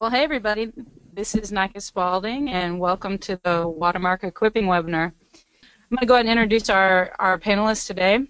Well, 0.00 0.10
hey 0.12 0.22
everybody, 0.22 0.70
this 1.12 1.34
is 1.34 1.50
Nika 1.50 1.80
Spaulding, 1.80 2.50
and 2.50 2.78
welcome 2.78 3.18
to 3.18 3.36
the 3.42 3.66
Watermark 3.66 4.22
Equipping 4.22 4.66
webinar. 4.66 5.06
I'm 5.06 5.90
going 5.90 5.98
to 5.98 6.06
go 6.06 6.14
ahead 6.14 6.26
and 6.26 6.30
introduce 6.38 6.70
our, 6.70 7.16
our 7.18 7.36
panelists 7.36 7.84
today. 7.84 8.20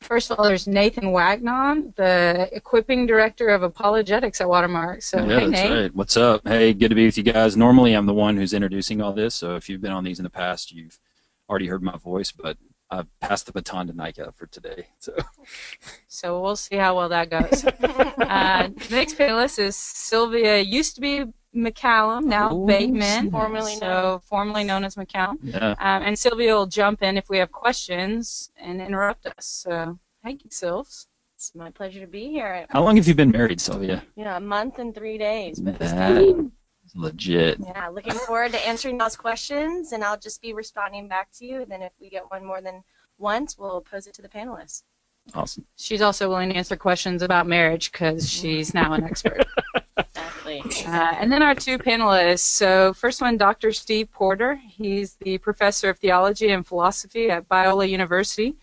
First 0.00 0.30
of 0.30 0.38
all, 0.38 0.46
there's 0.46 0.66
Nathan 0.66 1.12
Wagnon, 1.12 1.92
the 1.96 2.48
Equipping 2.52 3.04
Director 3.04 3.48
of 3.48 3.62
Apologetics 3.62 4.40
at 4.40 4.48
Watermark. 4.48 5.02
So, 5.02 5.18
yeah, 5.18 5.40
hey, 5.40 5.50
that's 5.50 5.50
Nate. 5.50 5.70
right. 5.70 5.94
What's 5.94 6.16
up? 6.16 6.40
Hey, 6.48 6.72
good 6.72 6.88
to 6.88 6.94
be 6.94 7.04
with 7.04 7.18
you 7.18 7.22
guys. 7.22 7.54
Normally, 7.54 7.92
I'm 7.92 8.06
the 8.06 8.14
one 8.14 8.34
who's 8.34 8.54
introducing 8.54 9.02
all 9.02 9.12
this, 9.12 9.34
so 9.34 9.56
if 9.56 9.68
you've 9.68 9.82
been 9.82 9.92
on 9.92 10.04
these 10.04 10.20
in 10.20 10.24
the 10.24 10.30
past, 10.30 10.72
you've 10.72 10.98
already 11.50 11.66
heard 11.66 11.82
my 11.82 11.98
voice, 11.98 12.32
but 12.32 12.56
I've 12.98 13.20
passed 13.20 13.46
the 13.46 13.52
baton 13.52 13.86
to 13.88 13.92
Nika 13.92 14.32
for 14.36 14.46
today. 14.46 14.86
So, 14.98 15.14
So 16.08 16.40
we'll 16.40 16.56
see 16.56 16.76
how 16.76 16.96
well 16.96 17.08
that 17.08 17.30
goes. 17.30 17.64
uh, 17.64 18.68
the 18.68 18.86
next 18.90 19.16
panelist 19.18 19.58
is 19.58 19.76
Sylvia, 19.76 20.60
used 20.60 20.94
to 20.94 21.00
be 21.00 21.24
McCallum, 21.54 22.24
now 22.24 22.50
Oh, 22.50 22.66
Bateman, 22.66 23.30
Formerly 23.30 23.76
so 23.76 24.20
formerly 24.28 24.64
known 24.64 24.84
as 24.84 24.96
McCallum. 24.96 25.38
yeah. 25.42 25.70
Um, 25.78 26.02
and 26.02 26.18
Sylvia 26.18 26.54
will 26.54 26.66
jump 26.66 27.02
in 27.02 27.16
if 27.16 27.28
we 27.28 27.38
have 27.38 27.52
questions 27.52 28.50
and 28.56 28.80
interrupt 28.80 29.26
us. 29.26 29.34
So, 29.46 29.98
thank 30.22 30.44
you, 30.44 30.50
Sylvs. 30.50 31.06
It's 31.36 31.52
my 31.54 31.70
pleasure 31.70 32.00
to 32.00 32.06
be 32.06 32.28
here. 32.28 32.66
How 32.70 32.82
long 32.82 32.96
have 32.96 33.06
you 33.06 33.14
been 33.14 33.30
married, 33.30 33.60
Sylvia? 33.60 34.02
Yeah, 34.16 34.36
a 34.36 34.40
month 34.40 34.78
and 34.78 34.94
three 34.94 35.18
days. 35.18 35.60
But 35.60 35.78
That 35.78 35.90
time, 35.90 36.46
is 36.46 36.50
legit. 36.94 37.58
yeah, 37.60 37.88
looking 37.88 38.12
forward 38.12 38.52
to 38.52 38.66
answering 38.66 38.98
those 38.98 39.16
questions, 39.16 39.92
and 39.92 40.04
I'll 40.04 40.18
just 40.18 40.40
be 40.40 40.52
responding 40.52 41.08
back 41.08 41.30
to 41.38 41.46
you. 41.46 41.62
And 41.62 41.70
then 41.70 41.82
if 41.82 41.92
we 42.00 42.08
get 42.08 42.30
one 42.30 42.44
more 42.44 42.60
than 42.60 42.82
once, 43.18 43.58
we'll 43.58 43.80
pose 43.80 44.06
it 44.06 44.14
to 44.14 44.22
the 44.22 44.28
panelists. 44.28 44.82
Awesome. 45.32 45.64
She's 45.76 46.02
also 46.02 46.28
willing 46.28 46.50
to 46.50 46.56
answer 46.56 46.76
questions 46.76 47.22
about 47.22 47.46
marriage 47.46 47.90
because 47.90 48.30
she's 48.30 48.74
now 48.74 48.92
an 48.92 49.04
expert. 49.04 49.46
Exactly. 50.46 50.84
Uh, 50.86 51.14
and 51.18 51.32
then 51.32 51.42
our 51.42 51.54
two 51.54 51.78
panelists. 51.78 52.40
So, 52.40 52.92
first 52.92 53.20
one, 53.20 53.36
Dr. 53.36 53.72
Steve 53.72 54.10
Porter. 54.12 54.60
He's 54.68 55.14
the 55.16 55.38
professor 55.38 55.88
of 55.88 55.98
theology 55.98 56.50
and 56.50 56.66
philosophy 56.66 57.30
at 57.30 57.48
Biola 57.48 57.88
University 57.88 58.56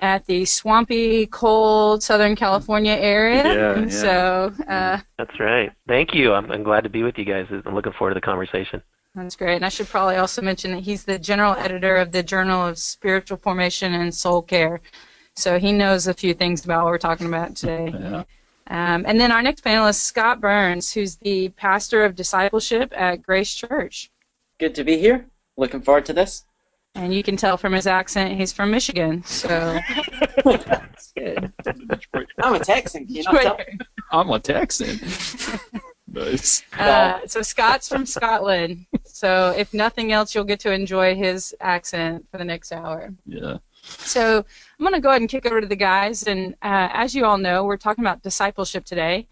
at 0.00 0.26
the 0.26 0.44
swampy, 0.44 1.26
cold 1.26 2.02
Southern 2.02 2.36
California 2.36 2.92
area. 2.92 3.44
Yeah, 3.44 3.80
yeah. 3.80 3.88
So, 3.88 4.52
uh, 4.68 4.98
That's 5.18 5.38
right. 5.38 5.70
Thank 5.88 6.14
you. 6.14 6.32
I'm, 6.32 6.50
I'm 6.50 6.62
glad 6.62 6.84
to 6.84 6.90
be 6.90 7.02
with 7.02 7.18
you 7.18 7.24
guys. 7.24 7.46
I'm 7.50 7.74
looking 7.74 7.92
forward 7.92 8.14
to 8.14 8.14
the 8.14 8.24
conversation. 8.24 8.82
that's 9.14 9.36
great. 9.36 9.56
And 9.56 9.64
I 9.64 9.68
should 9.68 9.88
probably 9.88 10.16
also 10.16 10.42
mention 10.42 10.72
that 10.72 10.82
he's 10.82 11.04
the 11.04 11.18
general 11.18 11.54
editor 11.54 11.96
of 11.96 12.12
the 12.12 12.22
Journal 12.22 12.66
of 12.66 12.78
Spiritual 12.78 13.38
Formation 13.38 13.94
and 13.94 14.14
Soul 14.14 14.42
Care. 14.42 14.80
So, 15.36 15.58
he 15.58 15.72
knows 15.72 16.06
a 16.06 16.14
few 16.14 16.34
things 16.34 16.64
about 16.64 16.84
what 16.84 16.90
we're 16.90 16.98
talking 16.98 17.26
about 17.26 17.56
today. 17.56 17.92
Yeah. 17.92 18.24
Um, 18.70 19.04
and 19.06 19.20
then 19.20 19.32
our 19.32 19.42
next 19.42 19.64
panelist, 19.64 20.00
Scott 20.00 20.40
Burns, 20.40 20.92
who's 20.92 21.16
the 21.16 21.48
pastor 21.50 22.04
of 22.04 22.14
discipleship 22.14 22.92
at 22.96 23.20
Grace 23.20 23.52
Church. 23.52 24.12
Good 24.60 24.76
to 24.76 24.84
be 24.84 24.96
here. 24.96 25.26
Looking 25.56 25.82
forward 25.82 26.06
to 26.06 26.12
this. 26.12 26.44
And 26.94 27.14
you 27.14 27.22
can 27.22 27.36
tell 27.36 27.56
from 27.56 27.72
his 27.72 27.86
accent 27.86 28.38
he's 28.38 28.52
from 28.52 28.70
Michigan. 28.70 29.22
So 29.24 29.48
That's 30.44 31.12
good. 31.16 31.52
I'm 32.42 32.54
a 32.54 32.58
Texan. 32.58 33.06
You 33.08 33.22
not 33.24 33.42
tell? 33.42 33.58
I'm 34.12 34.30
a 34.30 34.40
Texan. 34.40 34.98
nice. 36.08 36.62
uh, 36.78 37.20
so 37.26 37.42
Scott's 37.42 37.88
from 37.88 38.06
Scotland. 38.06 38.86
So 39.04 39.54
if 39.56 39.72
nothing 39.72 40.12
else, 40.12 40.34
you'll 40.34 40.44
get 40.44 40.60
to 40.60 40.72
enjoy 40.72 41.14
his 41.14 41.54
accent 41.60 42.26
for 42.30 42.38
the 42.38 42.44
next 42.44 42.72
hour. 42.72 43.14
Yeah. 43.24 43.58
So 43.82 44.38
I'm 44.38 44.84
going 44.84 44.94
to 44.94 45.00
go 45.00 45.10
ahead 45.10 45.20
and 45.20 45.30
kick 45.30 45.46
over 45.46 45.60
to 45.60 45.66
the 45.66 45.76
guys. 45.76 46.24
And 46.24 46.54
uh, 46.62 46.88
as 46.92 47.14
you 47.14 47.24
all 47.24 47.38
know, 47.38 47.64
we're 47.64 47.76
talking 47.76 48.04
about 48.04 48.22
discipleship 48.22 48.84
today. 48.84 49.26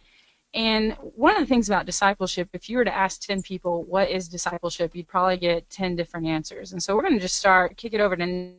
And 0.55 0.95
one 1.01 1.35
of 1.35 1.41
the 1.41 1.47
things 1.47 1.69
about 1.69 1.87
discipleship, 1.87 2.49
if 2.53 2.71
you 2.71 2.79
were 2.79 2.85
to 2.85 2.95
ask 2.95 3.21
10 3.21 3.43
people 3.43 3.85
what 3.85 4.09
is 4.11 4.29
discipleship, 4.29 4.95
you'd 4.95 5.09
probably 5.09 5.37
get 5.37 5.69
10 5.69 5.95
different 5.95 6.27
answers. 6.27 6.73
And 6.73 6.83
so 6.83 6.97
we're 6.97 7.03
going 7.03 7.15
to 7.15 7.21
just 7.21 7.37
start, 7.37 7.77
kick 7.77 7.93
it 7.93 8.01
over 8.01 8.17
to 8.17 8.55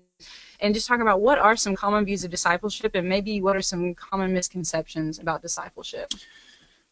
and 0.62 0.74
just 0.74 0.88
talk 0.88 1.00
about 1.00 1.22
what 1.22 1.40
are 1.40 1.56
some 1.56 1.76
common 1.76 2.06
views 2.06 2.24
of 2.24 2.32
discipleship 2.32 2.94
and 2.96 3.08
maybe 3.08 3.42
what 3.42 3.56
are 3.56 3.62
some 3.62 3.96
common 3.96 4.34
misconceptions 4.34 5.20
about 5.20 5.42
discipleship. 5.42 6.12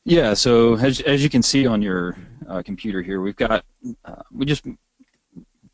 Yeah, 0.06 0.34
so 0.34 0.75
as, 0.75 1.02
as 1.02 1.22
you 1.22 1.30
can 1.30 1.44
see 1.44 1.68
on 1.68 1.81
your 1.81 2.16
uh, 2.47 2.62
computer 2.62 3.02
here, 3.02 3.19
we've 3.19 3.36
got, 3.36 3.66
uh, 4.06 4.22
we 4.31 4.46
just 4.46 4.63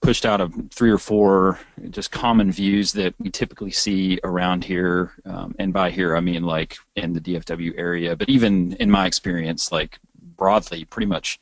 pushed 0.03 0.25
out 0.25 0.41
of 0.41 0.53
three 0.69 0.91
or 0.91 0.97
four 0.97 1.57
just 1.89 2.11
common 2.11 2.51
views 2.51 2.91
that 2.91 3.15
we 3.19 3.29
typically 3.29 3.71
see 3.71 4.19
around 4.25 4.63
here. 4.63 5.13
Um, 5.25 5.55
and 5.57 5.71
by 5.71 5.89
here, 5.89 6.15
I 6.15 6.19
mean 6.19 6.43
like 6.43 6.77
in 6.97 7.13
the 7.13 7.21
DFW 7.21 7.73
area, 7.77 8.15
but 8.15 8.29
even 8.29 8.73
in 8.73 8.91
my 8.91 9.07
experience, 9.07 9.71
like 9.71 9.97
broadly, 10.35 10.83
pretty 10.83 11.05
much 11.07 11.39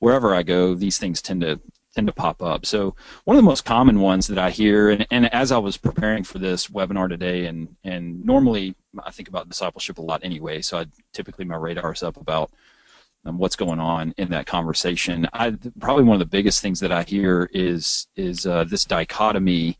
wherever 0.00 0.34
I 0.34 0.42
go, 0.42 0.74
these 0.74 0.98
things 0.98 1.22
tend 1.22 1.42
to 1.42 1.60
tend 1.94 2.06
to 2.08 2.12
pop 2.12 2.42
up. 2.42 2.66
So 2.66 2.96
one 3.24 3.36
of 3.36 3.42
the 3.42 3.48
most 3.48 3.64
common 3.64 4.00
ones 4.00 4.26
that 4.28 4.38
I 4.38 4.50
hear, 4.50 4.90
and, 4.90 5.06
and 5.10 5.32
as 5.32 5.52
I 5.52 5.58
was 5.58 5.76
preparing 5.76 6.24
for 6.24 6.38
this 6.38 6.68
webinar 6.68 7.08
today, 7.08 7.46
and, 7.46 7.68
and 7.84 8.24
normally 8.24 8.74
I 9.04 9.10
think 9.10 9.28
about 9.28 9.48
discipleship 9.48 9.98
a 9.98 10.02
lot 10.02 10.24
anyway, 10.24 10.62
so 10.62 10.78
I 10.78 10.86
typically 11.12 11.44
my 11.44 11.56
radar's 11.56 12.02
up 12.02 12.16
about 12.16 12.50
um, 13.24 13.38
what's 13.38 13.56
going 13.56 13.80
on 13.80 14.14
in 14.18 14.30
that 14.30 14.46
conversation. 14.46 15.28
I 15.32 15.56
probably 15.80 16.04
one 16.04 16.14
of 16.14 16.20
the 16.20 16.36
biggest 16.36 16.60
things 16.60 16.80
that 16.80 16.92
I 16.92 17.02
hear 17.02 17.48
is 17.52 18.06
is 18.16 18.46
uh, 18.46 18.64
this 18.64 18.84
dichotomy 18.84 19.78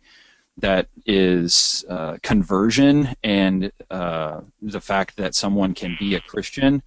that 0.59 0.89
is 1.07 1.85
uh, 1.89 2.19
conversion 2.23 3.09
and 3.25 3.73
uh, 3.91 4.41
the 4.61 4.81
fact 4.81 5.17
that 5.17 5.35
someone 5.35 5.75
can 5.75 5.97
be 5.99 6.15
a 6.15 6.21
Christian 6.21 6.83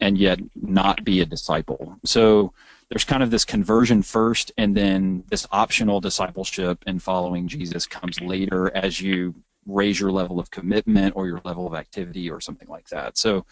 and 0.00 0.18
yet 0.18 0.40
not 0.60 1.04
be 1.04 1.20
a 1.20 1.26
disciple. 1.26 1.96
So 2.04 2.52
there's 2.88 3.04
kind 3.04 3.22
of 3.22 3.30
this 3.30 3.44
conversion 3.44 4.02
first, 4.02 4.52
and 4.58 4.76
then 4.76 5.24
this 5.30 5.46
optional 5.50 6.00
discipleship 6.00 6.82
and 6.86 7.02
following 7.02 7.48
Jesus 7.48 7.86
comes 7.86 8.20
later 8.20 8.74
as 8.76 9.00
you 9.00 9.34
raise 9.66 9.98
your 9.98 10.12
level 10.12 10.38
of 10.38 10.50
commitment 10.50 11.14
or 11.16 11.26
your 11.26 11.40
level 11.44 11.66
of 11.66 11.74
activity 11.74 12.30
or 12.30 12.40
something 12.40 12.68
like 12.68 12.88
that. 12.88 13.16
So 13.16 13.44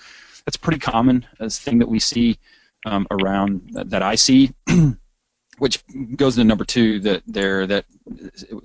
that's 0.45 0.57
pretty 0.57 0.79
common 0.79 1.27
as 1.41 1.59
thing 1.59 1.79
that 1.79 1.89
we 1.89 1.99
see 1.99 2.39
um, 2.87 3.07
around 3.11 3.71
that 3.73 4.03
I 4.03 4.15
see, 4.17 4.53
which 5.59 5.83
goes 6.17 6.35
to 6.37 6.45
number 6.45 6.65
two 6.65 6.99
that 7.01 7.23
there 7.27 7.67
that 7.67 7.85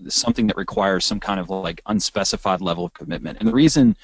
something 0.07 0.47
that 0.47 0.57
requires 0.57 1.05
some 1.05 1.19
kind 1.19 1.39
of 1.39 1.49
like 1.49 1.81
unspecified 1.85 2.61
level 2.61 2.85
of 2.85 2.93
commitment. 2.93 3.37
And 3.39 3.47
the 3.47 3.53
reason 3.53 3.95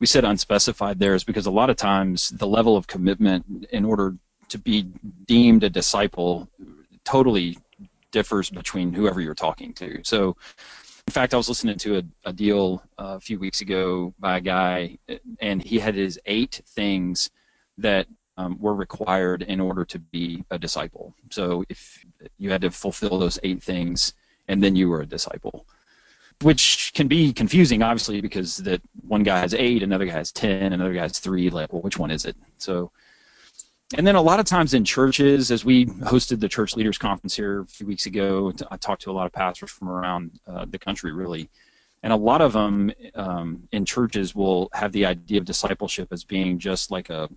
we 0.00 0.06
said 0.06 0.24
unspecified 0.24 0.98
there 0.98 1.14
is 1.14 1.24
because 1.24 1.46
a 1.46 1.50
lot 1.50 1.70
of 1.70 1.76
times 1.76 2.30
the 2.30 2.46
level 2.46 2.76
of 2.76 2.86
commitment 2.86 3.66
in 3.72 3.84
order 3.84 4.14
to 4.48 4.58
be 4.58 4.82
deemed 5.26 5.64
a 5.64 5.70
disciple 5.70 6.48
totally 7.04 7.56
differs 8.10 8.50
between 8.50 8.92
whoever 8.92 9.20
you're 9.20 9.34
talking 9.34 9.72
to. 9.74 10.00
So, 10.04 10.36
in 11.06 11.12
fact, 11.12 11.34
I 11.34 11.36
was 11.36 11.48
listening 11.48 11.78
to 11.78 11.98
a, 11.98 12.02
a 12.24 12.32
deal 12.32 12.82
uh, 12.98 13.16
a 13.16 13.20
few 13.20 13.38
weeks 13.38 13.60
ago 13.60 14.14
by 14.18 14.38
a 14.38 14.40
guy, 14.40 14.98
and 15.40 15.62
he 15.62 15.78
had 15.78 15.94
his 15.94 16.18
eight 16.26 16.62
things 16.68 17.30
that 17.78 18.06
um, 18.36 18.58
were 18.58 18.74
required 18.74 19.42
in 19.42 19.60
order 19.60 19.84
to 19.84 19.98
be 19.98 20.44
a 20.50 20.58
disciple. 20.58 21.14
So, 21.30 21.64
if 21.68 22.04
you 22.38 22.50
had 22.50 22.62
to 22.62 22.70
fulfill 22.70 23.18
those 23.18 23.38
eight 23.42 23.62
things, 23.62 24.14
and 24.48 24.62
then 24.62 24.74
you 24.76 24.88
were 24.88 25.02
a 25.02 25.06
disciple 25.06 25.66
which 26.42 26.92
can 26.94 27.06
be 27.06 27.32
confusing, 27.32 27.82
obviously, 27.82 28.20
because 28.20 28.56
that 28.58 28.80
one 29.06 29.22
guy 29.22 29.38
has 29.38 29.54
eight, 29.54 29.82
another 29.82 30.04
guy 30.04 30.12
has 30.12 30.32
ten, 30.32 30.72
another 30.72 30.92
guy 30.92 31.02
has 31.02 31.18
three. 31.18 31.48
Like, 31.50 31.72
well, 31.72 31.82
which 31.82 31.98
one 31.98 32.10
is 32.10 32.24
it? 32.24 32.36
So, 32.58 32.90
and 33.96 34.06
then 34.06 34.16
a 34.16 34.22
lot 34.22 34.40
of 34.40 34.46
times 34.46 34.74
in 34.74 34.84
churches, 34.84 35.50
as 35.50 35.64
we 35.64 35.86
hosted 35.86 36.40
the 36.40 36.48
church 36.48 36.76
leaders 36.76 36.98
conference 36.98 37.34
here 37.34 37.60
a 37.60 37.66
few 37.66 37.86
weeks 37.86 38.06
ago, 38.06 38.52
I 38.70 38.76
talked 38.76 39.02
to 39.02 39.10
a 39.10 39.12
lot 39.12 39.26
of 39.26 39.32
pastors 39.32 39.70
from 39.70 39.88
around 39.88 40.32
uh, 40.46 40.66
the 40.68 40.78
country, 40.78 41.12
really, 41.12 41.48
and 42.02 42.12
a 42.12 42.16
lot 42.16 42.40
of 42.40 42.52
them 42.52 42.92
um, 43.14 43.68
in 43.72 43.84
churches 43.84 44.34
will 44.34 44.68
have 44.72 44.92
the 44.92 45.06
idea 45.06 45.38
of 45.38 45.44
discipleship 45.44 46.08
as 46.12 46.24
being 46.24 46.58
just 46.58 46.90
like 46.90 47.10
a 47.10 47.28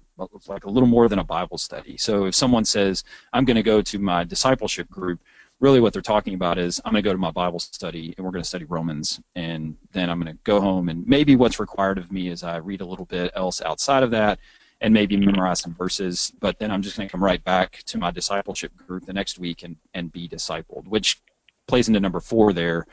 like 0.48 0.66
a 0.66 0.70
little 0.70 0.88
more 0.88 1.08
than 1.08 1.20
a 1.20 1.24
Bible 1.24 1.58
study. 1.58 1.98
So 1.98 2.26
if 2.26 2.36
someone 2.36 2.66
says, 2.66 3.04
"I'm 3.34 3.46
going 3.46 3.56
to 3.56 3.64
go 3.64 3.82
to 3.82 4.00
my 4.00 4.24
discipleship 4.24 4.90
group," 4.90 5.20
really 5.60 5.80
what 5.80 5.94
they're 5.94 6.02
talking 6.02 6.34
about 6.34 6.58
is 6.58 6.80
I'm 6.86 6.92
going 6.92 7.04
to 7.04 7.08
go 7.08 7.14
to 7.14 7.20
my 7.20 7.32
Bible 7.32 7.60
study 7.60 8.14
and 8.18 8.26
we're 8.26 8.32
going 8.32 8.44
to 8.44 8.48
study 8.48 8.66
Romans, 8.66 9.20
and 9.36 9.76
then 9.92 10.10
I'm 10.10 10.20
going 10.20 10.34
to 10.34 10.40
go 10.44 10.60
home 10.60 10.90
and 10.90 11.06
maybe 11.08 11.36
what's 11.36 11.60
required 11.60 11.98
of 11.98 12.12
me 12.12 12.30
is 12.30 12.44
I 12.44 12.58
read 12.58 12.82
a 12.82 12.86
little 12.86 13.06
bit 13.06 13.32
else 13.36 13.62
outside 13.62 14.04
of 14.04 14.12
that 14.12 14.40
and 14.82 14.94
maybe 14.94 15.18
memorize 15.18 15.60
some 15.62 15.74
verses, 15.74 16.32
but 16.40 16.60
then 16.60 16.72
I'm 16.72 16.82
just 16.82 16.98
going 16.98 17.08
to 17.08 17.12
come 17.12 17.24
right 17.24 17.44
back 17.44 17.82
to 17.88 17.98
my 17.98 18.12
discipleship 18.12 18.76
group 18.76 19.06
the 19.06 19.14
next 19.14 19.40
week 19.40 19.64
and, 19.64 19.76
and 19.94 20.12
be 20.12 20.28
discipled, 20.28 20.88
which 20.88 21.22
plays 21.68 21.88
into 21.88 22.00
number 22.00 22.20
four 22.20 22.54
there. 22.54 22.86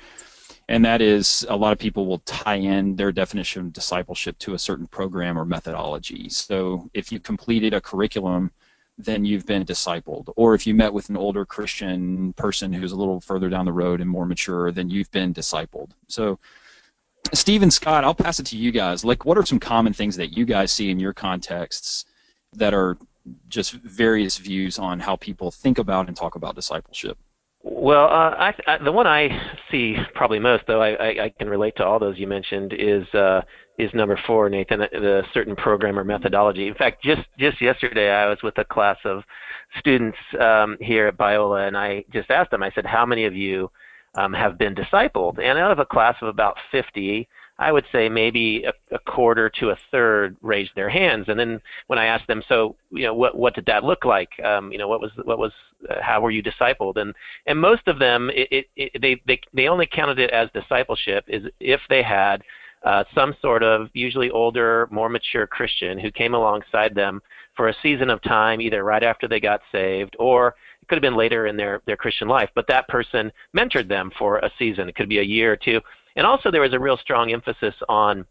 And 0.68 0.82
that 0.84 1.02
is 1.02 1.44
a 1.50 1.56
lot 1.56 1.72
of 1.72 1.78
people 1.78 2.06
will 2.06 2.20
tie 2.20 2.54
in 2.54 2.96
their 2.96 3.12
definition 3.12 3.66
of 3.66 3.72
discipleship 3.74 4.38
to 4.38 4.54
a 4.54 4.58
certain 4.58 4.86
program 4.86 5.38
or 5.38 5.44
methodology. 5.44 6.30
So 6.30 6.88
if 6.94 7.12
you 7.12 7.20
completed 7.20 7.74
a 7.74 7.80
curriculum 7.82 8.50
then 8.98 9.24
you've 9.24 9.46
been 9.46 9.64
discipled. 9.64 10.32
Or 10.36 10.54
if 10.54 10.66
you 10.66 10.74
met 10.74 10.92
with 10.92 11.08
an 11.08 11.16
older 11.16 11.44
Christian 11.44 12.32
person 12.34 12.72
who's 12.72 12.92
a 12.92 12.96
little 12.96 13.20
further 13.20 13.48
down 13.48 13.64
the 13.64 13.72
road 13.72 14.00
and 14.00 14.08
more 14.08 14.26
mature, 14.26 14.70
then 14.70 14.88
you've 14.88 15.10
been 15.10 15.34
discipled. 15.34 15.90
So, 16.08 16.38
Steve 17.32 17.62
and 17.62 17.72
Scott, 17.72 18.04
I'll 18.04 18.14
pass 18.14 18.38
it 18.38 18.46
to 18.46 18.56
you 18.56 18.70
guys. 18.70 19.04
Like, 19.04 19.24
what 19.24 19.38
are 19.38 19.44
some 19.44 19.58
common 19.58 19.92
things 19.92 20.16
that 20.16 20.36
you 20.36 20.44
guys 20.44 20.72
see 20.72 20.90
in 20.90 21.00
your 21.00 21.12
contexts 21.12 22.04
that 22.54 22.74
are 22.74 22.96
just 23.48 23.72
various 23.72 24.38
views 24.38 24.78
on 24.78 25.00
how 25.00 25.16
people 25.16 25.50
think 25.50 25.78
about 25.78 26.08
and 26.08 26.16
talk 26.16 26.34
about 26.34 26.54
discipleship. 26.54 27.18
Well, 27.62 28.04
uh, 28.04 28.34
I, 28.36 28.54
I, 28.66 28.78
the 28.78 28.92
one 28.92 29.06
I 29.06 29.56
see 29.70 29.96
probably 30.14 30.38
most, 30.38 30.64
though 30.66 30.82
I, 30.82 30.90
I, 30.90 31.24
I 31.24 31.28
can 31.38 31.48
relate 31.48 31.76
to 31.76 31.84
all 31.84 31.98
those 31.98 32.18
you 32.18 32.26
mentioned, 32.26 32.74
is 32.74 33.06
uh, 33.14 33.40
is 33.78 33.90
number 33.94 34.20
four, 34.26 34.50
Nathan, 34.50 34.80
the 34.80 35.22
certain 35.32 35.56
program 35.56 35.98
or 35.98 36.04
methodology. 36.04 36.68
In 36.68 36.74
fact, 36.74 37.02
just 37.02 37.22
just 37.38 37.62
yesterday, 37.62 38.10
I 38.10 38.28
was 38.28 38.42
with 38.42 38.58
a 38.58 38.64
class 38.64 38.98
of 39.06 39.22
students 39.78 40.18
um, 40.38 40.76
here 40.78 41.06
at 41.06 41.16
Biola, 41.16 41.66
and 41.66 41.76
I 41.76 42.04
just 42.12 42.30
asked 42.30 42.50
them. 42.50 42.62
I 42.62 42.70
said, 42.74 42.84
"How 42.84 43.06
many 43.06 43.24
of 43.24 43.34
you 43.34 43.70
um, 44.16 44.32
have 44.32 44.58
been 44.58 44.74
discipled?" 44.74 45.38
And 45.38 45.58
out 45.58 45.70
of 45.70 45.78
a 45.78 45.86
class 45.86 46.16
of 46.22 46.28
about 46.28 46.56
50, 46.70 47.28
I 47.58 47.70
would 47.70 47.84
say 47.92 48.08
maybe 48.08 48.64
a, 48.64 48.94
a, 48.94 48.98
quarter 48.98 49.48
to 49.60 49.70
a 49.70 49.78
third 49.92 50.36
raised 50.42 50.72
their 50.74 50.88
hands. 50.88 51.26
And 51.28 51.38
then 51.38 51.60
when 51.86 52.00
I 52.00 52.06
asked 52.06 52.26
them, 52.26 52.42
so 52.48 52.74
you 52.90 53.04
know, 53.04 53.14
what 53.14 53.36
what 53.36 53.54
did 53.54 53.66
that 53.66 53.84
look 53.84 54.04
like? 54.04 54.30
Um, 54.44 54.72
you 54.72 54.78
know, 54.78 54.88
what 54.88 55.00
was 55.00 55.12
what 55.24 55.38
was 55.38 55.52
uh, 55.88 56.00
how 56.02 56.20
were 56.20 56.32
you 56.32 56.42
discipled? 56.42 56.96
And 56.96 57.14
and 57.46 57.60
most 57.60 57.86
of 57.86 57.98
them, 57.98 58.30
it, 58.30 58.48
it, 58.50 58.66
it, 58.76 59.00
they 59.00 59.20
they 59.26 59.40
they 59.52 59.68
only 59.68 59.86
counted 59.86 60.18
it 60.18 60.30
as 60.30 60.48
discipleship 60.52 61.24
is 61.28 61.44
if 61.60 61.80
they 61.88 62.02
had 62.02 62.42
uh, 62.84 63.04
some 63.14 63.36
sort 63.40 63.62
of 63.62 63.88
usually 63.94 64.30
older, 64.30 64.88
more 64.90 65.08
mature 65.08 65.46
Christian 65.46 65.98
who 65.98 66.10
came 66.10 66.34
alongside 66.34 66.94
them 66.94 67.22
for 67.56 67.68
a 67.68 67.76
season 67.82 68.10
of 68.10 68.20
time, 68.22 68.60
either 68.60 68.82
right 68.82 69.02
after 69.02 69.28
they 69.28 69.38
got 69.40 69.60
saved 69.70 70.16
or 70.18 70.56
it 70.84 70.88
could 70.88 70.96
have 70.96 71.02
been 71.02 71.16
later 71.16 71.46
in 71.46 71.56
their, 71.56 71.80
their 71.86 71.96
Christian 71.96 72.28
life, 72.28 72.50
but 72.54 72.66
that 72.68 72.86
person 72.88 73.32
mentored 73.56 73.88
them 73.88 74.10
for 74.18 74.36
a 74.40 74.50
season. 74.58 74.86
It 74.86 74.94
could 74.94 75.08
be 75.08 75.18
a 75.18 75.22
year 75.22 75.50
or 75.50 75.56
two. 75.56 75.80
And 76.14 76.26
also, 76.26 76.50
there 76.50 76.60
was 76.60 76.74
a 76.74 76.78
real 76.78 76.98
strong 76.98 77.32
emphasis 77.32 77.74
on 77.88 78.26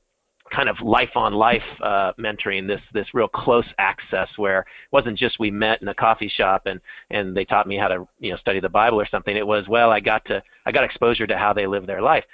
kind 0.53 0.69
of 0.69 0.79
life 0.81 1.09
on 1.15 1.33
life 1.33 1.63
uh, 1.81 2.11
mentoring 2.19 2.67
this 2.67 2.81
this 2.94 3.07
real 3.15 3.27
close 3.27 3.65
access 3.79 4.27
where 4.35 4.59
it 4.59 4.65
wasn't 4.91 5.17
just 5.17 5.39
we 5.39 5.50
met 5.50 5.81
in 5.81 5.88
a 5.88 5.95
coffee 5.95 6.29
shop 6.29 6.67
and 6.67 6.79
and 7.09 7.35
they 7.35 7.44
taught 7.44 7.65
me 7.65 7.75
how 7.75 7.88
to 7.88 8.07
you 8.19 8.29
know 8.29 8.38
study 8.38 8.59
the 8.59 8.69
bible 8.69 9.00
or 9.00 9.07
something 9.09 9.35
it 9.35 9.47
was 9.47 9.67
well 9.69 9.89
i 9.89 10.01
got 10.01 10.23
to 10.25 10.44
i 10.65 10.71
got 10.71 10.83
exposure 10.83 11.25
to 11.25 11.38
how 11.38 11.53
they 11.53 11.65
live 11.65 11.88
their 11.88 12.01
life 12.01 12.25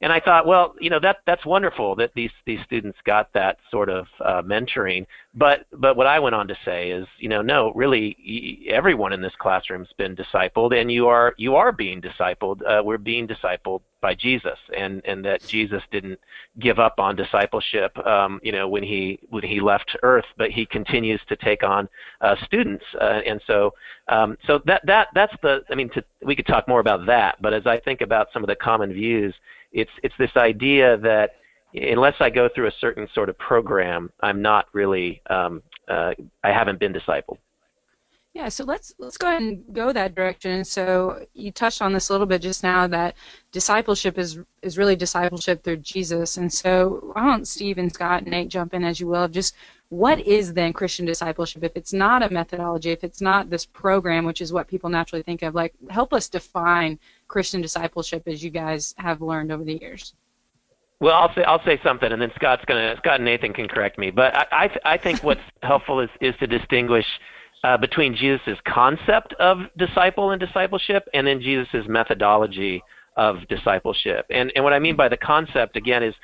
and 0.00 0.12
I 0.12 0.20
thought, 0.20 0.46
well, 0.46 0.74
you 0.80 0.90
know, 0.90 1.00
that 1.00 1.18
that's 1.26 1.46
wonderful 1.46 1.96
that 1.96 2.12
these 2.14 2.30
these 2.46 2.60
students 2.64 2.98
got 3.04 3.32
that 3.32 3.58
sort 3.70 3.88
of 3.88 4.06
uh, 4.24 4.42
mentoring. 4.42 5.06
But 5.34 5.66
but 5.72 5.96
what 5.96 6.06
I 6.06 6.18
went 6.18 6.34
on 6.34 6.48
to 6.48 6.56
say 6.64 6.90
is, 6.90 7.06
you 7.18 7.28
know, 7.28 7.42
no, 7.42 7.72
really, 7.74 8.66
everyone 8.68 9.12
in 9.12 9.22
this 9.22 9.32
classroom's 9.38 9.92
been 9.96 10.16
discipled, 10.16 10.78
and 10.78 10.90
you 10.90 11.06
are 11.06 11.34
you 11.36 11.56
are 11.56 11.72
being 11.72 12.00
discipled. 12.00 12.60
Uh, 12.66 12.82
we're 12.84 12.98
being 12.98 13.26
discipled 13.26 13.80
by 14.00 14.14
Jesus, 14.14 14.58
and 14.76 15.00
and 15.06 15.24
that 15.24 15.42
Jesus 15.46 15.82
didn't 15.90 16.20
give 16.58 16.78
up 16.78 16.96
on 16.98 17.16
discipleship, 17.16 17.96
um, 18.06 18.38
you 18.42 18.52
know, 18.52 18.68
when 18.68 18.82
he 18.82 19.18
when 19.30 19.42
he 19.42 19.60
left 19.60 19.96
Earth, 20.02 20.26
but 20.36 20.50
he 20.50 20.66
continues 20.66 21.20
to 21.28 21.36
take 21.36 21.62
on 21.62 21.88
uh, 22.20 22.36
students, 22.44 22.84
uh, 23.00 23.20
and 23.26 23.40
so 23.46 23.72
um, 24.08 24.36
so 24.46 24.60
that 24.66 24.82
that 24.84 25.08
that's 25.14 25.34
the. 25.42 25.64
I 25.70 25.74
mean, 25.74 25.88
to, 25.90 26.04
we 26.22 26.36
could 26.36 26.46
talk 26.46 26.68
more 26.68 26.80
about 26.80 27.06
that, 27.06 27.40
but 27.40 27.54
as 27.54 27.66
I 27.66 27.80
think 27.80 28.02
about 28.02 28.28
some 28.32 28.42
of 28.42 28.48
the 28.48 28.56
common 28.56 28.92
views 28.92 29.34
it's 29.74 29.90
it's 30.02 30.14
this 30.18 30.30
idea 30.36 30.96
that 30.98 31.32
unless 31.74 32.14
I 32.20 32.30
go 32.30 32.48
through 32.48 32.68
a 32.68 32.72
certain 32.80 33.08
sort 33.14 33.28
of 33.28 33.36
program, 33.36 34.10
I'm 34.20 34.40
not 34.40 34.66
really 34.72 35.20
um, 35.28 35.62
uh, 35.88 36.14
I 36.42 36.52
haven't 36.52 36.78
been 36.78 36.94
discipled. 36.94 37.38
Yeah, 38.34 38.48
so 38.48 38.64
let's 38.64 38.94
let's 38.98 39.16
go 39.16 39.28
ahead 39.28 39.42
and 39.42 39.62
go 39.72 39.92
that 39.92 40.16
direction. 40.16 40.64
So 40.64 41.24
you 41.34 41.52
touched 41.52 41.80
on 41.80 41.92
this 41.92 42.08
a 42.08 42.12
little 42.12 42.26
bit 42.26 42.42
just 42.42 42.64
now 42.64 42.88
that 42.88 43.14
discipleship 43.52 44.18
is 44.18 44.40
is 44.62 44.76
really 44.76 44.96
discipleship 44.96 45.62
through 45.62 45.76
Jesus. 45.78 46.36
And 46.36 46.52
so 46.52 47.12
why 47.12 47.22
don't 47.22 47.46
Steve 47.46 47.78
and 47.78 47.92
Scott 47.92 48.22
and 48.22 48.32
Nate 48.32 48.48
jump 48.48 48.74
in 48.74 48.82
as 48.82 48.98
you 48.98 49.06
will? 49.06 49.28
Just 49.28 49.54
what 49.90 50.18
is 50.18 50.52
then 50.52 50.72
Christian 50.72 51.06
discipleship? 51.06 51.62
If 51.62 51.76
it's 51.76 51.92
not 51.92 52.24
a 52.24 52.32
methodology, 52.32 52.90
if 52.90 53.04
it's 53.04 53.20
not 53.20 53.50
this 53.50 53.66
program, 53.66 54.24
which 54.24 54.40
is 54.40 54.52
what 54.52 54.66
people 54.66 54.90
naturally 54.90 55.22
think 55.22 55.42
of, 55.42 55.54
like 55.54 55.72
help 55.88 56.12
us 56.12 56.28
define 56.28 56.98
Christian 57.34 57.60
discipleship 57.60 58.22
as 58.28 58.44
you 58.44 58.50
guys 58.50 58.94
have 58.98 59.20
learned 59.20 59.50
over 59.50 59.64
the 59.64 59.76
years. 59.80 60.14
Well, 61.00 61.16
I'll 61.16 61.34
say 61.34 61.42
I'll 61.42 61.64
say 61.64 61.80
something, 61.82 62.12
and 62.12 62.22
then 62.22 62.30
Scott's 62.36 62.64
gonna 62.64 62.94
Scott 62.98 63.16
and 63.16 63.24
Nathan 63.24 63.52
can 63.52 63.66
correct 63.66 63.98
me. 63.98 64.12
But 64.12 64.36
I 64.36 64.46
I, 64.52 64.92
I 64.92 64.96
think 64.96 65.24
what's 65.24 65.40
helpful 65.64 65.98
is 65.98 66.08
is 66.20 66.32
to 66.38 66.46
distinguish 66.46 67.06
uh, 67.64 67.76
between 67.76 68.14
Jesus' 68.14 68.56
concept 68.68 69.34
of 69.40 69.58
disciple 69.76 70.30
and 70.30 70.38
discipleship, 70.38 71.08
and 71.12 71.26
then 71.26 71.40
Jesus' 71.40 71.88
methodology 71.88 72.80
of 73.16 73.38
discipleship. 73.48 74.26
And 74.30 74.52
and 74.54 74.62
what 74.62 74.72
I 74.72 74.78
mean 74.78 74.94
by 74.94 75.08
the 75.08 75.16
concept 75.16 75.76
again 75.76 76.04
is 76.04 76.14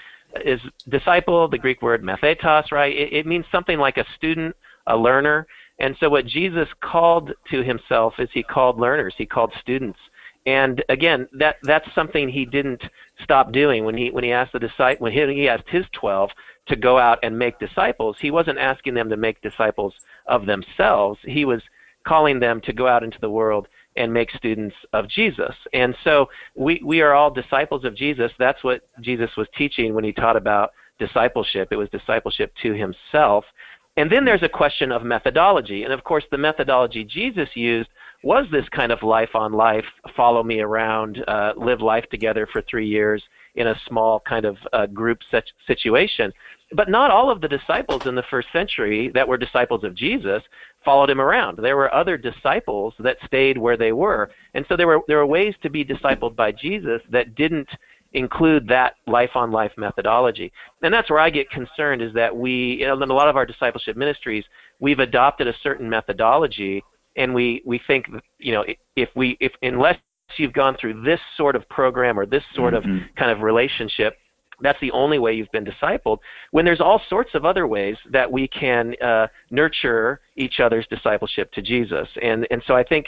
is 0.45 0.61
disciple, 0.89 1.49
the 1.49 1.59
Greek 1.59 1.83
word 1.83 2.05
mathetos, 2.05 2.71
right? 2.71 2.97
It, 2.97 3.13
it 3.13 3.27
means 3.27 3.47
something 3.51 3.81
like 3.81 3.97
a 3.97 4.05
student, 4.17 4.55
a 4.87 4.97
learner. 4.97 5.49
And 5.81 5.97
so 5.99 6.09
what 6.09 6.25
Jesus 6.27 6.69
called 6.81 7.33
to 7.51 7.65
himself 7.65 8.15
is 8.21 8.29
he 8.33 8.45
called 8.45 8.79
learners, 8.79 9.15
he 9.19 9.27
called 9.27 9.53
students. 9.61 9.99
And 10.47 10.83
again, 10.89 11.29
that 11.33 11.57
that's 11.63 11.93
something 11.95 12.29
he 12.29 12.47
didn't 12.47 12.83
stop 13.23 13.53
doing 13.53 13.85
when 13.85 13.97
he 13.97 14.11
when 14.11 14.25
he 14.25 14.33
asked 14.33 14.53
the 14.53 14.59
disciple 14.59 15.05
when 15.05 15.13
he, 15.13 15.35
he 15.35 15.49
asked 15.49 15.69
his 15.69 15.85
twelve 15.93 16.31
to 16.67 16.77
go 16.77 16.99
out 16.99 17.19
and 17.23 17.39
make 17.39 17.59
disciples. 17.59 18.17
He 18.21 18.31
wasn't 18.31 18.59
asking 18.59 18.95
them 18.95 19.11
to 19.11 19.17
make 19.17 19.41
disciples 19.43 19.95
of 20.27 20.47
themselves. 20.47 21.19
He 21.25 21.45
was 21.45 21.63
calling 22.05 22.41
them 22.41 22.61
to 22.63 22.73
go 22.73 22.87
out 22.87 23.03
into 23.03 23.19
the 23.21 23.31
world 23.31 23.69
and 23.97 24.13
make 24.13 24.31
students 24.31 24.77
of 24.93 25.09
Jesus. 25.09 25.55
And 25.73 25.95
so 26.05 26.29
we, 26.55 26.81
we 26.85 27.01
are 27.01 27.13
all 27.13 27.31
disciples 27.31 27.85
of 27.85 27.97
Jesus. 27.97 28.31
That's 28.39 28.63
what 28.63 28.89
Jesus 29.01 29.31
was 29.37 29.49
teaching 29.57 29.95
when 29.95 30.05
he 30.05 30.13
taught 30.13 30.37
about 30.37 30.71
discipleship. 30.99 31.69
It 31.71 31.77
was 31.77 31.89
discipleship 31.91 32.53
to 32.63 32.73
himself. 32.73 33.45
And 33.97 34.11
then 34.11 34.25
there's 34.25 34.45
a 34.45 34.49
question 34.49 34.93
of 34.93 35.03
methodology. 35.03 35.83
And 35.83 35.93
of 35.93 36.05
course, 36.05 36.25
the 36.31 36.39
methodology 36.39 37.05
Jesus 37.05 37.49
used 37.55 37.91
was 38.23 38.47
this 38.53 38.69
kind 38.71 38.93
of 38.93 39.03
life 39.03 39.35
on 39.35 39.53
life, 39.53 39.85
follow 40.17 40.43
me 40.43 40.61
around, 40.61 41.25
uh, 41.27 41.53
live 41.57 41.81
life 41.81 42.05
together 42.11 42.47
for 42.53 42.63
three 42.63 42.87
years 42.87 43.23
in 43.55 43.67
a 43.67 43.81
small 43.89 44.21
kind 44.21 44.45
of 44.45 44.57
uh, 44.73 44.87
group 44.87 45.19
situation. 45.67 46.33
But 46.73 46.89
not 46.89 47.11
all 47.11 47.31
of 47.31 47.41
the 47.41 47.49
disciples 47.49 48.07
in 48.07 48.15
the 48.15 48.25
first 48.31 48.49
century 48.53 49.11
that 49.15 49.27
were 49.27 49.39
disciples 49.39 49.85
of 49.85 49.95
Jesus 49.95 50.43
followed 50.85 51.11
him 51.11 51.21
around. 51.21 51.59
There 51.59 51.77
were 51.77 51.93
other 51.95 52.17
disciples 52.17 52.95
that 53.01 53.17
stayed 53.27 53.59
where 53.59 53.77
they 53.77 53.93
were. 53.93 54.31
And 54.55 54.65
so 54.69 54.77
there 54.77 54.87
were 54.87 55.01
there 55.09 55.19
were 55.19 55.27
ways 55.27 55.55
to 55.63 55.71
be 55.71 55.85
discipled 55.85 56.37
by 56.37 56.53
Jesus 56.53 57.03
that 57.11 57.35
didn't 57.35 57.69
include 58.13 58.67
that 58.69 58.95
life 59.07 59.31
on 59.35 59.51
life 59.51 59.73
methodology. 59.77 60.53
And 60.83 60.93
that's 60.93 61.11
where 61.11 61.19
I 61.19 61.31
get 61.31 61.51
concerned 61.51 62.03
is 62.03 62.13
that 62.15 62.35
we 62.35 62.83
in 62.83 62.89
a 62.89 62.95
lot 62.95 63.29
of 63.29 63.37
our 63.37 63.47
discipleship 63.47 63.97
ministries, 63.97 64.45
we've 64.79 64.99
adopted 64.99 65.49
a 65.49 65.55
certain 65.63 65.89
methodology 65.89 66.83
and 67.17 67.35
we 67.35 67.63
we 67.65 67.81
think 67.87 68.07
you 68.39 68.53
know 68.53 68.65
if 68.97 69.09
we 69.15 69.37
if 69.41 69.53
unless 69.63 69.97
you've 70.37 70.53
gone 70.53 70.77
through 70.81 71.03
this 71.03 71.21
sort 71.37 71.57
of 71.57 71.69
program 71.69 72.19
or 72.19 72.27
this 72.27 72.43
sort 72.55 72.75
mm-hmm. 72.75 72.99
of 72.99 73.03
kind 73.17 73.31
of 73.31 73.41
relationship 73.41 74.17
that's 74.63 74.79
the 74.81 74.91
only 74.91 75.19
way 75.19 75.33
you've 75.33 75.51
been 75.53 75.65
discipled 75.65 76.19
when 76.51 76.65
there's 76.65 76.81
all 76.81 77.01
sorts 77.09 77.31
of 77.35 77.45
other 77.45 77.67
ways 77.67 77.97
that 78.11 78.31
we 78.31 78.47
can 78.49 78.95
uh, 79.03 79.27
nurture 79.51 80.21
each 80.37 80.61
other's 80.61 80.87
discipleship 80.89 81.51
to 81.53 81.63
jesus 81.63 82.09
and 82.23 82.47
and 82.51 82.63
so 82.67 82.75
i 82.75 82.85
think 82.85 83.07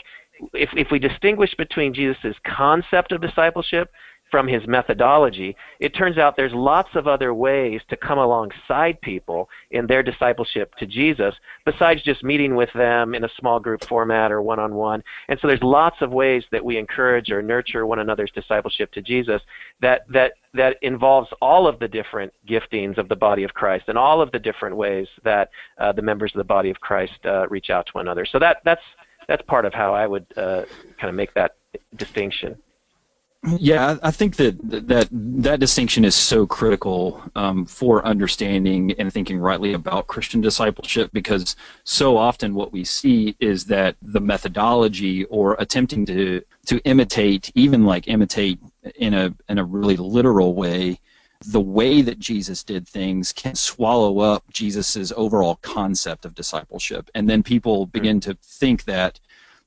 if 0.55 0.71
if 0.73 0.89
we 0.91 0.99
distinguish 0.99 1.55
between 1.57 1.95
jesus' 1.95 2.35
concept 2.45 3.13
of 3.13 3.21
discipleship 3.21 3.91
from 4.33 4.49
his 4.49 4.67
methodology, 4.67 5.55
it 5.79 5.95
turns 5.95 6.17
out 6.17 6.37
there's 6.37 6.55
lots 6.55 6.89
of 6.95 7.07
other 7.07 7.35
ways 7.35 7.83
to 7.91 7.97
come 7.99 8.19
alongside 8.19 8.99
people 9.03 9.51
in 9.71 9.87
their 9.87 10.03
discipleship 10.03 10.75
to 10.77 10.87
Jesus 10.87 11.35
besides 11.67 12.03
just 12.03 12.25
meeting 12.25 12.57
with 12.57 12.73
them 12.73 13.15
in 13.15 13.25
a 13.25 13.29
small 13.39 13.61
group 13.61 13.85
format 13.85 14.33
or 14.33 14.41
one 14.41 14.59
on 14.59 14.75
one. 14.75 15.05
And 15.29 15.39
so 15.39 15.49
there's 15.49 15.63
lots 15.63 15.97
of 16.01 16.13
ways 16.13 16.45
that 16.51 16.65
we 16.65 16.79
encourage 16.79 17.31
or 17.31 17.43
nurture 17.43 17.87
one 17.87 17.99
another's 17.99 18.31
discipleship 18.35 18.91
to 18.93 19.03
Jesus 19.03 19.43
that, 19.83 20.11
that, 20.11 20.33
that 20.55 20.79
involves 20.81 21.29
all 21.43 21.69
of 21.69 21.79
the 21.79 21.89
different 21.89 22.33
giftings 22.49 22.97
of 22.97 23.11
the 23.11 23.17
body 23.17 23.43
of 23.43 23.53
Christ 23.53 23.85
and 23.89 23.99
all 23.99 24.23
of 24.23 24.33
the 24.33 24.39
different 24.39 24.77
ways 24.77 25.09
that 25.25 25.51
uh, 25.77 25.93
the 25.93 26.03
members 26.03 26.33
of 26.35 26.39
the 26.39 26.45
body 26.45 26.71
of 26.71 26.81
Christ 26.81 27.25
uh, 27.27 27.47
reach 27.51 27.69
out 27.69 27.85
to 27.85 27.93
one 27.93 28.07
another. 28.07 28.25
So 28.25 28.39
that, 28.39 28.63
that's, 28.65 28.83
that's 29.29 29.43
part 29.43 29.67
of 29.67 29.75
how 29.75 29.95
I 29.95 30.07
would 30.07 30.25
uh, 30.39 30.65
kind 30.99 31.11
of 31.11 31.15
make 31.15 31.35
that 31.35 31.57
distinction. 31.97 32.57
Yeah, 33.45 33.97
I 34.05 34.13
think 34.13 34.37
that 34.37 34.57
that 34.63 35.09
that 35.11 35.59
distinction 35.59 36.05
is 36.05 36.15
so 36.15 36.47
critical 36.47 37.21
um, 37.35 37.67
for 37.67 38.07
understanding 38.07 38.93
and 39.01 39.13
thinking 39.13 39.37
rightly 39.37 39.73
about 39.73 40.07
Christian 40.07 40.41
discipleship 40.41 41.11
because 41.13 41.57
so 41.83 42.17
often 42.17 42.55
what 42.55 42.73
we 42.73 42.85
see 42.85 43.35
is 43.41 43.65
that 43.65 43.97
the 44.01 44.21
methodology 44.21 45.25
or 45.25 45.57
attempting 45.59 46.07
to 46.07 46.41
to 46.67 46.79
imitate, 46.85 47.51
even 47.57 47.85
like 47.85 48.07
imitate 48.07 48.61
in 48.95 49.13
a 49.13 49.35
in 49.49 49.59
a 49.59 49.65
really 49.65 49.97
literal 49.97 50.55
way, 50.55 51.01
the 51.47 51.61
way 51.61 52.01
that 52.01 52.21
Jesus 52.21 52.63
did 52.63 52.87
things 52.87 53.33
can 53.33 53.57
swallow 53.57 54.21
up 54.21 54.45
Jesus's 54.53 55.13
overall 55.17 55.57
concept 55.63 56.25
of 56.25 56.37
discipleship, 56.37 57.11
and 57.17 57.29
then 57.29 57.43
people 57.43 57.87
begin 57.87 58.21
to 58.21 58.35
think 58.41 58.85
that 58.85 59.19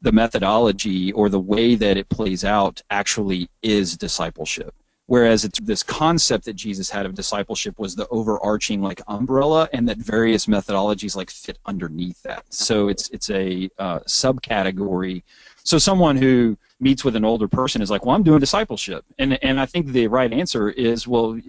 the 0.01 0.11
methodology 0.11 1.11
or 1.13 1.29
the 1.29 1.39
way 1.39 1.75
that 1.75 1.97
it 1.97 2.09
plays 2.09 2.43
out 2.45 2.81
actually 2.89 3.49
is 3.61 3.97
discipleship. 3.97 4.73
whereas 5.07 5.45
it's 5.45 5.59
this 5.59 5.83
concept 5.83 6.45
that 6.45 6.55
Jesus 6.55 6.89
had 6.89 7.05
of 7.05 7.13
discipleship 7.13 7.77
was 7.77 7.95
the 7.95 8.07
overarching 8.09 8.81
like 8.81 9.01
umbrella, 9.07 9.69
and 9.73 9.87
that 9.87 9.97
various 9.97 10.45
methodologies 10.47 11.15
like 11.15 11.29
fit 11.29 11.57
underneath 11.65 12.21
that. 12.23 12.45
So 12.49 12.87
it's 12.87 13.09
it's 13.09 13.29
a 13.29 13.69
uh, 13.77 13.99
subcategory. 13.99 15.23
So 15.63 15.77
someone 15.77 16.15
who 16.17 16.57
meets 16.79 17.03
with 17.03 17.15
an 17.15 17.25
older 17.25 17.47
person 17.47 17.81
is 17.81 17.89
like, 17.89 18.05
well, 18.05 18.15
I'm 18.15 18.23
doing 18.23 18.39
discipleship, 18.39 19.05
and 19.19 19.41
and 19.43 19.59
I 19.59 19.65
think 19.65 19.87
the 19.87 20.07
right 20.07 20.31
answer 20.31 20.69
is, 20.69 21.07
well, 21.07 21.39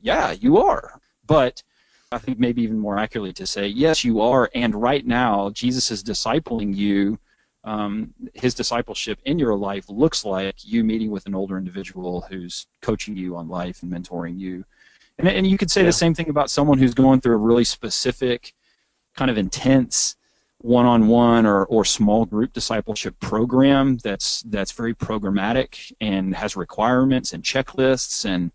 yeah, 0.00 0.32
you 0.32 0.58
are, 0.58 1.00
but 1.26 1.62
I 2.10 2.18
think 2.18 2.38
maybe 2.38 2.62
even 2.62 2.78
more 2.78 2.98
accurately 2.98 3.32
to 3.34 3.46
say, 3.46 3.66
yes, 3.68 4.04
you 4.04 4.20
are, 4.20 4.50
and 4.54 4.74
right 4.74 5.06
now 5.06 5.50
Jesus 5.50 5.90
is 5.90 6.02
discipling 6.02 6.76
you 6.76 7.18
um, 7.64 8.12
his 8.34 8.54
discipleship 8.54 9.18
in 9.24 9.38
your 9.38 9.54
life 9.54 9.88
looks 9.88 10.24
like 10.24 10.56
you 10.64 10.82
meeting 10.82 11.10
with 11.10 11.26
an 11.26 11.34
older 11.34 11.58
individual 11.58 12.22
who's 12.22 12.66
coaching 12.80 13.16
you 13.16 13.36
on 13.36 13.48
life 13.48 13.82
and 13.82 13.92
mentoring 13.92 14.38
you. 14.38 14.64
And, 15.18 15.28
and 15.28 15.46
you 15.46 15.58
could 15.58 15.70
say 15.70 15.82
yeah. 15.82 15.86
the 15.86 15.92
same 15.92 16.14
thing 16.14 16.28
about 16.28 16.50
someone 16.50 16.78
who's 16.78 16.94
going 16.94 17.20
through 17.20 17.34
a 17.34 17.38
really 17.38 17.64
specific, 17.64 18.54
kind 19.14 19.30
of 19.30 19.38
intense 19.38 20.16
one-on-one 20.62 21.44
or, 21.44 21.64
or 21.64 21.84
small 21.84 22.24
group 22.24 22.52
discipleship 22.52 23.18
program 23.18 23.98
that's 23.98 24.42
that's 24.42 24.70
very 24.70 24.94
programmatic 24.94 25.92
and 26.00 26.34
has 26.34 26.56
requirements 26.56 27.32
and 27.32 27.42
checklists 27.42 28.24
and 28.24 28.52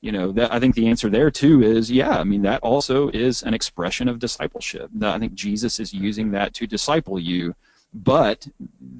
you 0.00 0.12
know 0.12 0.30
that 0.30 0.52
I 0.52 0.60
think 0.60 0.76
the 0.76 0.86
answer 0.86 1.10
there 1.10 1.28
too 1.28 1.62
is 1.62 1.90
yeah 1.90 2.18
I 2.18 2.24
mean 2.24 2.42
that 2.42 2.62
also 2.62 3.08
is 3.08 3.42
an 3.42 3.52
expression 3.52 4.06
of 4.06 4.20
discipleship. 4.20 4.90
I 5.02 5.18
think 5.18 5.34
Jesus 5.34 5.80
is 5.80 5.92
using 5.92 6.30
that 6.30 6.54
to 6.54 6.68
disciple 6.68 7.18
you 7.18 7.52
but 7.92 8.46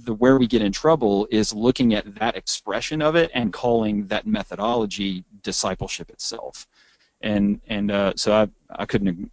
the 0.04 0.14
where 0.14 0.38
we 0.38 0.46
get 0.46 0.62
in 0.62 0.72
trouble 0.72 1.28
is 1.30 1.52
looking 1.52 1.94
at 1.94 2.14
that 2.16 2.36
expression 2.36 3.00
of 3.02 3.14
it 3.14 3.30
and 3.34 3.52
calling 3.52 4.06
that 4.08 4.26
methodology 4.26 5.24
discipleship 5.42 6.10
itself. 6.10 6.66
And 7.20 7.60
and 7.68 7.90
uh, 7.90 8.12
so 8.16 8.32
I 8.32 8.48
I 8.70 8.86
couldn't 8.86 9.30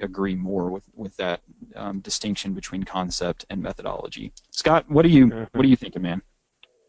agree 0.00 0.34
more 0.34 0.70
with 0.70 0.84
with 0.94 1.16
that 1.16 1.40
um, 1.76 2.00
distinction 2.00 2.52
between 2.52 2.82
concept 2.82 3.44
and 3.50 3.62
methodology. 3.62 4.32
Scott, 4.50 4.88
what 4.88 5.02
do 5.02 5.08
you 5.08 5.28
what 5.52 5.62
do 5.62 5.68
you 5.68 5.76
think, 5.76 5.98
man? 6.00 6.22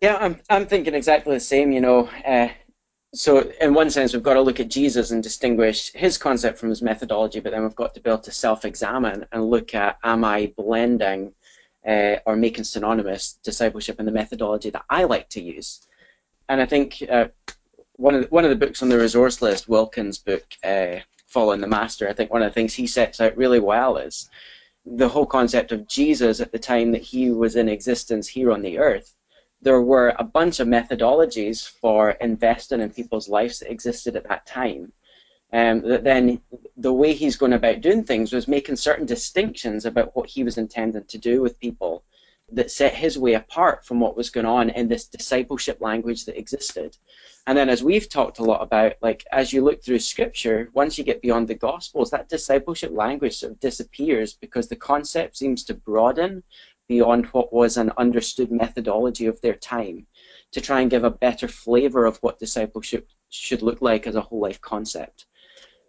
Yeah, 0.02 0.18
I'm 0.18 0.40
I'm 0.50 0.68
thinking 0.68 0.94
exactly 0.94 1.34
the 1.34 1.40
same. 1.40 1.72
You 1.72 1.82
know, 1.82 2.10
uh, 2.26 2.50
so 3.16 3.52
in 3.62 3.74
one 3.74 3.90
sense, 3.90 4.14
we've 4.14 4.24
got 4.24 4.34
to 4.34 4.42
look 4.42 4.60
at 4.60 4.70
Jesus 4.70 5.12
and 5.12 5.24
distinguish 5.24 5.92
his 5.94 6.18
concept 6.18 6.60
from 6.60 6.70
his 6.70 6.82
methodology, 6.82 7.40
but 7.40 7.52
then 7.52 7.64
we've 7.64 7.76
got 7.76 7.94
to 7.94 8.02
be 8.02 8.10
able 8.10 8.22
to 8.22 8.32
self-examine 8.32 9.26
and 9.32 9.50
look 9.50 9.74
at 9.74 9.98
am 10.04 10.24
I 10.26 10.52
blending 10.58 11.34
uh, 11.88 12.16
or 12.26 12.36
making 12.36 12.64
synonymous 12.64 13.40
discipleship 13.44 14.00
and 14.00 14.08
the 14.08 14.12
methodology 14.12 14.70
that 14.70 14.86
I 14.90 15.04
like 15.04 15.30
to 15.30 15.42
use. 15.42 15.82
And 16.50 16.62
I 16.62 16.66
think 16.66 17.04
uh, 17.10 17.28
one 17.94 18.16
of 18.16 18.22
the, 18.24 18.28
one 18.28 18.44
of 18.44 18.50
the 18.50 18.66
books 18.66 18.82
on 18.82 18.90
the 18.90 18.98
resource 18.98 19.42
list, 19.42 19.70
Wilkins' 19.70 20.18
book, 20.18 20.44
uh, 20.64 20.98
Following 21.28 21.62
the 21.62 21.68
Master, 21.68 22.08
I 22.08 22.14
think 22.14 22.32
one 22.32 22.44
of 22.44 22.50
the 22.50 22.54
things 22.54 22.74
he 22.74 22.88
sets 22.88 23.20
out 23.20 23.38
really 23.38 23.60
well 23.60 23.98
is 23.98 24.30
the 24.86 25.08
whole 25.08 25.26
concept 25.26 25.72
of 25.72 25.88
Jesus 25.88 26.40
at 26.40 26.52
the 26.52 26.60
time 26.60 26.92
that 26.92 27.02
he 27.02 27.32
was 27.32 27.56
in 27.56 27.70
existence 27.70 28.28
here 28.28 28.52
on 28.52 28.62
the 28.62 28.78
earth. 28.78 29.16
There 29.62 29.82
were 29.82 30.14
a 30.20 30.24
bunch 30.24 30.60
of 30.60 30.68
methodologies 30.68 31.68
for 31.68 32.12
investing 32.12 32.82
in 32.82 32.90
people's 32.92 33.30
lives 33.30 33.60
that 33.60 33.72
existed 33.72 34.16
at 34.16 34.28
that 34.28 34.46
time 34.46 34.92
um, 35.54 35.82
that 35.82 36.04
then 36.04 36.42
the 36.78 36.92
way 36.92 37.14
he's 37.14 37.38
going 37.38 37.54
about 37.54 37.82
doing 37.82 38.04
things 38.04 38.34
was 38.34 38.48
making 38.48 38.76
certain 38.76 39.06
distinctions 39.06 39.86
about 39.86 40.16
what 40.16 40.28
he 40.28 40.44
was 40.44 40.58
intending 40.58 41.06
to 41.06 41.20
do 41.20 41.42
with 41.42 41.60
people 41.60 42.04
that 42.52 42.72
set 42.72 42.96
his 42.96 43.18
way 43.18 43.34
apart 43.34 43.86
from 43.86 44.00
what 44.00 44.18
was 44.18 44.32
going 44.32 44.48
on 44.48 44.72
in 44.72 44.88
this 44.88 45.06
discipleship 45.06 45.80
language 45.80 46.26
that 46.26 46.40
existed. 46.40 46.98
And 47.46 47.58
then, 47.58 47.70
as 47.70 47.84
we've 47.84 48.10
talked 48.10 48.40
a 48.40 48.44
lot 48.44 48.64
about, 48.64 48.94
like 49.02 49.26
as 49.32 49.54
you 49.54 49.64
look 49.64 49.84
through 49.84 50.00
Scripture, 50.00 50.70
once 50.74 50.98
you 50.98 51.04
get 51.04 51.22
beyond 51.22 51.48
the 51.48 51.56
Gospels, 51.56 52.10
that 52.12 52.30
discipleship 52.30 52.92
language 52.92 53.38
sort 53.38 53.52
of 53.52 53.60
disappears 53.60 54.34
because 54.34 54.68
the 54.68 54.76
concept 54.76 55.38
seems 55.38 55.64
to 55.66 55.74
broaden 55.76 56.42
beyond 56.88 57.28
what 57.28 57.54
was 57.54 57.78
an 57.78 57.92
understood 57.98 58.52
methodology 58.52 59.28
of 59.28 59.40
their 59.42 59.56
time 59.56 60.08
to 60.52 60.62
try 60.62 60.82
and 60.82 60.92
give 60.92 61.04
a 61.04 61.12
better 61.12 61.48
flavor 61.48 62.06
of 62.06 62.18
what 62.18 62.40
discipleship 62.40 63.08
should 63.30 63.62
look 63.62 63.82
like 63.82 64.08
as 64.08 64.16
a 64.16 64.22
whole 64.22 64.40
life 64.40 64.62
concept. 64.62 65.26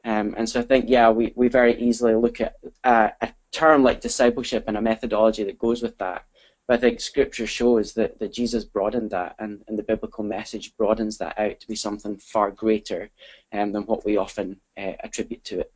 Um, 0.04 0.34
and 0.36 0.48
so 0.48 0.60
I 0.60 0.62
think, 0.62 0.86
yeah, 0.88 1.10
we, 1.10 1.32
we 1.34 1.48
very 1.48 1.80
easily 1.80 2.14
look 2.14 2.40
at 2.40 2.56
uh, 2.84 3.08
a 3.20 3.32
term 3.52 3.82
like 3.82 4.00
discipleship 4.00 4.64
and 4.66 4.76
a 4.76 4.82
methodology 4.82 5.44
that 5.44 5.58
goes 5.58 5.82
with 5.82 5.96
that. 5.98 6.24
But 6.66 6.78
I 6.78 6.80
think 6.80 7.00
Scripture 7.00 7.46
shows 7.46 7.92
that, 7.94 8.18
that 8.18 8.32
Jesus 8.32 8.64
broadened 8.64 9.10
that, 9.10 9.36
and, 9.38 9.62
and 9.68 9.78
the 9.78 9.82
biblical 9.82 10.24
message 10.24 10.74
broadens 10.76 11.18
that 11.18 11.38
out 11.38 11.60
to 11.60 11.66
be 11.66 11.76
something 11.76 12.16
far 12.16 12.50
greater 12.50 13.10
um, 13.52 13.72
than 13.72 13.82
what 13.82 14.04
we 14.04 14.16
often 14.16 14.60
uh, 14.78 14.92
attribute 15.00 15.44
to 15.44 15.60
it. 15.60 15.72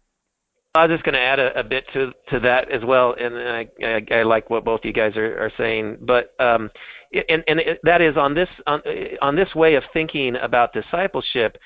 I 0.75 0.87
was 0.87 0.95
just 0.95 1.05
going 1.05 1.15
to 1.15 1.21
add 1.21 1.41
a, 1.41 1.59
a, 1.59 1.65
bit 1.65 1.85
to 1.95 2.13
to 2.29 2.41
that 2.41 2.71
as 2.71 2.85
well, 2.85 3.15
and 3.19 3.37
I, 3.37 3.69
I, 3.83 4.19
I 4.19 4.23
like 4.23 4.49
what 4.49 4.65
both 4.65 4.81
you 4.85 4.93
guys 4.93 5.17
are, 5.17 5.47
are 5.47 5.53
saying. 5.57 5.97
But 6.03 6.35
um, 6.39 6.71
and 7.13 7.43
and 7.49 7.59
it, 7.61 7.81
that 7.83 8.01
is 8.01 8.17
on 8.17 8.35
this 8.35 8.49
on, 8.67 8.83
on 9.23 9.35
this 9.35 9.55
way 9.55 9.75
of 9.75 9.83
thinking 9.93 10.37
about 10.37 10.73
discipleship 10.73 11.57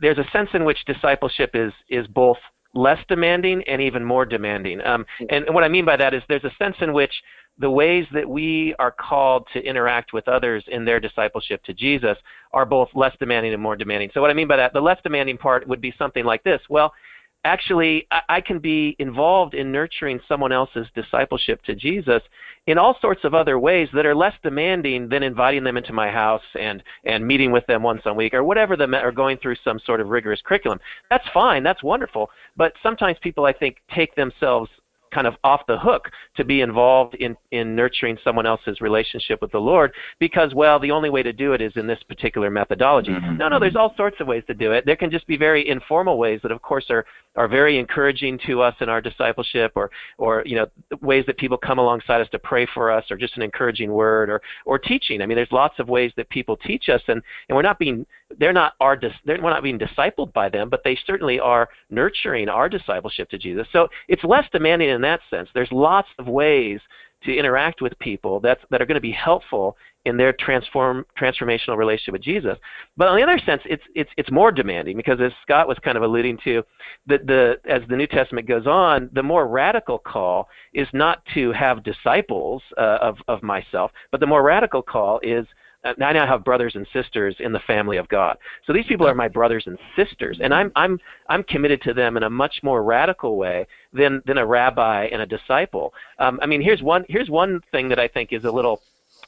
there's 0.00 0.18
a 0.18 0.30
sense 0.32 0.48
in 0.54 0.64
which 0.64 0.84
discipleship 0.86 1.50
is 1.54 1.72
is 1.88 2.06
both 2.08 2.38
less 2.74 2.98
demanding 3.08 3.62
and 3.68 3.82
even 3.82 4.04
more 4.04 4.24
demanding. 4.24 4.80
Um, 4.84 5.04
and, 5.30 5.44
and 5.44 5.54
what 5.54 5.64
I 5.64 5.68
mean 5.68 5.84
by 5.84 5.96
that 5.96 6.14
is 6.14 6.22
there's 6.28 6.44
a 6.44 6.54
sense 6.58 6.76
in 6.80 6.92
which 6.92 7.12
the 7.58 7.70
ways 7.70 8.06
that 8.14 8.28
we 8.28 8.74
are 8.78 8.90
called 8.90 9.46
to 9.52 9.60
interact 9.60 10.12
with 10.12 10.26
others 10.26 10.64
in 10.68 10.84
their 10.84 10.98
discipleship 10.98 11.62
to 11.64 11.74
Jesus 11.74 12.16
are 12.52 12.64
both 12.64 12.88
less 12.94 13.14
demanding 13.18 13.52
and 13.52 13.62
more 13.62 13.76
demanding. 13.76 14.10
So 14.14 14.22
what 14.22 14.30
I 14.30 14.34
mean 14.34 14.48
by 14.48 14.56
that, 14.56 14.72
the 14.72 14.80
less 14.80 14.98
demanding 15.02 15.36
part 15.36 15.68
would 15.68 15.80
be 15.80 15.92
something 15.98 16.24
like 16.24 16.42
this. 16.44 16.60
Well, 16.70 16.92
actually 17.44 18.06
I, 18.10 18.20
I 18.28 18.40
can 18.40 18.58
be 18.58 18.96
involved 18.98 19.54
in 19.54 19.72
nurturing 19.72 20.20
someone 20.28 20.52
else's 20.52 20.86
discipleship 20.94 21.62
to 21.64 21.74
Jesus 21.74 22.22
in 22.66 22.78
all 22.78 22.96
sorts 23.00 23.24
of 23.24 23.34
other 23.34 23.58
ways 23.58 23.88
that 23.92 24.06
are 24.06 24.14
less 24.14 24.34
demanding 24.42 25.08
than 25.08 25.22
inviting 25.22 25.64
them 25.64 25.76
into 25.76 25.92
my 25.92 26.10
house 26.10 26.42
and 26.58 26.82
and 27.04 27.26
meeting 27.26 27.50
with 27.50 27.66
them 27.66 27.82
once 27.82 28.02
a 28.06 28.14
week 28.14 28.34
or 28.34 28.44
whatever 28.44 28.76
them 28.76 28.94
or 28.94 29.12
going 29.12 29.38
through 29.38 29.56
some 29.64 29.78
sort 29.84 30.00
of 30.00 30.08
rigorous 30.08 30.40
curriculum. 30.44 30.78
That's 31.10 31.26
fine, 31.34 31.62
that's 31.62 31.82
wonderful. 31.82 32.30
But 32.56 32.72
sometimes 32.82 33.18
people 33.22 33.44
I 33.44 33.52
think 33.52 33.78
take 33.94 34.14
themselves 34.14 34.70
kind 35.12 35.26
of 35.26 35.34
off 35.44 35.60
the 35.66 35.78
hook 35.78 36.08
to 36.36 36.44
be 36.44 36.60
involved 36.60 37.14
in, 37.14 37.36
in 37.50 37.76
nurturing 37.76 38.18
someone 38.24 38.46
else's 38.46 38.80
relationship 38.80 39.40
with 39.40 39.52
the 39.52 39.58
Lord 39.58 39.92
because, 40.18 40.54
well, 40.54 40.78
the 40.78 40.90
only 40.90 41.10
way 41.10 41.22
to 41.22 41.32
do 41.32 41.52
it 41.52 41.60
is 41.60 41.72
in 41.76 41.86
this 41.86 42.02
particular 42.08 42.50
methodology. 42.50 43.12
Mm-hmm. 43.12 43.36
No, 43.36 43.48
no, 43.48 43.58
there's 43.58 43.76
all 43.76 43.94
sorts 43.96 44.16
of 44.20 44.26
ways 44.26 44.42
to 44.46 44.54
do 44.54 44.72
it. 44.72 44.86
There 44.86 44.96
can 44.96 45.10
just 45.10 45.26
be 45.26 45.36
very 45.36 45.68
informal 45.68 46.18
ways 46.18 46.40
that, 46.42 46.50
of 46.50 46.62
course, 46.62 46.86
are, 46.90 47.04
are 47.36 47.48
very 47.48 47.78
encouraging 47.78 48.38
to 48.46 48.62
us 48.62 48.74
in 48.80 48.88
our 48.88 49.00
discipleship 49.00 49.72
or, 49.74 49.90
or, 50.18 50.42
you 50.46 50.56
know, 50.56 50.66
ways 51.00 51.24
that 51.26 51.38
people 51.38 51.58
come 51.58 51.78
alongside 51.78 52.20
us 52.20 52.28
to 52.30 52.38
pray 52.38 52.66
for 52.74 52.90
us 52.90 53.04
or 53.10 53.16
just 53.16 53.36
an 53.36 53.42
encouraging 53.42 53.92
word 53.92 54.30
or, 54.30 54.40
or 54.64 54.78
teaching. 54.78 55.22
I 55.22 55.26
mean, 55.26 55.36
there's 55.36 55.52
lots 55.52 55.78
of 55.78 55.88
ways 55.88 56.12
that 56.16 56.28
people 56.30 56.56
teach 56.56 56.88
us 56.88 57.02
and, 57.08 57.22
and 57.48 57.56
we're 57.56 57.62
not 57.62 57.78
being, 57.78 58.06
they're 58.38 58.52
not 58.52 58.74
our, 58.80 58.98
we're 59.26 59.36
not 59.38 59.62
being 59.62 59.78
discipled 59.78 60.32
by 60.32 60.48
them, 60.48 60.68
but 60.68 60.82
they 60.84 60.98
certainly 61.06 61.40
are 61.40 61.68
nurturing 61.90 62.48
our 62.48 62.68
discipleship 62.68 63.30
to 63.30 63.38
Jesus. 63.38 63.66
So 63.72 63.88
it's 64.08 64.24
less 64.24 64.44
demanding 64.52 64.90
in 64.90 65.00
that 65.02 65.20
sense. 65.30 65.48
There's 65.54 65.72
lots 65.72 66.08
of 66.18 66.26
ways 66.26 66.80
to 67.24 67.36
interact 67.36 67.80
with 67.80 67.96
people 68.00 68.40
that's, 68.40 68.60
that 68.70 68.82
are 68.82 68.86
going 68.86 68.96
to 68.96 69.00
be 69.00 69.12
helpful 69.12 69.76
in 70.04 70.16
their 70.16 70.32
transform 70.32 71.06
transformational 71.20 71.76
relationship 71.76 72.12
with 72.12 72.22
Jesus. 72.22 72.58
But 72.96 73.08
on 73.08 73.16
the 73.16 73.22
other 73.22 73.38
sense, 73.46 73.62
it's 73.64 73.82
it's 73.94 74.10
it's 74.16 74.30
more 74.30 74.50
demanding 74.50 74.96
because 74.96 75.20
as 75.20 75.32
Scott 75.42 75.68
was 75.68 75.78
kind 75.84 75.96
of 75.96 76.02
alluding 76.02 76.38
to, 76.44 76.62
that 77.06 77.26
the 77.26 77.56
as 77.68 77.82
the 77.88 77.96
New 77.96 78.08
Testament 78.08 78.48
goes 78.48 78.66
on, 78.66 79.10
the 79.12 79.22
more 79.22 79.46
radical 79.46 79.98
call 79.98 80.48
is 80.74 80.88
not 80.92 81.22
to 81.34 81.52
have 81.52 81.84
disciples 81.84 82.62
uh, 82.76 82.98
of 83.00 83.18
of 83.28 83.42
myself, 83.42 83.92
but 84.10 84.20
the 84.20 84.26
more 84.26 84.42
radical 84.42 84.82
call 84.82 85.20
is 85.22 85.46
uh, 85.84 85.94
I 86.02 86.12
now 86.12 86.26
have 86.26 86.44
brothers 86.44 86.74
and 86.74 86.86
sisters 86.92 87.36
in 87.40 87.52
the 87.52 87.60
family 87.60 87.96
of 87.96 88.08
God. 88.08 88.36
So 88.66 88.72
these 88.72 88.86
people 88.86 89.06
are 89.06 89.14
my 89.14 89.28
brothers 89.28 89.64
and 89.66 89.78
sisters, 89.96 90.38
and 90.42 90.52
I'm 90.54 90.72
I'm 90.76 90.98
I'm 91.28 91.42
committed 91.44 91.82
to 91.82 91.94
them 91.94 92.16
in 92.16 92.22
a 92.22 92.30
much 92.30 92.60
more 92.62 92.82
radical 92.82 93.36
way 93.36 93.66
than 93.92 94.22
than 94.26 94.38
a 94.38 94.46
rabbi 94.46 95.06
and 95.06 95.22
a 95.22 95.26
disciple. 95.26 95.92
Um, 96.18 96.38
I 96.42 96.46
mean, 96.46 96.60
here's 96.60 96.82
one 96.82 97.04
here's 97.08 97.30
one 97.30 97.60
thing 97.70 97.88
that 97.88 97.98
I 97.98 98.08
think 98.08 98.32
is 98.32 98.44
a 98.44 98.50
little 98.50 98.82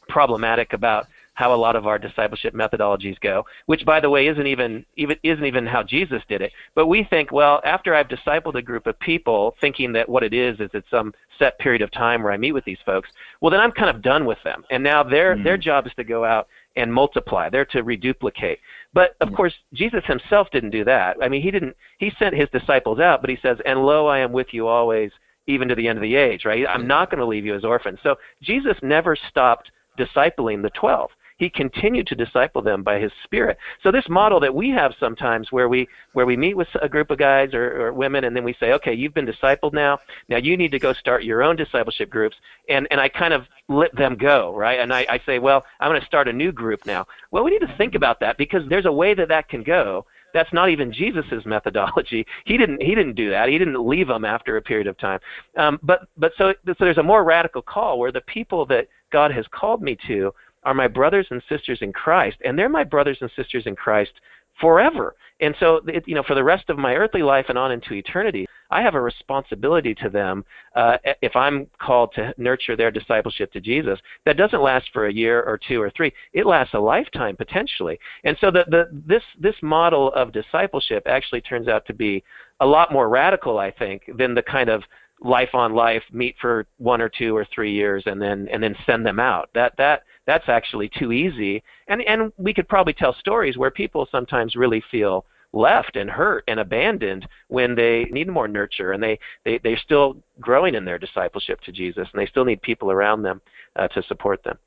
problematic 0.09 0.73
about 0.73 1.07
how 1.35 1.53
a 1.53 1.57
lot 1.57 1.77
of 1.77 1.87
our 1.87 1.99
discipleship 1.99 2.55
methodologies 2.55 3.19
go, 3.21 3.45
which 3.67 3.85
by 3.85 4.01
the 4.01 4.11
way 4.11 4.29
isn't 4.29 4.47
even 4.47 4.85
even 4.97 5.17
isn't 5.23 5.45
even 5.45 5.67
how 5.67 5.83
Jesus 5.83 6.23
did 6.29 6.41
it. 6.41 6.53
But 6.75 6.87
we 6.87 7.05
think, 7.05 7.33
well, 7.33 7.61
after 7.65 7.95
I've 7.95 8.09
discipled 8.09 8.55
a 8.55 8.63
group 8.63 8.87
of 8.87 8.99
people, 9.01 9.57
thinking 9.61 9.93
that 9.93 10.09
what 10.09 10.23
it 10.23 10.33
is 10.33 10.59
is 10.61 10.71
it's 10.73 10.89
some 10.91 11.13
set 11.39 11.59
period 11.59 11.83
of 11.83 11.91
time 11.91 12.23
where 12.23 12.33
I 12.33 12.37
meet 12.37 12.53
with 12.53 12.65
these 12.65 12.79
folks, 12.87 13.11
well 13.41 13.51
then 13.51 13.61
I'm 13.61 13.73
kind 13.73 13.95
of 13.95 14.03
done 14.03 14.25
with 14.25 14.39
them. 14.45 14.65
And 14.71 14.83
now 14.83 15.03
their 15.03 15.37
mm. 15.37 15.45
their 15.45 15.59
job 15.59 15.87
is 15.87 15.93
to 15.97 16.05
go 16.05 16.25
out 16.25 16.49
and 16.77 16.93
multiply. 16.93 17.51
They're 17.51 17.65
to 17.67 17.83
reduplicate. 17.83 18.59
But 18.93 19.17
of 19.21 19.33
course, 19.33 19.55
Jesus 19.73 20.05
himself 20.07 20.49
didn't 20.53 20.71
do 20.71 20.85
that. 20.85 21.17
I 21.21 21.29
mean, 21.29 21.43
he 21.43 21.51
didn't 21.51 21.77
he 21.99 22.13
sent 22.19 22.35
his 22.35 22.49
disciples 22.51 23.01
out, 23.01 23.21
but 23.21 23.31
he 23.31 23.39
says, 23.43 23.59
"And 23.67 23.85
lo, 23.85 24.07
I 24.07 24.19
am 24.19 24.33
with 24.33 24.49
you 24.53 24.69
always." 24.69 25.11
even 25.47 25.69
to 25.69 25.75
the 25.75 25.87
end 25.87 25.99
of 25.99 26.03
the 26.03 26.17
age, 26.17 26.47
right? 26.47 26.65
I'm 26.67 26.87
not 26.87 27.11
going 27.11 27.19
to 27.19 27.27
leave 27.27 27.45
you 27.45 27.55
as 27.55 27.65
orphans. 27.65 27.99
So 28.03 28.17
Jesus 28.41 28.79
never 28.81 29.15
stopped 29.15 29.71
discipling 29.99 30.63
the 30.63 30.71
12 30.71 31.11
He 31.45 31.51
continued 31.51 32.07
to 32.07 32.15
disciple 32.15 32.63
them 32.63 32.83
by 32.83 32.99
His 32.99 33.13
Spirit. 33.23 33.59
So 33.83 33.93
this 33.93 34.09
model 34.09 34.41
that 34.41 34.55
we 34.55 34.71
have 34.71 34.95
sometimes, 34.99 35.53
where 35.53 35.69
we 35.69 35.87
where 36.15 36.25
we 36.25 36.39
meet 36.39 36.57
with 36.57 36.69
a 36.81 36.89
group 36.89 37.11
of 37.11 37.19
guys 37.19 37.53
or, 37.53 37.83
or 37.83 37.93
women, 37.93 38.25
and 38.25 38.35
then 38.35 38.45
we 38.45 38.55
say, 38.59 38.73
okay, 38.73 38.95
you've 38.95 39.13
been 39.13 39.27
discipled 39.27 39.75
now. 39.75 39.99
Now 40.31 40.39
you 40.39 40.57
need 40.57 40.73
to 40.73 40.79
go 40.79 40.95
start 40.95 41.23
your 41.23 41.43
own 41.43 41.57
discipleship 41.57 42.09
groups, 42.09 42.37
and 42.71 42.89
and 42.91 42.99
I 42.99 43.11
kind 43.11 43.35
of 43.35 43.45
let 43.69 43.95
them 43.95 44.17
go, 44.17 44.57
right? 44.57 44.81
And 44.81 44.91
I, 44.91 45.05
I 45.11 45.21
say, 45.27 45.39
well, 45.39 45.67
I'm 45.81 45.91
going 45.91 46.01
to 46.01 46.07
start 46.07 46.29
a 46.29 46.33
new 46.33 46.51
group 46.51 46.87
now. 46.87 47.07
Well, 47.31 47.45
we 47.45 47.51
need 47.51 47.67
to 47.67 47.77
think 47.77 47.95
about 47.95 48.21
that 48.21 48.39
because 48.39 48.63
there's 48.71 48.87
a 48.87 48.93
way 48.93 49.13
that 49.13 49.29
that 49.29 49.51
can 49.51 49.63
go 49.63 50.07
that's 50.33 50.53
not 50.53 50.69
even 50.69 50.93
Jesus's 50.93 51.47
methodology. 51.47 52.27
He 52.45 52.59
didn't 52.59 52.83
he 52.83 52.95
didn't 52.95 53.15
do 53.15 53.31
that. 53.31 53.49
He 53.49 53.57
didn't 53.57 53.87
leave 53.87 54.09
them 54.09 54.25
after 54.25 54.57
a 54.57 54.63
period 54.63 54.87
of 54.87 54.99
time. 54.99 55.21
Um, 55.57 55.79
but 55.83 56.09
but 56.17 56.33
so 56.37 56.53
so 56.67 56.75
there's 56.81 56.99
a 56.99 57.03
more 57.03 57.23
radical 57.23 57.63
call 57.63 57.99
where 57.99 58.13
the 58.13 58.21
people 58.23 58.67
that 58.67 58.89
God 59.13 59.31
has 59.31 59.47
called 59.53 59.81
me 59.81 59.97
to 60.09 60.35
are 60.65 60.75
my 60.75 60.89
brothers 60.89 61.27
and 61.31 61.43
sisters 61.49 61.79
in 61.81 61.93
Christ, 61.93 62.37
and 62.45 62.59
they're 62.59 62.69
my 62.69 62.85
brothers 62.85 63.19
and 63.21 63.31
sisters 63.37 63.65
in 63.67 63.77
Christ 63.77 64.13
forever. 64.61 65.15
And 65.41 65.55
so, 65.59 65.81
it, 65.87 66.05
you 66.07 66.15
know, 66.15 66.23
for 66.23 66.35
the 66.35 66.45
rest 66.45 66.71
of 66.71 66.79
my 66.79 66.95
earthly 66.95 67.23
life 67.23 67.47
and 67.49 67.59
on 67.59 67.73
into 67.73 67.95
eternity, 67.95 68.47
I 68.71 68.83
have 68.83 68.95
a 68.95 69.01
responsibility 69.01 69.95
to 69.97 70.09
them 70.09 70.45
uh, 70.77 70.97
if 71.23 71.35
I'm 71.35 71.67
called 71.81 72.13
to 72.15 72.33
nurture 72.39 72.77
their 72.77 72.91
discipleship 72.91 73.53
to 73.53 73.61
Jesus. 73.61 73.99
That 74.27 74.37
doesn't 74.37 74.63
last 74.63 74.87
for 74.93 75.07
a 75.07 75.13
year 75.13 75.43
or 75.43 75.59
two 75.59 75.83
or 75.83 75.91
three. 75.91 76.13
It 76.33 76.47
lasts 76.47 76.75
a 76.75 76.79
lifetime 76.79 77.37
potentially. 77.37 77.99
And 78.23 78.37
so, 78.41 78.51
the, 78.51 78.65
the, 78.69 79.03
this 79.07 79.23
this 79.41 79.57
model 79.61 80.13
of 80.13 80.33
discipleship 80.33 81.03
actually 81.07 81.41
turns 81.41 81.67
out 81.67 81.85
to 81.87 81.95
be 81.95 82.23
a 82.61 82.67
lot 82.67 82.93
more 82.93 83.09
radical, 83.09 83.59
I 83.59 83.73
think, 83.73 84.03
than 84.17 84.35
the 84.35 84.43
kind 84.43 84.71
of 84.71 84.85
life 85.21 85.55
on 85.55 85.73
life 85.73 86.03
meet 86.13 86.37
for 86.41 86.67
one 86.79 87.01
or 87.01 87.09
two 87.09 87.37
or 87.37 87.47
three 87.55 87.73
years 87.73 88.03
and 88.07 88.21
then 88.21 88.49
and 88.53 88.63
then 88.63 88.77
send 88.87 89.07
them 89.07 89.19
out. 89.19 89.49
That 89.55 89.75
that 89.79 90.03
that's 90.27 90.49
actually 90.49 90.89
too 90.89 91.13
easy. 91.13 91.63
And 91.89 92.03
and 92.03 92.33
we 92.37 92.55
could 92.55 92.69
probably 92.69 92.93
tell 92.93 93.15
stories 93.15 93.57
where 93.57 93.71
people 93.71 94.09
sometimes 94.11 94.57
really 94.57 94.83
feel 94.91 95.25
left 95.53 95.97
and 95.97 96.11
hurt 96.11 96.45
and 96.49 96.59
abandoned 96.59 97.29
when 97.49 97.75
they 97.75 98.05
need 98.11 98.29
more 98.29 98.49
nurture 98.49 98.93
and 98.93 99.03
they, 99.03 99.19
they 99.45 99.59
they're 99.63 99.79
still 99.79 100.17
growing 100.41 100.75
in 100.75 100.85
their 100.85 100.99
discipleship 100.99 101.61
to 101.61 101.73
Jesus 101.73 102.09
and 102.13 102.21
they 102.21 102.27
still 102.27 102.45
need 102.45 102.61
people 102.63 102.91
around 102.91 103.23
them 103.23 103.41
uh, 103.77 103.87
to 103.89 104.03
support 104.03 104.43
them. 104.43 104.59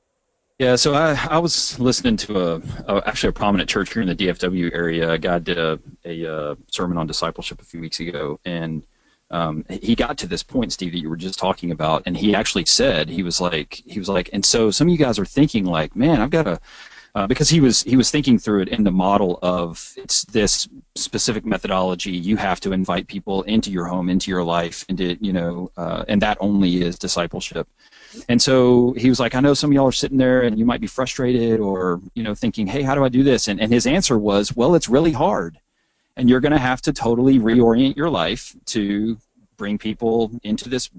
Yeah, 0.60 0.76
so 0.76 0.96
I, 0.96 1.16
I 1.30 1.38
was 1.38 1.80
listening 1.80 2.18
to 2.18 2.40
a, 2.40 2.62
a, 2.88 3.04
actually 3.08 3.30
a 3.30 3.34
prominent 3.34 3.70
church 3.70 3.94
here 3.94 4.02
in 4.02 4.08
the 4.08 4.16
DFW 4.16 4.74
area. 4.74 5.12
A 5.12 5.18
guy 5.20 5.38
did 5.38 5.60
a, 5.60 5.80
a, 6.04 6.24
a 6.24 6.34
uh, 6.34 6.56
sermon 6.72 6.98
on 6.98 7.06
discipleship 7.06 7.62
a 7.62 7.64
few 7.64 7.80
weeks 7.80 8.00
ago, 8.00 8.40
and 8.44 8.84
um, 9.30 9.66
he 9.70 9.96
got 9.96 10.18
to 10.20 10.28
this 10.28 10.44
point, 10.44 10.72
Steve, 10.72 10.94
that 10.94 11.00
you 11.00 11.10
were 11.10 11.18
just 11.18 11.38
talking 11.38 11.72
about, 11.72 12.04
and 12.06 12.16
he 12.16 12.34
actually 12.34 12.66
said 12.66 13.10
he 13.10 13.24
was 13.24 13.42
like 13.42 13.82
he 13.86 14.00
was 14.00 14.08
like, 14.08 14.30
and 14.32 14.44
so 14.44 14.72
some 14.72 14.88
of 14.88 14.92
you 14.92 14.98
guys 14.98 15.20
are 15.20 15.26
thinking 15.26 15.66
like, 15.66 15.96
man, 15.96 16.22
I've 16.22 16.30
got 16.30 16.44
to. 16.44 16.60
Uh, 17.16 17.26
because 17.26 17.50
he 17.50 17.60
was 17.60 17.82
he 17.82 17.96
was 17.96 18.12
thinking 18.12 18.38
through 18.38 18.62
it 18.62 18.68
in 18.68 18.84
the 18.84 18.92
model 18.92 19.40
of 19.42 19.92
it's 19.98 20.24
this 20.26 20.68
specific 20.94 21.46
methodology. 21.46 22.12
You 22.12 22.38
have 22.38 22.60
to 22.60 22.74
invite 22.74 23.08
people 23.08 23.42
into 23.44 23.72
your 23.72 23.86
home, 23.86 24.08
into 24.08 24.30
your 24.30 24.44
life, 24.44 24.86
into 24.88 25.18
you 25.20 25.34
know, 25.34 25.72
uh, 25.78 26.06
and 26.08 26.22
that 26.22 26.38
only 26.42 26.84
is 26.84 27.00
discipleship. 27.00 27.68
And 28.30 28.40
so 28.40 28.94
he 28.98 29.10
was 29.10 29.20
like, 29.20 29.34
I 29.34 29.40
know 29.40 29.56
some 29.56 29.72
of 29.72 29.74
y'all 29.74 29.88
are 29.88 29.92
sitting 29.92 30.20
there 30.20 30.44
and 30.44 30.60
you 30.60 30.66
might 30.66 30.82
be 30.82 30.86
frustrated 30.86 31.60
or 31.60 32.02
you 32.14 32.22
know 32.22 32.36
thinking, 32.36 32.68
hey, 32.68 32.84
how 32.84 32.94
do 32.94 33.04
I 33.04 33.10
do 33.10 33.24
this? 33.24 33.48
And 33.48 33.60
and 33.60 33.74
his 33.74 33.88
answer 33.88 34.20
was, 34.20 34.56
well, 34.56 34.76
it's 34.76 34.88
really 34.88 35.14
hard 35.14 35.58
and 36.18 36.30
you're 36.30 36.42
going 36.42 36.52
to 36.52 36.60
have 36.60 36.82
to 36.82 36.92
totally 36.92 37.40
reorient 37.40 37.96
your 37.96 38.10
life 38.10 38.56
to 38.66 39.18
bring 39.56 39.78
people 39.78 40.32
into 40.44 40.68
this 40.68 40.90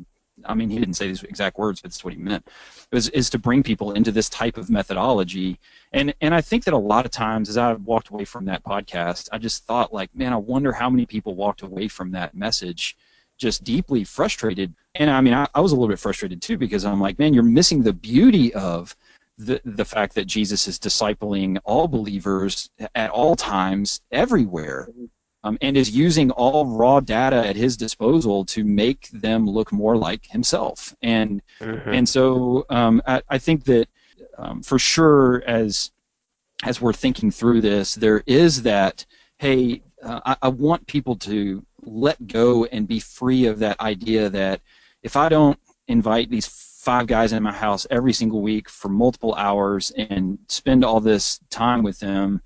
I 0.47 0.55
mean, 0.55 0.71
he 0.71 0.79
didn't 0.79 0.95
say 0.95 1.09
these 1.09 1.25
exact 1.25 1.59
words, 1.59 1.81
but 1.81 1.91
that's 1.91 2.05
what 2.05 2.15
he 2.15 2.21
meant. 2.21 2.47
Was 2.93 3.09
is 3.09 3.29
to 3.31 3.39
bring 3.39 3.63
people 3.63 3.93
into 3.93 4.13
this 4.13 4.29
type 4.29 4.57
of 4.57 4.71
methodology, 4.71 5.59
and 5.93 6.15
and 6.21 6.33
I 6.33 6.41
think 6.41 6.63
that 6.65 6.75
a 6.75 6.79
lot 6.79 7.05
of 7.05 7.11
times, 7.11 7.49
as 7.49 7.57
I 7.57 7.73
walked 7.73 8.11
away 8.11 8.25
from 8.25 8.45
that 8.45 8.63
podcast, 8.63 9.29
I 9.33 9.39
just 9.39 9.65
thought 9.65 9.93
like, 9.93 10.15
man, 10.15 10.33
I 10.33 10.37
wonder 10.37 10.71
how 10.73 10.89
many 10.89 11.07
people 11.07 11.35
walked 11.35 11.63
away 11.63 11.89
from 11.89 12.13
that 12.13 12.37
message 12.37 12.97
just 13.37 13.65
deeply 13.65 14.05
frustrated. 14.05 14.73
And 14.95 15.11
I 15.11 15.21
mean, 15.21 15.35
I, 15.35 15.49
I 15.55 15.61
was 15.61 15.73
a 15.73 15.75
little 15.75 15.89
bit 15.89 15.99
frustrated 15.99 16.41
too 16.41 16.57
because 16.57 16.85
I'm 16.85 17.01
like, 17.01 17.19
man, 17.19 17.35
you're 17.35 17.43
missing 17.43 17.83
the 17.83 17.93
beauty 17.93 18.55
of 18.55 18.97
the 19.39 19.61
the 19.65 19.85
fact 19.85 20.15
that 20.17 20.27
Jesus 20.27 20.67
is 20.67 20.79
discipling 20.79 21.59
all 21.65 21.89
believers 21.89 22.71
at 22.95 23.11
all 23.11 23.37
times, 23.37 24.01
everywhere, 24.11 24.89
um, 25.45 25.57
and 25.61 25.77
is 25.77 25.91
using 25.91 26.31
all 26.33 26.67
raw 26.67 27.01
data 27.01 27.47
at 27.47 27.57
his 27.57 27.77
disposal 27.77 28.45
to 28.47 28.65
make 28.65 29.09
them 29.11 29.47
look 29.47 29.73
more 29.73 29.97
like 29.97 30.27
himself. 30.27 30.95
And 31.03 31.41
mm-hmm. 31.61 31.91
and 31.91 32.09
so 32.09 32.67
um, 32.69 33.01
I, 33.07 33.23
I, 33.29 33.39
think 33.39 33.65
that 33.65 33.87
um, 34.37 34.63
for 34.63 34.79
sure, 34.79 35.45
as 35.47 35.93
as 36.65 36.81
we're 36.81 36.93
thinking 36.93 37.31
through 37.31 37.61
this, 37.61 37.95
there 37.95 38.25
is 38.27 38.63
that 38.63 39.07
hey, 39.39 39.83
uh, 40.03 40.21
I, 40.27 40.37
I 40.43 40.49
want 40.49 40.87
people 40.89 41.15
to 41.17 41.65
let 41.83 42.27
go 42.27 42.65
and 42.65 42.89
be 42.89 42.99
free 42.99 43.47
of 43.47 43.61
that 43.61 43.79
idea 43.81 44.29
that 44.31 44.61
if 45.05 45.17
I 45.17 45.29
don't 45.29 45.59
invite 45.87 46.29
these 46.29 46.47
five 46.79 47.09
guys 47.09 47.33
in 47.33 47.43
my 47.43 47.53
house 47.53 47.89
every 47.91 48.13
single 48.13 48.41
week 48.41 48.69
for 48.69 48.89
multiple 48.89 49.35
hours 49.35 49.91
and 49.99 50.39
spend 50.47 50.85
all 50.85 51.01
this 51.01 51.41
time 51.51 51.83
with 51.83 51.99
them 51.99 52.41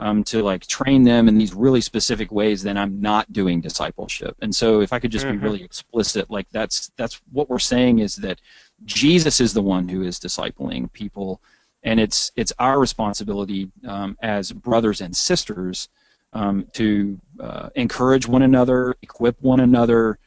um, 0.00 0.24
to 0.24 0.42
like 0.42 0.66
train 0.66 1.04
them 1.04 1.28
in 1.28 1.38
these 1.38 1.54
really 1.54 1.80
specific 1.80 2.32
ways 2.32 2.60
then 2.60 2.76
i'm 2.76 3.00
not 3.00 3.32
doing 3.32 3.60
discipleship 3.60 4.36
and 4.42 4.52
so 4.52 4.80
if 4.80 4.92
i 4.92 4.98
could 4.98 5.12
just 5.12 5.26
mm-hmm. 5.26 5.38
be 5.38 5.44
really 5.44 5.62
explicit 5.62 6.28
like 6.28 6.48
that's 6.50 6.90
that's 6.96 7.22
what 7.30 7.48
we're 7.48 7.58
saying 7.60 8.00
is 8.00 8.16
that 8.16 8.40
jesus 8.84 9.40
is 9.40 9.54
the 9.54 9.62
one 9.62 9.88
who 9.88 10.02
is 10.02 10.18
discipling 10.18 10.92
people 10.92 11.40
and 11.84 12.00
it's 12.00 12.32
it's 12.34 12.52
our 12.58 12.80
responsibility 12.80 13.70
um, 13.86 14.18
as 14.22 14.50
brothers 14.50 15.02
and 15.02 15.16
sisters 15.16 15.88
um, 16.32 16.66
to 16.72 17.16
uh, 17.38 17.68
encourage 17.76 18.26
one 18.26 18.42
another 18.42 18.96
equip 19.02 19.40
one 19.40 19.60
another 19.60 20.18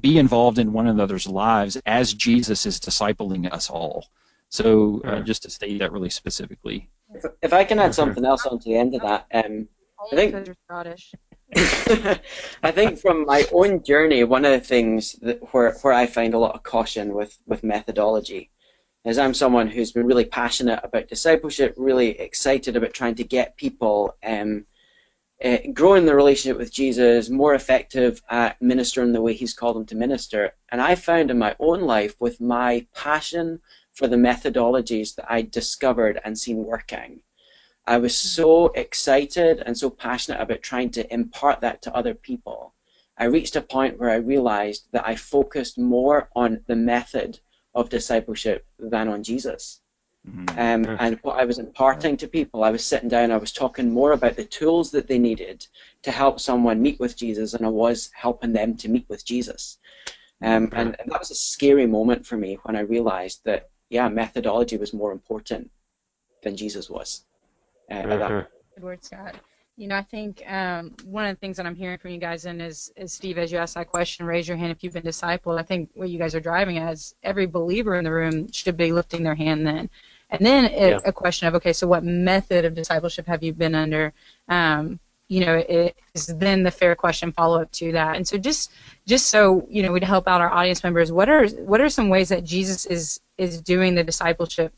be 0.00 0.18
involved 0.18 0.58
in 0.58 0.72
one 0.72 0.86
another's 0.86 1.26
lives 1.26 1.76
as 1.86 2.14
Jesus 2.14 2.66
is 2.66 2.78
discipling 2.78 3.50
us 3.52 3.70
all. 3.70 4.06
So 4.48 5.00
uh, 5.04 5.20
just 5.20 5.44
to 5.44 5.50
state 5.50 5.78
that 5.78 5.92
really 5.92 6.10
specifically. 6.10 6.90
If, 7.14 7.24
if 7.40 7.52
I 7.52 7.64
can 7.64 7.78
add 7.78 7.94
something 7.94 8.24
else 8.24 8.44
onto 8.44 8.64
the 8.64 8.76
end 8.76 8.94
of 8.94 9.02
that, 9.02 9.26
um, 9.32 9.68
I 10.12 10.16
think 10.16 10.56
Scottish. 10.66 11.12
I 12.62 12.70
think 12.70 12.98
from 12.98 13.24
my 13.26 13.44
own 13.52 13.82
journey, 13.82 14.24
one 14.24 14.44
of 14.44 14.52
the 14.52 14.66
things 14.66 15.12
that, 15.22 15.38
where 15.52 15.72
where 15.82 15.92
I 15.92 16.06
find 16.06 16.34
a 16.34 16.38
lot 16.38 16.54
of 16.54 16.62
caution 16.62 17.14
with 17.14 17.38
with 17.46 17.62
methodology 17.62 18.50
is 19.04 19.18
I'm 19.18 19.34
someone 19.34 19.68
who's 19.68 19.92
been 19.92 20.06
really 20.06 20.24
passionate 20.24 20.80
about 20.82 21.08
discipleship, 21.08 21.74
really 21.76 22.18
excited 22.20 22.76
about 22.76 22.94
trying 22.94 23.16
to 23.16 23.24
get 23.24 23.56
people 23.56 24.16
um, 24.24 24.64
uh, 25.44 25.58
growing 25.72 26.06
the 26.06 26.14
relationship 26.14 26.56
with 26.58 26.72
Jesus, 26.72 27.28
more 27.28 27.54
effective 27.54 28.22
at 28.30 28.60
ministering 28.62 29.12
the 29.12 29.20
way 29.20 29.34
He's 29.34 29.54
called 29.54 29.76
them 29.76 29.86
to 29.86 29.96
minister. 29.96 30.54
And 30.70 30.80
I 30.80 30.94
found 30.94 31.30
in 31.30 31.38
my 31.38 31.56
own 31.58 31.82
life, 31.82 32.14
with 32.20 32.40
my 32.40 32.86
passion 32.94 33.60
for 33.92 34.06
the 34.06 34.16
methodologies 34.16 35.14
that 35.16 35.30
I 35.30 35.42
discovered 35.42 36.20
and 36.24 36.38
seen 36.38 36.58
working, 36.64 37.20
I 37.86 37.98
was 37.98 38.16
so 38.16 38.68
excited 38.68 39.62
and 39.66 39.76
so 39.76 39.90
passionate 39.90 40.40
about 40.40 40.62
trying 40.62 40.90
to 40.92 41.12
impart 41.12 41.60
that 41.60 41.82
to 41.82 41.94
other 41.94 42.14
people. 42.14 42.74
I 43.18 43.24
reached 43.24 43.56
a 43.56 43.60
point 43.60 43.98
where 43.98 44.10
I 44.10 44.16
realized 44.16 44.86
that 44.92 45.06
I 45.06 45.16
focused 45.16 45.78
more 45.78 46.30
on 46.34 46.62
the 46.66 46.76
method 46.76 47.40
of 47.74 47.90
discipleship 47.90 48.66
than 48.78 49.08
on 49.08 49.22
Jesus. 49.22 49.81
Mm-hmm. 50.28 50.58
Um, 50.58 50.96
and 51.00 51.18
what 51.22 51.40
I 51.40 51.44
was 51.44 51.58
imparting 51.58 52.16
to 52.18 52.28
people, 52.28 52.62
I 52.62 52.70
was 52.70 52.84
sitting 52.84 53.08
down, 53.08 53.32
I 53.32 53.38
was 53.38 53.52
talking 53.52 53.90
more 53.90 54.12
about 54.12 54.36
the 54.36 54.44
tools 54.44 54.92
that 54.92 55.08
they 55.08 55.18
needed 55.18 55.66
to 56.02 56.12
help 56.12 56.38
someone 56.38 56.80
meet 56.80 57.00
with 57.00 57.16
Jesus 57.16 57.52
than 57.52 57.64
I 57.64 57.68
was 57.68 58.10
helping 58.14 58.52
them 58.52 58.76
to 58.78 58.88
meet 58.88 59.08
with 59.08 59.24
Jesus. 59.24 59.78
Um, 60.40 60.70
and, 60.72 60.96
and, 61.00 61.10
that 61.10 61.20
was 61.20 61.30
a 61.30 61.36
scary 61.36 61.86
moment 61.86 62.26
for 62.26 62.36
me 62.36 62.58
when 62.62 62.76
I 62.76 62.80
realized 62.80 63.42
that, 63.44 63.70
yeah, 63.90 64.08
methodology 64.08 64.76
was 64.76 64.92
more 64.92 65.12
important 65.12 65.70
than 66.42 66.56
Jesus 66.56 66.90
was. 66.90 67.24
Uh. 67.90 68.44
Good 68.74 68.84
word, 68.84 69.04
Scott. 69.04 69.36
You 69.76 69.88
know, 69.88 69.96
I 69.96 70.02
think 70.02 70.42
um, 70.46 70.94
one 71.04 71.24
of 71.24 71.34
the 71.34 71.40
things 71.40 71.56
that 71.56 71.66
I'm 71.66 71.74
hearing 71.74 71.98
from 71.98 72.10
you 72.10 72.18
guys, 72.18 72.44
and 72.44 72.60
is, 72.60 72.92
is 72.96 73.12
Steve, 73.12 73.38
as 73.38 73.50
you 73.50 73.58
asked 73.58 73.74
that 73.74 73.88
question, 73.88 74.26
raise 74.26 74.46
your 74.46 74.56
hand 74.56 74.70
if 74.70 74.82
you've 74.84 74.92
been 74.92 75.02
discipled. 75.02 75.58
I 75.58 75.62
think 75.62 75.90
what 75.94 76.10
you 76.10 76.18
guys 76.18 76.34
are 76.34 76.40
driving 76.40 76.78
at 76.78 76.92
is 76.92 77.14
every 77.22 77.46
believer 77.46 77.96
in 77.96 78.04
the 78.04 78.12
room 78.12 78.50
should 78.52 78.76
be 78.76 78.92
lifting 78.92 79.22
their 79.22 79.34
hand 79.34 79.66
then. 79.66 79.88
And 80.32 80.44
then 80.44 80.64
yeah. 80.72 80.98
a 81.04 81.12
question 81.12 81.46
of, 81.46 81.54
okay, 81.56 81.74
so 81.74 81.86
what 81.86 82.04
method 82.04 82.64
of 82.64 82.74
discipleship 82.74 83.26
have 83.26 83.42
you 83.42 83.52
been 83.52 83.74
under? 83.74 84.14
Um, 84.48 84.98
you 85.28 85.44
know, 85.44 85.54
it 85.56 85.96
is 86.14 86.26
then 86.26 86.62
the 86.62 86.70
fair 86.70 86.94
question 86.94 87.32
follow 87.32 87.60
up 87.62 87.70
to 87.72 87.92
that. 87.92 88.16
And 88.16 88.26
so 88.26 88.36
just 88.36 88.72
just 89.06 89.28
so 89.28 89.66
you 89.70 89.82
know, 89.82 89.92
we'd 89.92 90.04
help 90.04 90.26
out 90.28 90.40
our 90.40 90.50
audience 90.50 90.82
members. 90.82 91.12
What 91.12 91.28
are 91.28 91.46
what 91.48 91.80
are 91.80 91.88
some 91.88 92.08
ways 92.08 92.28
that 92.30 92.44
Jesus 92.44 92.86
is 92.86 93.20
is 93.38 93.60
doing 93.60 93.94
the 93.94 94.04
discipleship 94.04 94.74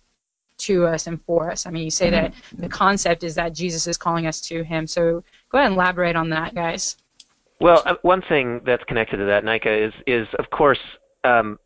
to 0.59 0.87
us 0.87 1.07
and 1.07 1.21
for 1.25 1.51
us? 1.51 1.67
I 1.67 1.71
mean, 1.71 1.85
you 1.85 1.90
say 1.90 2.11
that 2.11 2.33
mm-hmm. 2.33 2.62
the 2.62 2.69
concept 2.69 3.25
is 3.25 3.35
that 3.37 3.53
Jesus 3.53 3.87
is 3.87 3.97
calling 3.97 4.27
us 4.27 4.40
to 4.43 4.62
Him. 4.62 4.87
So 4.87 5.25
go 5.51 5.59
ahead 5.59 5.71
and 5.71 5.77
elaborate 5.77 6.14
on 6.14 6.31
that, 6.31 6.55
guys. 6.55 6.97
Well, 7.61 7.83
uh, 7.87 7.95
one 8.03 8.23
thing 8.23 8.61
that's 8.64 8.85
connected 8.85 9.17
to 9.19 9.25
that, 9.25 9.45
Nika, 9.45 9.73
is 9.73 9.93
is 10.07 10.29
of 10.38 10.51
course 10.51 10.81
um, 11.25 11.59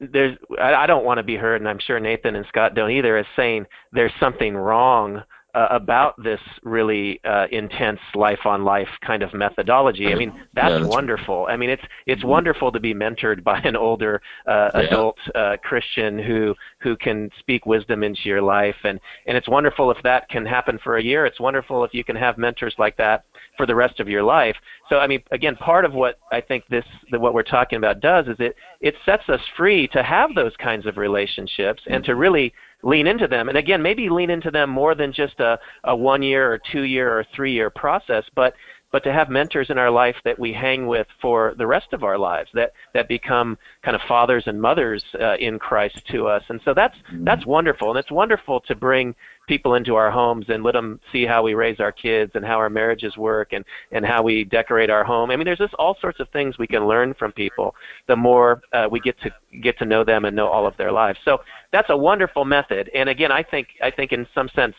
there's 0.00 0.36
I 0.60 0.74
I 0.74 0.86
don't 0.86 1.04
want 1.04 1.18
to 1.18 1.22
be 1.22 1.36
heard, 1.36 1.60
and 1.60 1.68
I'm 1.68 1.78
sure 1.78 2.00
Nathan 2.00 2.36
and 2.36 2.46
Scott 2.48 2.74
don't 2.74 2.90
either, 2.90 3.16
as 3.16 3.26
saying 3.36 3.66
there's 3.92 4.12
something 4.20 4.56
wrong 4.56 5.22
uh, 5.54 5.68
about 5.70 6.20
this 6.22 6.40
really 6.62 7.20
uh, 7.24 7.46
intense 7.50 8.00
life 8.14 8.40
on 8.46 8.64
life 8.64 8.88
kind 9.06 9.22
of 9.22 9.34
methodology. 9.34 10.08
I 10.08 10.14
mean, 10.14 10.32
that's, 10.54 10.70
yeah, 10.70 10.78
that's 10.78 10.86
wonderful. 10.86 11.46
I 11.48 11.56
mean, 11.56 11.70
it's 11.70 11.82
it's 12.06 12.20
mm-hmm. 12.20 12.30
wonderful 12.30 12.72
to 12.72 12.80
be 12.80 12.94
mentored 12.94 13.44
by 13.44 13.58
an 13.60 13.76
older 13.76 14.22
uh, 14.46 14.70
yeah. 14.74 14.80
adult 14.80 15.18
uh, 15.34 15.56
Christian 15.62 16.18
who 16.18 16.54
who 16.80 16.96
can 16.96 17.30
speak 17.38 17.66
wisdom 17.66 18.02
into 18.02 18.22
your 18.24 18.40
life, 18.40 18.76
and 18.84 18.98
and 19.26 19.36
it's 19.36 19.48
wonderful 19.48 19.90
if 19.90 19.98
that 20.04 20.28
can 20.30 20.46
happen 20.46 20.78
for 20.82 20.96
a 20.96 21.02
year. 21.02 21.26
It's 21.26 21.40
wonderful 21.40 21.84
if 21.84 21.92
you 21.92 22.04
can 22.04 22.16
have 22.16 22.38
mentors 22.38 22.74
like 22.78 22.96
that 22.96 23.24
for 23.56 23.66
the 23.66 23.74
rest 23.74 24.00
of 24.00 24.08
your 24.08 24.22
life. 24.22 24.56
So 24.88 24.96
I 24.96 25.06
mean, 25.06 25.22
again, 25.32 25.56
part 25.56 25.84
of 25.84 25.92
what 25.92 26.18
I 26.30 26.40
think 26.40 26.64
this 26.68 26.84
that 27.10 27.20
what 27.20 27.34
we're 27.34 27.42
talking 27.42 27.76
about 27.76 28.00
does 28.00 28.26
is 28.26 28.36
it 28.38 28.56
it 28.80 28.94
sets 29.04 29.28
us 29.28 29.40
free 29.56 29.86
to 29.88 30.02
have 30.02 30.34
those 30.34 30.52
kinds 30.56 30.86
of 30.86 30.96
relationships 30.96 31.82
and 31.86 32.02
to 32.04 32.14
really 32.14 32.54
lean 32.82 33.06
into 33.06 33.28
them. 33.28 33.48
And 33.48 33.58
again, 33.58 33.82
maybe 33.82 34.08
lean 34.08 34.30
into 34.30 34.50
them 34.50 34.70
more 34.70 34.94
than 34.94 35.12
just 35.12 35.38
a, 35.40 35.58
a 35.84 35.94
one 35.94 36.22
year 36.22 36.52
or 36.52 36.60
two 36.72 36.82
year 36.82 37.18
or 37.18 37.24
three 37.34 37.52
year 37.52 37.70
process, 37.70 38.24
but 38.34 38.54
but 38.92 39.02
to 39.04 39.12
have 39.12 39.30
mentors 39.30 39.70
in 39.70 39.78
our 39.78 39.90
life 39.90 40.16
that 40.24 40.38
we 40.38 40.52
hang 40.52 40.86
with 40.86 41.06
for 41.20 41.54
the 41.56 41.66
rest 41.66 41.92
of 41.92 42.04
our 42.04 42.18
lives 42.18 42.50
that 42.54 42.72
that 42.94 43.08
become 43.08 43.58
kind 43.82 43.96
of 43.96 44.02
fathers 44.06 44.44
and 44.46 44.60
mothers 44.60 45.02
uh, 45.20 45.36
in 45.36 45.58
Christ 45.58 46.00
to 46.10 46.28
us. 46.28 46.42
And 46.48 46.60
so 46.64 46.74
that's 46.74 46.96
mm-hmm. 47.10 47.24
that's 47.24 47.46
wonderful. 47.46 47.90
And 47.90 47.98
it's 47.98 48.10
wonderful 48.10 48.60
to 48.60 48.74
bring 48.74 49.14
people 49.48 49.74
into 49.74 49.96
our 49.96 50.10
homes 50.10 50.46
and 50.48 50.62
let 50.62 50.72
them 50.72 51.00
see 51.10 51.24
how 51.24 51.42
we 51.42 51.54
raise 51.54 51.80
our 51.80 51.90
kids 51.90 52.32
and 52.34 52.44
how 52.44 52.58
our 52.58 52.70
marriages 52.70 53.16
work 53.16 53.52
and 53.52 53.64
and 53.90 54.04
how 54.04 54.22
we 54.22 54.44
decorate 54.44 54.90
our 54.90 55.04
home. 55.04 55.30
I 55.30 55.36
mean 55.36 55.46
there's 55.46 55.58
just 55.58 55.74
all 55.74 55.96
sorts 56.00 56.20
of 56.20 56.28
things 56.28 56.58
we 56.58 56.66
can 56.66 56.86
learn 56.86 57.14
from 57.14 57.32
people 57.32 57.74
the 58.06 58.16
more 58.16 58.62
uh, 58.72 58.88
we 58.90 59.00
get 59.00 59.18
to 59.20 59.30
get 59.62 59.78
to 59.78 59.86
know 59.86 60.04
them 60.04 60.26
and 60.26 60.36
know 60.36 60.48
all 60.48 60.66
of 60.66 60.76
their 60.76 60.92
lives. 60.92 61.18
So 61.24 61.38
that's 61.72 61.90
a 61.90 61.96
wonderful 61.96 62.44
method. 62.44 62.90
And 62.94 63.08
again 63.08 63.32
I 63.32 63.42
think 63.42 63.68
I 63.82 63.90
think 63.90 64.12
in 64.12 64.26
some 64.34 64.48
sense 64.54 64.74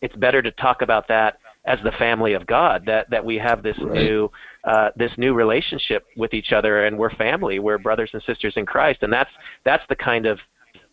it's 0.00 0.16
better 0.16 0.40
to 0.40 0.50
talk 0.52 0.82
about 0.82 1.08
that 1.08 1.38
as 1.64 1.78
the 1.84 1.92
family 1.92 2.32
of 2.32 2.46
God 2.46 2.84
that 2.86 3.10
that 3.10 3.24
we 3.24 3.36
have 3.36 3.62
this 3.62 3.76
right. 3.78 3.92
new 3.92 4.30
uh, 4.64 4.90
this 4.96 5.12
new 5.16 5.34
relationship 5.34 6.06
with 6.16 6.34
each 6.34 6.52
other 6.52 6.84
and 6.86 6.96
we're 6.98 7.14
family 7.14 7.58
we're 7.58 7.78
brothers 7.78 8.10
and 8.12 8.22
sisters 8.22 8.54
in 8.56 8.66
Christ 8.66 9.02
and 9.02 9.12
that's 9.12 9.30
that's 9.64 9.84
the 9.88 9.96
kind 9.96 10.26
of 10.26 10.38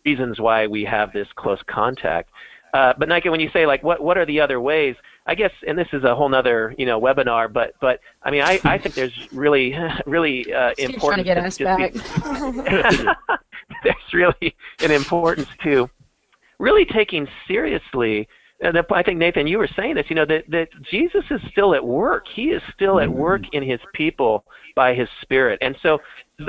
reasons 0.04 0.38
why 0.38 0.66
we 0.66 0.84
have 0.84 1.12
this 1.12 1.28
close 1.36 1.60
contact 1.66 2.30
uh, 2.74 2.92
but 2.98 3.08
Nika, 3.08 3.30
when 3.30 3.40
you 3.40 3.50
say 3.52 3.66
like 3.66 3.82
what 3.82 4.02
what 4.02 4.18
are 4.18 4.26
the 4.26 4.40
other 4.40 4.60
ways? 4.60 4.94
I 5.26 5.34
guess, 5.34 5.50
and 5.66 5.76
this 5.76 5.88
is 5.92 6.04
a 6.04 6.14
whole 6.14 6.32
other 6.34 6.74
you 6.78 6.86
know 6.86 7.00
webinar, 7.00 7.52
but 7.52 7.74
but 7.80 8.00
I 8.22 8.30
mean 8.30 8.42
I, 8.42 8.60
I 8.64 8.78
think 8.78 8.94
there's 8.94 9.28
really 9.32 9.74
really 10.06 10.52
uh, 10.52 10.72
important. 10.78 11.00
Trying 11.00 11.18
to 11.18 11.24
get 11.24 11.38
us 11.38 11.58
back. 11.58 11.92
Be, 11.92 12.00
there's 13.84 14.12
really 14.12 14.54
an 14.80 14.90
importance 14.90 15.48
to 15.62 15.88
really 16.58 16.84
taking 16.84 17.26
seriously 17.46 18.28
and 18.60 18.76
I 18.92 19.02
think 19.02 19.18
Nathan, 19.18 19.46
you 19.46 19.58
were 19.58 19.68
saying 19.76 19.94
this. 19.94 20.06
You 20.08 20.16
know 20.16 20.26
that 20.26 20.44
that 20.48 20.68
Jesus 20.90 21.24
is 21.30 21.40
still 21.50 21.74
at 21.74 21.84
work. 21.84 22.24
He 22.34 22.46
is 22.46 22.62
still 22.74 22.98
at 23.00 23.08
mm-hmm. 23.08 23.18
work 23.18 23.42
in 23.52 23.62
His 23.62 23.80
people 23.94 24.44
by 24.74 24.94
His 24.94 25.08
Spirit. 25.22 25.58
And 25.62 25.76
so, 25.82 25.98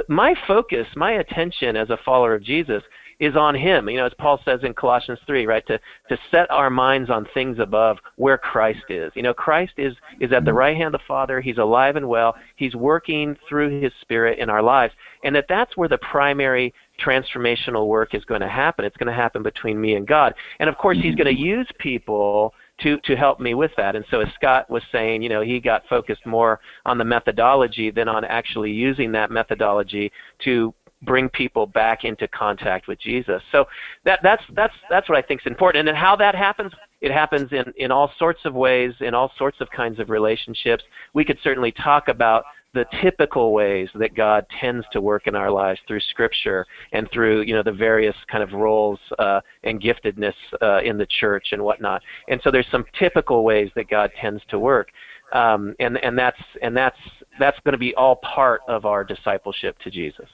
my 0.07 0.33
focus, 0.47 0.87
my 0.95 1.13
attention 1.13 1.75
as 1.75 1.89
a 1.89 1.97
follower 2.03 2.33
of 2.33 2.43
Jesus, 2.43 2.81
is 3.19 3.35
on 3.35 3.55
him. 3.55 3.89
You 3.89 3.97
know, 3.97 4.05
as 4.05 4.13
Paul 4.17 4.39
says 4.45 4.61
in 4.63 4.73
Colossians 4.73 5.19
3, 5.27 5.45
right, 5.45 5.65
to, 5.67 5.79
to 6.09 6.17
set 6.31 6.49
our 6.51 6.69
minds 6.69 7.09
on 7.09 7.27
things 7.33 7.57
above 7.59 7.97
where 8.15 8.37
Christ 8.37 8.85
is. 8.89 9.11
You 9.15 9.23
know, 9.23 9.33
Christ 9.33 9.73
is, 9.77 9.93
is 10.19 10.31
at 10.31 10.45
the 10.45 10.51
mm-hmm. 10.51 10.57
right 10.57 10.77
hand 10.77 10.95
of 10.95 11.01
the 11.01 11.05
Father. 11.07 11.41
He's 11.41 11.57
alive 11.57 11.95
and 11.95 12.07
well. 12.07 12.35
He's 12.55 12.75
working 12.75 13.35
through 13.47 13.81
his 13.81 13.91
Spirit 14.01 14.39
in 14.39 14.49
our 14.49 14.63
lives. 14.63 14.93
And 15.23 15.35
that 15.35 15.45
that's 15.49 15.75
where 15.75 15.89
the 15.89 15.97
primary 15.97 16.73
transformational 17.05 17.87
work 17.87 18.13
is 18.13 18.23
going 18.25 18.41
to 18.41 18.49
happen. 18.49 18.85
It's 18.85 18.97
going 18.97 19.07
to 19.07 19.13
happen 19.13 19.43
between 19.43 19.79
me 19.79 19.95
and 19.95 20.07
God. 20.07 20.33
And 20.59 20.69
of 20.69 20.77
course, 20.77 20.97
he's 20.97 21.13
mm-hmm. 21.13 21.23
going 21.23 21.35
to 21.35 21.41
use 21.41 21.67
people 21.79 22.53
to 22.81 22.97
to 23.05 23.15
help 23.15 23.39
me 23.39 23.53
with 23.53 23.71
that. 23.77 23.95
And 23.95 24.05
so, 24.09 24.21
as 24.21 24.27
Scott 24.35 24.69
was 24.69 24.83
saying, 24.91 25.21
you 25.21 25.29
know, 25.29 25.41
he 25.41 25.59
got 25.59 25.83
focused 25.89 26.25
more 26.25 26.59
on 26.85 26.97
the 26.97 27.03
methodology 27.03 27.91
than 27.91 28.07
on 28.07 28.23
actually 28.25 28.71
using 28.71 29.11
that 29.13 29.31
methodology 29.31 30.11
to 30.45 30.73
bring 31.01 31.29
people 31.29 31.65
back 31.65 32.03
into 32.03 32.27
contact 32.27 32.87
with 32.87 32.99
Jesus. 32.99 33.41
So 33.51 33.65
that 34.05 34.19
that's 34.23 34.43
that's 34.53 34.73
that's 34.89 35.07
what 35.09 35.17
I 35.17 35.21
think 35.21 35.41
is 35.41 35.47
important. 35.47 35.79
And 35.79 35.87
then 35.87 35.95
how 35.95 36.15
that 36.17 36.35
happens, 36.35 36.71
it 37.01 37.11
happens 37.11 37.51
in 37.51 37.73
in 37.77 37.91
all 37.91 38.11
sorts 38.17 38.41
of 38.45 38.53
ways, 38.53 38.93
in 38.99 39.13
all 39.13 39.31
sorts 39.37 39.61
of 39.61 39.69
kinds 39.69 39.99
of 39.99 40.09
relationships. 40.09 40.83
We 41.13 41.23
could 41.23 41.37
certainly 41.43 41.71
talk 41.71 42.07
about 42.07 42.43
the 42.73 42.85
typical 43.01 43.51
ways 43.51 43.89
that 43.95 44.13
God 44.13 44.45
tends 44.59 44.85
to 44.91 45.01
work 45.01 45.25
in 45.25 45.35
our 45.35 45.49
lives 45.49 45.79
through 45.87 46.01
Scripture 46.01 46.65
and 46.91 47.09
through 47.11 47.41
you 47.41 47.53
know 47.53 47.63
the 47.63 47.71
various 47.71 48.15
kind 48.31 48.43
of 48.43 48.51
roles 48.53 48.99
uh, 49.17 49.41
and 49.63 49.81
giftedness 49.81 50.33
uh, 50.61 50.81
in 50.81 50.97
the 50.97 51.07
church 51.19 51.47
and 51.51 51.63
whatnot. 51.63 52.01
And 52.27 52.39
so 52.43 52.51
there's 52.51 52.67
some 52.71 52.85
typical 52.97 53.43
ways 53.43 53.69
that 53.75 53.89
God 53.89 54.11
tends 54.19 54.43
to 54.49 54.59
work, 54.59 54.89
um, 55.33 55.75
and 55.79 55.97
and 56.03 56.17
that's 56.17 56.41
and 56.61 56.75
that's 56.75 56.99
that's 57.39 57.57
going 57.63 57.73
to 57.73 57.79
be 57.79 57.95
all 57.95 58.17
part 58.17 58.61
of 58.67 58.85
our 58.85 59.03
discipleship 59.03 59.77
to 59.79 59.89
Jesus. 59.89 60.27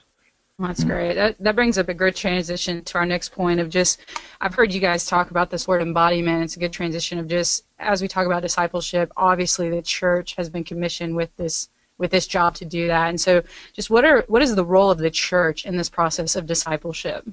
That's 0.58 0.84
great. 0.84 1.14
That, 1.14 1.36
that 1.40 1.54
brings 1.54 1.76
up 1.76 1.90
a 1.90 1.94
good 1.94 2.16
transition 2.16 2.82
to 2.84 2.98
our 2.98 3.04
next 3.04 3.30
point 3.30 3.60
of 3.60 3.68
just, 3.68 4.00
I've 4.40 4.54
heard 4.54 4.72
you 4.72 4.80
guys 4.80 5.04
talk 5.04 5.30
about 5.30 5.50
this 5.50 5.68
word 5.68 5.82
embodiment. 5.82 6.44
It's 6.44 6.56
a 6.56 6.60
good 6.60 6.72
transition 6.72 7.18
of 7.18 7.28
just, 7.28 7.64
as 7.78 8.00
we 8.00 8.08
talk 8.08 8.24
about 8.24 8.40
discipleship, 8.40 9.12
obviously 9.18 9.68
the 9.68 9.82
church 9.82 10.34
has 10.36 10.48
been 10.48 10.64
commissioned 10.64 11.14
with 11.14 11.34
this 11.36 11.68
with 11.98 12.10
this 12.10 12.26
job 12.26 12.54
to 12.54 12.64
do 12.64 12.86
that. 12.88 13.08
And 13.08 13.20
so, 13.20 13.42
just 13.72 13.90
what 13.90 14.04
are 14.04 14.24
what 14.28 14.42
is 14.42 14.54
the 14.54 14.64
role 14.64 14.90
of 14.90 14.98
the 14.98 15.10
church 15.10 15.64
in 15.64 15.76
this 15.76 15.88
process 15.88 16.36
of 16.36 16.46
discipleship? 16.46 17.26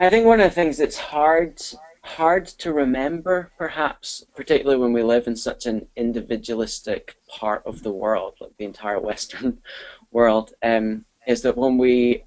I 0.00 0.10
think 0.10 0.26
one 0.26 0.40
of 0.40 0.48
the 0.48 0.54
things 0.54 0.76
that's 0.76 0.98
hard 0.98 1.60
hard 2.02 2.46
to 2.46 2.72
remember, 2.72 3.50
perhaps, 3.56 4.24
particularly 4.36 4.80
when 4.80 4.92
we 4.92 5.02
live 5.02 5.26
in 5.26 5.36
such 5.36 5.66
an 5.66 5.86
individualistic 5.96 7.16
part 7.28 7.62
of 7.64 7.82
the 7.82 7.92
world, 7.92 8.34
like 8.40 8.56
the 8.58 8.64
entire 8.64 9.00
Western 9.00 9.58
world, 10.10 10.52
um, 10.62 11.04
is 11.26 11.42
that 11.42 11.56
when 11.56 11.78
we 11.78 12.24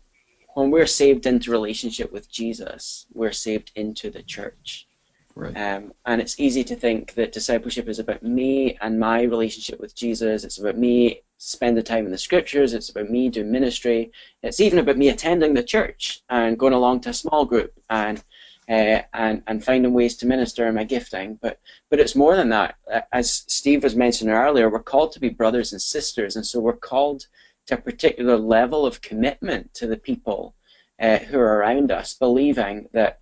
when 0.55 0.71
we're 0.71 0.87
saved 0.87 1.27
into 1.27 1.51
relationship 1.51 2.11
with 2.11 2.31
Jesus, 2.31 3.05
we're 3.13 3.31
saved 3.31 3.71
into 3.75 4.09
the 4.09 4.23
church. 4.23 4.87
Right. 5.35 5.55
Um, 5.55 5.93
and 6.07 6.19
it's 6.19 6.39
easy 6.39 6.63
to 6.63 6.75
think 6.75 7.13
that 7.13 7.31
discipleship 7.31 7.87
is 7.87 7.99
about 7.99 8.23
me 8.23 8.75
and 8.81 8.99
my 8.99 9.21
relationship 9.21 9.79
with 9.79 9.95
Jesus. 9.95 10.43
It's 10.43 10.57
about 10.57 10.79
me 10.79 11.21
spending 11.37 11.83
time 11.83 12.05
in 12.05 12.11
the 12.11 12.17
scriptures. 12.17 12.73
It's 12.73 12.89
about 12.89 13.11
me 13.11 13.29
doing 13.29 13.51
ministry. 13.51 14.11
It's 14.41 14.59
even 14.59 14.79
about 14.79 14.97
me 14.97 15.09
attending 15.09 15.53
the 15.53 15.61
church 15.61 16.23
and 16.29 16.57
going 16.57 16.73
along 16.73 17.01
to 17.01 17.11
a 17.11 17.13
small 17.13 17.45
group 17.45 17.71
and 17.91 18.23
uh, 18.67 19.01
and 19.13 19.43
and 19.45 19.63
finding 19.63 19.93
ways 19.93 20.17
to 20.17 20.25
minister 20.25 20.67
in 20.67 20.73
my 20.73 20.83
gifting. 20.83 21.35
But 21.39 21.59
but 21.91 21.99
it's 21.99 22.15
more 22.15 22.35
than 22.35 22.49
that. 22.49 22.75
As 23.11 23.43
Steve 23.47 23.83
was 23.83 23.95
mentioning 23.95 24.33
earlier, 24.33 24.71
we're 24.71 24.81
called 24.81 25.11
to 25.11 25.19
be 25.19 25.29
brothers 25.29 25.71
and 25.71 25.81
sisters, 25.81 26.35
and 26.35 26.45
so 26.45 26.59
we're 26.59 26.73
called 26.73 27.27
to 27.67 27.75
a 27.75 27.81
particular 27.81 28.37
level 28.37 28.85
of 28.85 29.01
commitment 29.01 29.73
to 29.75 29.87
the 29.87 29.97
people 29.97 30.55
uh, 30.99 31.17
who 31.17 31.37
are 31.37 31.57
around 31.57 31.91
us, 31.91 32.13
believing 32.13 32.87
that 32.93 33.19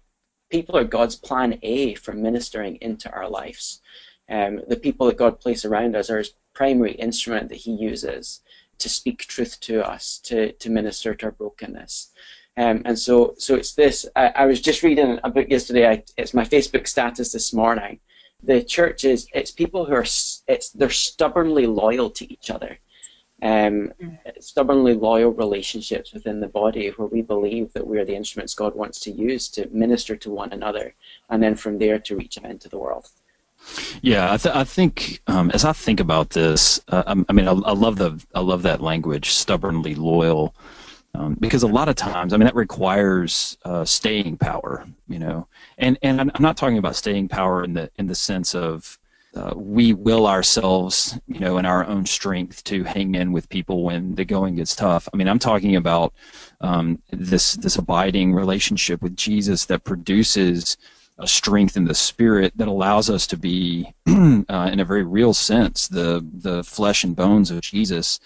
people 0.50 0.78
are 0.78 0.84
God's 0.84 1.16
plan 1.16 1.60
A 1.64 1.96
for 1.96 2.14
ministering 2.14 2.78
into 2.82 3.12
our 3.12 3.28
lives. 3.28 3.82
Um, 4.30 4.62
the 4.68 4.78
people 4.78 5.08
that 5.08 5.18
God 5.18 5.40
places 5.40 5.66
around 5.66 5.96
us 5.96 6.10
are 6.10 6.20
His 6.20 6.34
primary 6.54 6.94
instrument 6.94 7.50
that 7.50 7.56
He 7.56 7.72
uses 7.72 8.42
to 8.78 8.90
speak 8.90 9.20
truth 9.20 9.60
to 9.62 9.86
us, 9.88 10.20
to, 10.26 10.52
to 10.54 10.70
minister 10.70 11.16
to 11.16 11.26
our 11.28 11.32
brokenness. 11.32 12.12
Um, 12.58 12.84
and 12.86 12.98
so, 12.98 13.36
so 13.38 13.56
it's 13.56 13.74
this. 13.74 14.06
I, 14.16 14.28
I, 14.28 14.46
was 14.46 14.62
just 14.62 14.84
reading 14.84 15.20
a 15.24 15.30
book 15.30 15.50
yesterday. 15.50 15.90
I, 15.90 16.04
it's 16.18 16.34
my 16.34 16.46
Facebook 16.46 16.88
status 16.88 17.34
this 17.34 17.52
morning. 17.54 18.00
The 18.44 18.64
church 18.64 19.04
is 19.04 19.28
it's 19.34 19.52
people 19.52 19.86
who 19.86 19.94
are 19.94 20.06
it's 20.48 20.70
they're 20.70 20.90
stubbornly 20.90 21.68
loyal 21.68 22.10
to 22.12 22.32
each 22.32 22.50
other 22.50 22.78
um, 23.42 23.92
stubbornly 24.40 24.94
loyal 24.94 25.32
relationships 25.32 26.14
within 26.14 26.40
the 26.40 26.48
body 26.48 26.90
where 26.90 27.08
we 27.08 27.22
believe 27.22 27.72
that 27.74 27.86
we're 27.86 28.06
the 28.06 28.16
instruments 28.16 28.54
God 28.54 28.76
wants 28.76 29.00
to 29.02 29.12
use 29.12 29.50
to 29.50 29.68
minister 29.70 30.16
to 30.16 30.32
one 30.32 30.54
another 30.54 30.94
and 31.30 31.44
then 31.44 31.56
from 31.56 31.78
there 31.78 32.00
to 32.00 32.16
reach 32.16 32.38
out 32.38 32.50
into 32.50 32.70
the 32.70 32.78
world. 32.78 33.10
Yeah, 34.02 34.32
I, 34.32 34.38
th- 34.38 34.56
I 34.56 34.64
think 34.64 35.22
um, 35.28 35.50
as 35.52 35.66
I 35.66 35.74
think 35.74 36.00
about 36.00 36.30
this, 36.30 36.80
uh, 36.90 37.04
I, 37.08 37.26
I, 37.28 37.34
mean, 37.34 37.48
I, 37.48 37.52
I, 37.52 37.74
love 37.74 37.98
the 37.98 38.24
I 38.36 38.40
love 38.40 38.62
that 38.64 38.82
language, 38.82 39.32
stubbornly 39.32 39.96
loyal, 39.96 40.54
um, 41.16 41.36
because 41.40 41.64
a 41.64 41.68
lot 41.68 41.90
of 41.90 41.96
times, 41.96 42.34
I 42.34 42.38
mean, 42.38 42.46
that 42.46 42.56
requires 42.56 43.58
uh, 43.66 43.84
staying 43.84 44.38
power, 44.38 44.86
you 45.08 45.20
know, 45.20 45.48
and 45.78 45.98
and 46.04 46.22
I'm 46.22 46.32
not 46.40 46.58
talking 46.58 46.78
about 46.78 46.96
staying 46.96 47.30
power 47.30 47.64
in 47.64 47.74
the 47.74 47.90
in 47.98 48.08
the 48.08 48.16
sense 48.16 48.54
of 48.54 49.00
uh, 49.36 49.54
we 49.56 49.94
will 49.94 50.28
ourselves, 50.28 51.20
you 51.28 51.40
know, 51.40 51.58
in 51.58 51.66
our 51.66 51.86
own 51.86 52.06
strength 52.06 52.64
to 52.66 52.84
hang 52.84 53.16
in 53.16 53.32
with 53.32 53.50
people 53.50 53.84
when 53.84 54.16
the 54.16 54.24
going 54.24 54.56
gets 54.56 54.76
tough. 54.76 55.10
I 55.14 55.18
mean, 55.18 55.28
I'm 55.28 55.40
talking 55.40 55.76
about 55.76 56.14
um, 56.62 57.02
this 57.12 57.54
this 57.54 57.76
abiding 57.76 58.34
relationship 58.34 59.02
with 59.02 59.16
Jesus 59.16 59.66
that 59.66 59.84
produces 59.84 60.78
a 61.20 61.28
strength 61.28 61.78
in 61.78 61.86
the 61.86 61.96
spirit 61.96 62.54
that 62.56 62.68
allows 62.68 63.10
us 63.10 63.28
to 63.28 63.38
be, 63.38 63.94
uh, 64.08 64.70
in 64.72 64.80
a 64.80 64.86
very 64.86 65.04
real 65.04 65.34
sense, 65.34 65.88
the 65.88 66.26
the 66.34 66.64
flesh 66.64 67.04
and 67.04 67.16
bones 67.16 67.52
of 67.52 67.62
Jesus 67.62 68.20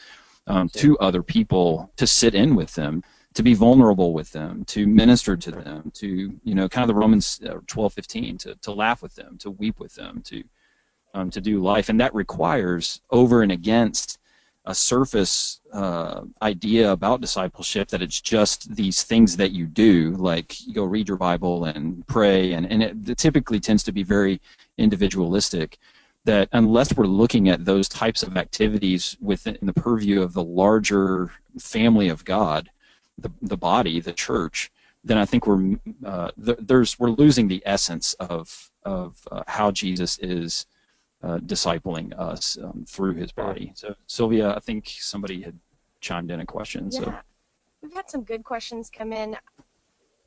um, 0.48 0.70
to 0.70 0.98
other 1.00 1.24
people, 1.24 1.92
to 1.98 2.06
sit 2.06 2.36
in 2.36 2.56
with 2.56 2.74
them, 2.76 3.04
to 3.34 3.44
be 3.44 3.54
vulnerable 3.54 4.14
with 4.14 4.32
them, 4.32 4.66
to 4.66 4.86
minister 4.86 5.38
to 5.38 5.52
them, 5.52 5.92
to 5.96 6.40
you 6.44 6.56
know, 6.56 6.70
kind 6.70 6.84
of 6.84 6.88
the 6.88 7.00
Romans 7.00 7.40
12:15, 7.40 8.40
to, 8.40 8.56
to 8.56 8.72
laugh 8.72 9.02
with 9.02 9.16
them, 9.16 9.38
to 9.40 9.52
weep 9.52 9.80
with 9.80 9.96
them, 9.96 10.22
to 10.26 10.44
um, 11.14 11.30
to 11.30 11.42
do 11.42 11.62
life, 11.62 11.90
and 11.90 12.00
that 12.00 12.14
requires 12.14 13.02
over 13.10 13.42
and 13.42 13.52
against 13.52 14.20
a 14.66 14.76
surface 14.76 15.62
uh, 15.74 16.22
idea 16.42 16.92
about 16.92 17.22
discipleship 17.22 17.88
that 17.88 18.02
it's 18.02 18.22
just 18.22 18.76
these 18.76 19.04
things 19.04 19.36
that 19.38 19.52
you 19.52 19.66
do, 19.66 20.12
like 20.12 20.66
you 20.68 20.74
go 20.74 20.84
read 20.84 21.08
your 21.08 21.18
Bible 21.18 21.66
and 21.66 22.06
pray, 22.08 22.54
and, 22.54 22.66
and 22.72 22.84
it, 22.84 23.10
it 23.10 23.18
typically 23.18 23.60
tends 23.60 23.84
to 23.84 23.92
be 23.92 24.04
very 24.04 24.40
individualistic. 24.78 25.78
That 26.26 26.50
unless 26.52 26.96
we're 26.96 27.06
looking 27.06 27.50
at 27.50 27.66
those 27.66 27.88
types 27.88 28.22
of 28.22 28.38
activities 28.38 29.18
within 29.22 29.58
the 29.62 29.74
purview 29.74 30.22
of 30.22 30.34
the 30.34 30.44
larger 30.44 31.32
family 31.58 32.10
of 32.10 32.24
God, 32.26 32.70
the, 33.18 33.32
the 33.42 33.58
body, 33.58 34.00
the 34.02 34.14
church, 34.14 34.70
then 35.04 35.18
I 35.18 35.26
think 35.26 35.48
we're 35.48 35.78
uh, 36.06 36.30
th- 36.46 36.60
there's 36.62 37.00
we're 37.00 37.12
losing 37.12 37.48
the 37.48 37.64
essence 37.66 38.14
of 38.16 38.70
of 38.84 39.18
uh, 39.32 39.44
how 39.48 39.72
Jesus 39.72 40.20
is 40.20 40.66
discipling 41.24 42.18
us 42.18 42.58
um, 42.64 42.86
through 42.88 43.14
his 43.16 43.32
body. 43.32 43.72
So, 43.76 43.94
Sylvia, 44.08 44.56
I 44.56 44.60
think 44.60 44.88
somebody 45.00 45.42
had 45.42 45.58
chimed 46.02 46.32
in 46.32 46.40
a 46.40 46.46
question. 46.46 46.90
Yeah. 46.92 47.00
So, 47.00 47.14
We've 47.82 47.94
had 47.94 48.10
some 48.10 48.24
good 48.24 48.44
questions 48.44 48.90
come 48.90 49.14
in. 49.14 49.38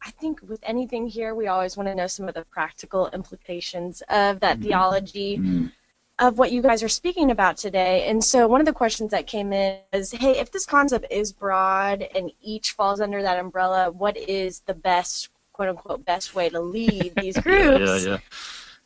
I 0.04 0.10
think 0.10 0.40
with 0.48 0.60
anything 0.64 1.06
here, 1.06 1.34
we 1.34 1.46
always 1.46 1.76
want 1.76 1.88
to 1.88 1.94
know 1.94 2.06
some 2.06 2.28
of 2.28 2.34
the 2.34 2.44
practical 2.46 3.08
implications 3.10 4.02
of 4.08 4.40
that 4.40 4.58
Mhm. 4.58 4.62
theology 4.62 5.38
mm, 5.38 5.70
of 6.18 6.38
what 6.38 6.50
you 6.52 6.60
guys 6.60 6.82
are 6.82 6.88
speaking 6.88 7.30
about 7.30 7.56
today. 7.56 8.08
And 8.08 8.22
so 8.22 8.46
one 8.48 8.60
of 8.60 8.66
the 8.66 8.72
questions 8.72 9.10
that 9.12 9.26
came 9.26 9.52
in 9.52 9.78
is, 9.92 10.10
hey, 10.12 10.38
if 10.38 10.50
this 10.50 10.66
concept 10.66 11.06
is 11.10 11.32
broad 11.32 12.02
and 12.14 12.30
each 12.40 12.72
falls 12.72 13.00
under 13.00 13.22
that 13.22 13.38
umbrella, 13.38 13.90
what 13.90 14.16
is 14.16 14.60
the 14.66 14.74
best, 14.74 15.28
quote 15.52 15.68
unquote, 15.68 16.04
best 16.04 16.34
way 16.34 16.48
to 16.48 16.60
lead 16.60 17.14
these 17.14 17.36
yeah, 17.46 17.78
groups? 17.78 18.04
yeah, 18.04 18.10
yeah. 18.10 18.18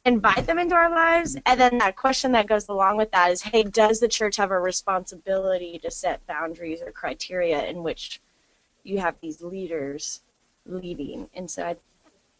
Invite 0.06 0.46
them 0.46 0.58
into 0.58 0.74
our 0.74 0.88
lives. 0.88 1.36
And 1.44 1.60
then 1.60 1.78
that 1.78 1.96
question 1.96 2.32
that 2.32 2.46
goes 2.46 2.68
along 2.68 2.96
with 2.96 3.10
that 3.10 3.32
is, 3.32 3.42
hey, 3.42 3.64
does 3.64 4.00
the 4.00 4.08
church 4.08 4.36
have 4.36 4.52
a 4.52 4.58
responsibility 4.58 5.78
to 5.80 5.90
set 5.90 6.26
boundaries 6.26 6.80
or 6.80 6.92
criteria 6.92 7.66
in 7.66 7.82
which 7.82 8.20
you 8.84 8.98
have 9.00 9.16
these 9.20 9.42
leaders 9.42 10.22
leading? 10.64 11.28
And 11.34 11.50
so 11.50 11.64
I, 11.64 11.76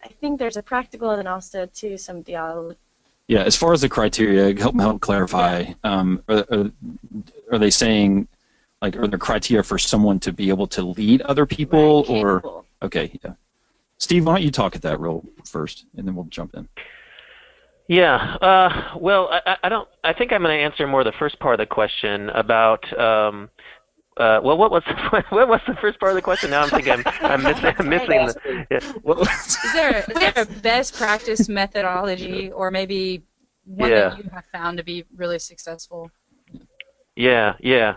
I 0.02 0.09
think 0.09 0.38
there's 0.38 0.57
a 0.57 0.62
practical 0.62 1.11
and 1.11 1.18
then 1.18 1.26
also 1.26 1.66
too 1.66 1.98
some 1.98 2.22
theology. 2.22 2.79
Yeah, 3.26 3.42
as 3.42 3.57
far 3.57 3.72
as 3.72 3.81
the 3.81 3.88
criteria, 3.88 4.57
help 4.57 4.79
help 4.79 5.00
clarify. 5.00 5.64
Um, 5.83 6.22
are, 6.29 6.46
are, 6.48 6.70
are 7.50 7.59
they 7.59 7.70
saying 7.70 8.29
like 8.81 8.94
are 8.94 9.09
there 9.09 9.18
criteria 9.18 9.64
for 9.64 9.79
someone 9.79 10.20
to 10.20 10.33
be 10.33 10.48
able 10.48 10.68
to 10.68 10.83
lead 10.83 11.22
other 11.22 11.44
people, 11.44 12.05
or 12.09 12.62
okay, 12.83 13.18
yeah. 13.24 13.33
Steve, 13.98 14.26
why 14.26 14.35
don't 14.35 14.42
you 14.42 14.52
talk 14.52 14.76
at 14.76 14.83
that 14.83 15.00
real 15.00 15.24
first, 15.44 15.87
and 15.96 16.07
then 16.07 16.14
we'll 16.14 16.26
jump 16.26 16.55
in. 16.55 16.68
Yeah. 17.88 18.16
Uh, 18.40 18.99
well, 18.99 19.29
I, 19.31 19.57
I 19.64 19.68
don't. 19.68 19.88
I 20.05 20.12
think 20.12 20.33
I'm 20.33 20.42
going 20.42 20.57
to 20.57 20.62
answer 20.62 20.87
more 20.87 21.05
the 21.05 21.12
first 21.18 21.38
part 21.38 21.55
of 21.55 21.59
the 21.59 21.66
question 21.72 22.31
about. 22.31 22.83
Um, 22.99 23.51
uh, 24.16 24.40
well, 24.42 24.57
what 24.57 24.70
was 24.70 24.83
what 25.31 25.49
was 25.49 25.61
the 25.66 25.75
first 25.81 26.01
part 26.01 26.11
of 26.11 26.16
the 26.16 26.22
question? 26.22 26.51
Now 26.51 26.62
I'm 26.62 26.70
thinking 26.70 26.92
I'm, 26.92 27.05
I'm 27.20 27.42
missing. 27.42 27.64
I'm 27.79 27.88
missing 27.88 28.27
the. 28.27 28.66
Yeah. 28.70 28.92
What 29.03 29.18
was, 29.18 29.29
Is 29.64 29.72
there, 29.72 29.99
is 29.99 30.14
there 30.14 30.33
a 30.37 30.46
best 30.62 30.94
practice 30.96 31.49
methodology, 31.49 32.51
or 32.51 32.70
maybe 32.70 33.22
one 33.66 33.90
Yeah. 33.90 34.09
that 34.11 34.18
you 34.18 34.31
have 34.33 34.44
found 34.53 34.79
to 34.79 34.85
be 34.85 35.05
really 35.16 35.38
successful? 35.38 36.11
Yeah, 37.14 37.55
yeah. 37.61 37.94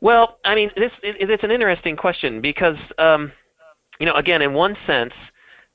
Well, 0.00 0.38
I 0.44 0.54
mean, 0.54 0.70
this 0.76 0.92
it, 1.02 1.30
it's 1.30 1.42
an 1.42 1.50
interesting 1.50 1.96
question 1.96 2.40
because, 2.40 2.76
um, 2.98 3.32
you 3.98 4.06
know, 4.06 4.14
again, 4.14 4.42
in 4.42 4.52
one 4.52 4.76
sense, 4.86 5.12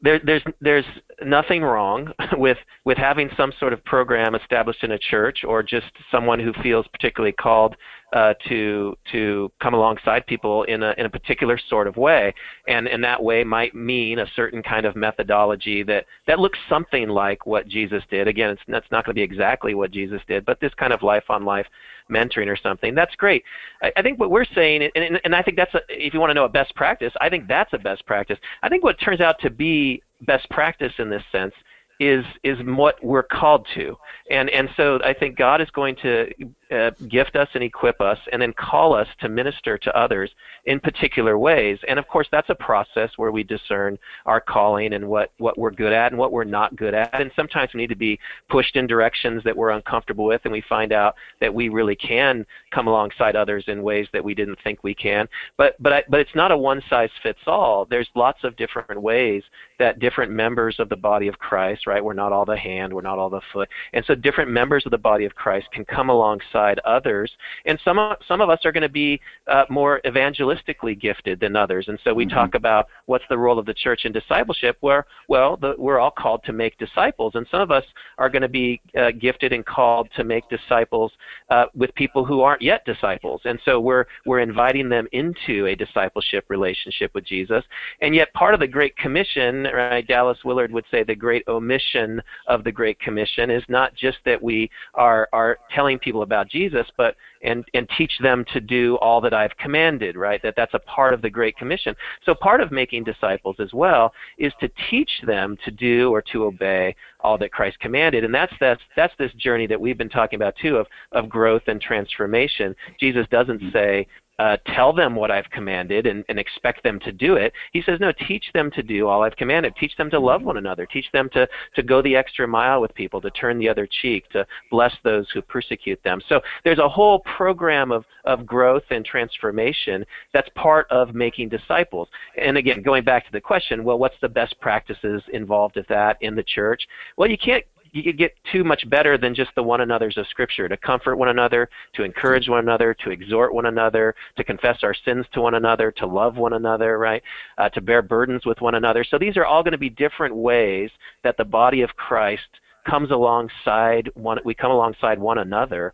there, 0.01 0.19
there's 0.23 0.43
there's 0.61 0.85
nothing 1.23 1.61
wrong 1.61 2.11
with 2.37 2.57
with 2.85 2.97
having 2.97 3.29
some 3.35 3.51
sort 3.59 3.73
of 3.73 3.83
program 3.85 4.35
established 4.35 4.83
in 4.83 4.91
a 4.91 4.99
church 4.99 5.39
or 5.47 5.63
just 5.63 5.87
someone 6.11 6.39
who 6.39 6.53
feels 6.61 6.85
particularly 6.87 7.33
called 7.33 7.75
uh, 8.13 8.33
to 8.47 8.97
to 9.11 9.51
come 9.61 9.73
alongside 9.73 10.25
people 10.27 10.63
in 10.63 10.81
a 10.81 10.93
in 10.97 11.05
a 11.05 11.09
particular 11.09 11.59
sort 11.69 11.87
of 11.87 11.97
way, 11.97 12.33
and 12.67 12.87
and 12.87 13.03
that 13.03 13.21
way 13.21 13.43
might 13.43 13.75
mean 13.75 14.19
a 14.19 14.27
certain 14.35 14.63
kind 14.63 14.85
of 14.85 14.95
methodology 14.95 15.83
that 15.83 16.05
that 16.25 16.39
looks 16.39 16.57
something 16.69 17.09
like 17.09 17.45
what 17.45 17.67
Jesus 17.67 18.03
did. 18.09 18.27
Again, 18.27 18.51
it's 18.51 18.61
that's 18.67 18.89
not 18.91 19.05
going 19.05 19.13
to 19.13 19.19
be 19.19 19.23
exactly 19.23 19.75
what 19.75 19.91
Jesus 19.91 20.21
did, 20.27 20.45
but 20.45 20.59
this 20.61 20.73
kind 20.75 20.93
of 20.93 21.03
life 21.03 21.25
on 21.29 21.43
life 21.43 21.67
mentoring 22.09 22.47
or 22.47 22.57
something. 22.57 22.95
That's 22.95 23.15
great. 23.15 23.43
I, 23.81 23.91
I 23.97 24.01
think 24.01 24.19
what 24.19 24.31
we're 24.31 24.45
saying, 24.55 24.83
and, 24.83 25.03
and, 25.03 25.19
and 25.25 25.35
I 25.35 25.41
think 25.41 25.57
that's 25.57 25.73
a, 25.73 25.81
if 25.89 26.13
you 26.13 26.21
want 26.21 26.29
to 26.29 26.33
know 26.33 26.45
a 26.45 26.49
best 26.49 26.73
practice, 26.75 27.11
I 27.19 27.29
think 27.29 27.47
that's 27.47 27.73
a 27.73 27.77
best 27.77 28.05
practice. 28.05 28.37
I 28.63 28.69
think 28.69 28.83
what 28.85 28.99
turns 29.01 29.19
out 29.19 29.35
to 29.41 29.49
be 29.49 30.01
best 30.21 30.49
practice 30.49 30.93
in 30.97 31.09
this 31.09 31.23
sense 31.31 31.53
is 31.99 32.23
is 32.43 32.57
what 32.63 33.03
we're 33.03 33.23
called 33.23 33.67
to, 33.73 33.97
and 34.29 34.49
and 34.51 34.69
so 34.77 34.99
I 35.03 35.13
think 35.13 35.35
God 35.35 35.61
is 35.61 35.69
going 35.71 35.95
to 36.03 36.29
uh, 36.71 36.91
gift 37.07 37.35
us 37.35 37.47
and 37.53 37.63
equip 37.63 38.01
us, 38.01 38.17
and 38.31 38.41
then 38.41 38.53
call 38.53 38.93
us 38.93 39.07
to 39.19 39.29
minister 39.29 39.77
to 39.77 39.97
others 39.97 40.29
in 40.65 40.79
particular 40.79 41.37
ways. 41.37 41.79
And 41.87 41.97
of 41.97 42.07
course, 42.07 42.27
that's 42.31 42.49
a 42.49 42.55
process 42.55 43.09
where 43.15 43.31
we 43.31 43.43
discern 43.43 43.97
our 44.25 44.41
calling 44.41 44.93
and 44.93 45.07
what 45.07 45.31
what 45.37 45.57
we're 45.57 45.71
good 45.71 45.93
at 45.93 46.11
and 46.11 46.19
what 46.19 46.31
we're 46.31 46.43
not 46.43 46.75
good 46.75 46.93
at. 46.93 47.19
And 47.19 47.31
sometimes 47.35 47.71
we 47.73 47.79
need 47.79 47.89
to 47.89 47.95
be 47.95 48.19
pushed 48.49 48.75
in 48.75 48.85
directions 48.85 49.43
that 49.45 49.55
we're 49.55 49.69
uncomfortable 49.69 50.25
with, 50.25 50.41
and 50.43 50.51
we 50.51 50.61
find 50.67 50.91
out 50.91 51.15
that 51.39 51.53
we 51.53 51.69
really 51.69 51.95
can 51.95 52.45
come 52.71 52.87
alongside 52.87 53.35
others 53.35 53.63
in 53.67 53.81
ways 53.81 54.07
that 54.11 54.23
we 54.23 54.35
didn't 54.35 54.59
think 54.63 54.83
we 54.83 54.93
can. 54.93 55.29
But 55.55 55.81
but 55.81 55.93
I, 55.93 56.03
but 56.09 56.19
it's 56.19 56.35
not 56.35 56.51
a 56.51 56.57
one 56.57 56.81
size 56.89 57.09
fits 57.23 57.39
all. 57.47 57.85
There's 57.85 58.09
lots 58.13 58.43
of 58.43 58.57
different 58.57 59.01
ways 59.01 59.43
that 59.79 59.99
different 59.99 60.31
members 60.31 60.79
of 60.79 60.89
the 60.89 60.95
body 60.97 61.29
of 61.29 61.39
Christ, 61.39 61.87
right? 61.87 62.03
We're 62.03 62.13
not 62.13 62.33
all 62.33 62.45
the 62.45 62.57
hand, 62.57 62.91
we're 62.91 63.01
not 63.01 63.19
all 63.19 63.29
the 63.29 63.41
foot, 63.53 63.69
and 63.93 64.03
so 64.05 64.15
different 64.15 64.51
members 64.51 64.85
of 64.85 64.91
the 64.91 64.97
body 64.97 65.23
of 65.23 65.33
Christ 65.35 65.67
can 65.71 65.85
come 65.85 66.09
alongside 66.09 66.56
others. 66.85 67.31
And 67.65 67.79
some 67.83 67.99
of, 67.99 68.17
some 68.27 68.41
of 68.41 68.49
us 68.49 68.59
are 68.65 68.71
going 68.71 68.81
to 68.83 68.89
be 68.89 69.19
uh, 69.47 69.65
more 69.69 70.01
evangelistically 70.05 70.99
gifted 70.99 71.39
than 71.39 71.55
others. 71.55 71.87
And 71.87 71.99
so 72.03 72.13
we 72.13 72.25
Mhm. 72.25 72.33
talk 72.33 72.55
about 72.55 72.87
what's 73.05 73.27
the 73.29 73.37
role 73.37 73.59
of 73.59 73.65
the 73.65 73.73
church 73.73 74.05
in 74.05 74.11
discipleship. 74.11 74.77
Where 74.81 75.05
well, 75.27 75.57
the, 75.57 75.75
we're 75.77 75.99
all 75.99 76.11
called 76.11 76.43
to 76.45 76.53
make 76.53 76.77
disciples, 76.77 77.35
and 77.35 77.45
some 77.51 77.61
of 77.61 77.71
us 77.71 77.83
are 78.17 78.29
going 78.29 78.41
to 78.41 78.49
be 78.49 78.81
uh, 78.97 79.11
gifted 79.11 79.53
and 79.53 79.65
called 79.65 80.09
to 80.15 80.23
make 80.23 80.47
disciples 80.49 81.11
uh, 81.49 81.65
with 81.75 81.93
people 81.95 82.25
who 82.25 82.41
aren't 82.41 82.61
yet 82.61 82.85
disciples. 82.85 83.41
And 83.45 83.59
so 83.65 83.79
we're 83.79 84.05
we're 84.25 84.39
inviting 84.39 84.89
them 84.89 85.07
into 85.11 85.67
a 85.67 85.75
discipleship 85.75 86.45
relationship 86.49 87.11
with 87.13 87.25
Jesus. 87.25 87.63
And 88.01 88.15
yet, 88.15 88.33
part 88.33 88.53
of 88.53 88.59
the 88.59 88.67
Great 88.67 88.95
Commission, 88.97 89.63
right? 89.73 90.05
Dallas 90.07 90.39
Willard 90.43 90.71
would 90.71 90.85
say 90.91 91.03
the 91.03 91.15
great 91.15 91.43
omission 91.47 92.21
of 92.47 92.63
the 92.63 92.71
Great 92.71 92.99
Commission 92.99 93.49
is 93.49 93.63
not 93.67 93.93
just 93.95 94.17
that 94.25 94.41
we 94.41 94.69
are 94.93 95.27
are 95.33 95.57
telling 95.73 95.99
people 95.99 96.21
about 96.21 96.46
Jesus, 96.49 96.87
but 96.97 97.15
and 97.43 97.63
and 97.73 97.87
teach 97.97 98.11
them 98.21 98.45
to 98.53 98.59
do 98.59 98.97
all 98.97 99.21
that 99.21 99.33
I've 99.33 99.55
commanded, 99.57 100.15
right? 100.15 100.41
That 100.41 100.55
that's 100.55 100.73
a 100.73 100.79
part 100.79 101.13
of 101.13 101.21
the 101.21 101.29
Great 101.29 101.57
Commission. 101.57 101.95
So 102.25 102.33
part 102.33 102.61
of 102.61 102.71
making 102.71 103.03
disciples 103.03 103.57
as 103.59 103.73
well 103.73 104.13
is 104.37 104.53
to 104.59 104.69
teach 104.89 105.11
them 105.25 105.57
to 105.65 105.71
do 105.71 106.11
or 106.13 106.21
to 106.33 106.45
obey 106.45 106.95
all 107.21 107.37
that 107.37 107.51
Christ 107.51 107.79
commanded, 107.79 108.23
and 108.23 108.33
that's 108.33 108.53
that's 108.59 108.81
that's 108.95 109.13
this 109.17 109.33
journey 109.33 109.67
that 109.67 109.79
we've 109.79 109.97
been 109.97 110.09
talking 110.09 110.37
about 110.37 110.55
too 110.61 110.77
of 110.77 110.87
of 111.11 111.29
growth 111.29 111.63
and 111.67 111.81
transformation. 111.81 112.75
Jesus 112.99 113.27
doesn't 113.29 113.61
say 113.71 114.07
uh, 114.39 114.57
tell 114.67 114.93
them 114.93 115.15
what 115.15 115.31
I've 115.31 115.49
commanded 115.49 116.05
and, 116.05 116.23
and 116.29 116.37
expect 116.37 116.83
them 116.83 116.99
to 117.01 117.11
do 117.11 117.35
it. 117.35 117.53
He 117.73 117.81
says, 117.81 117.99
no, 117.99 118.11
teach 118.27 118.45
them 118.53 118.69
to 118.71 118.83
do 118.83 119.07
all 119.07 119.23
I've 119.23 119.35
commanded. 119.35 119.75
Teach 119.75 119.95
them 119.97 120.09
to 120.11 120.19
love 120.19 120.43
one 120.43 120.57
another. 120.57 120.85
Teach 120.85 121.11
them 121.11 121.29
to, 121.33 121.47
to 121.75 121.83
go 121.83 122.01
the 122.01 122.15
extra 122.15 122.47
mile 122.47 122.79
with 122.81 122.93
people, 122.93 123.19
to 123.21 123.31
turn 123.31 123.57
the 123.57 123.69
other 123.69 123.87
cheek, 124.01 124.29
to 124.31 124.45
bless 124.69 124.93
those 125.03 125.27
who 125.33 125.41
persecute 125.41 126.01
them. 126.03 126.21
So 126.29 126.41
there's 126.63 126.79
a 126.79 126.89
whole 126.89 127.19
program 127.19 127.91
of, 127.91 128.05
of 128.25 128.45
growth 128.45 128.83
and 128.91 129.03
transformation 129.03 130.05
that's 130.33 130.49
part 130.55 130.87
of 130.91 131.15
making 131.15 131.49
disciples. 131.49 132.07
And 132.39 132.57
again, 132.57 132.81
going 132.83 133.03
back 133.03 133.25
to 133.25 133.31
the 133.31 133.41
question, 133.41 133.83
well, 133.83 133.97
what's 133.97 134.15
the 134.21 134.29
best 134.29 134.59
practices 134.59 135.23
involved 135.33 135.75
with 135.75 135.87
that 135.87 136.17
in 136.21 136.35
the 136.35 136.43
church? 136.43 136.87
Well, 137.17 137.29
you 137.29 137.37
can't 137.37 137.63
you 137.91 138.03
could 138.03 138.17
get 138.17 138.33
too 138.51 138.63
much 138.63 138.89
better 138.89 139.17
than 139.17 139.35
just 139.35 139.51
the 139.55 139.63
one 139.63 139.81
another's 139.81 140.17
of 140.17 140.27
Scripture 140.27 140.67
to 140.67 140.77
comfort 140.77 141.15
one 141.15 141.29
another, 141.29 141.69
to 141.93 142.03
encourage 142.03 142.47
one 142.47 142.59
another, 142.59 142.93
to 143.03 143.11
exhort 143.11 143.53
one 143.53 143.65
another, 143.65 144.15
to 144.37 144.43
confess 144.43 144.77
our 144.83 144.95
sins 145.05 145.25
to 145.33 145.41
one 145.41 145.55
another, 145.55 145.91
to 145.91 146.05
love 146.05 146.37
one 146.37 146.53
another, 146.53 146.97
right? 146.97 147.23
Uh, 147.57 147.69
to 147.69 147.81
bear 147.81 148.01
burdens 148.01 148.45
with 148.45 148.61
one 148.61 148.75
another. 148.75 149.03
So 149.03 149.17
these 149.17 149.37
are 149.37 149.45
all 149.45 149.63
going 149.63 149.73
to 149.73 149.77
be 149.77 149.89
different 149.89 150.35
ways 150.35 150.89
that 151.23 151.37
the 151.37 151.45
body 151.45 151.81
of 151.81 151.89
Christ 151.95 152.47
comes 152.87 153.11
alongside 153.11 154.09
one. 154.15 154.39
We 154.45 154.55
come 154.55 154.71
alongside 154.71 155.19
one 155.19 155.39
another 155.39 155.93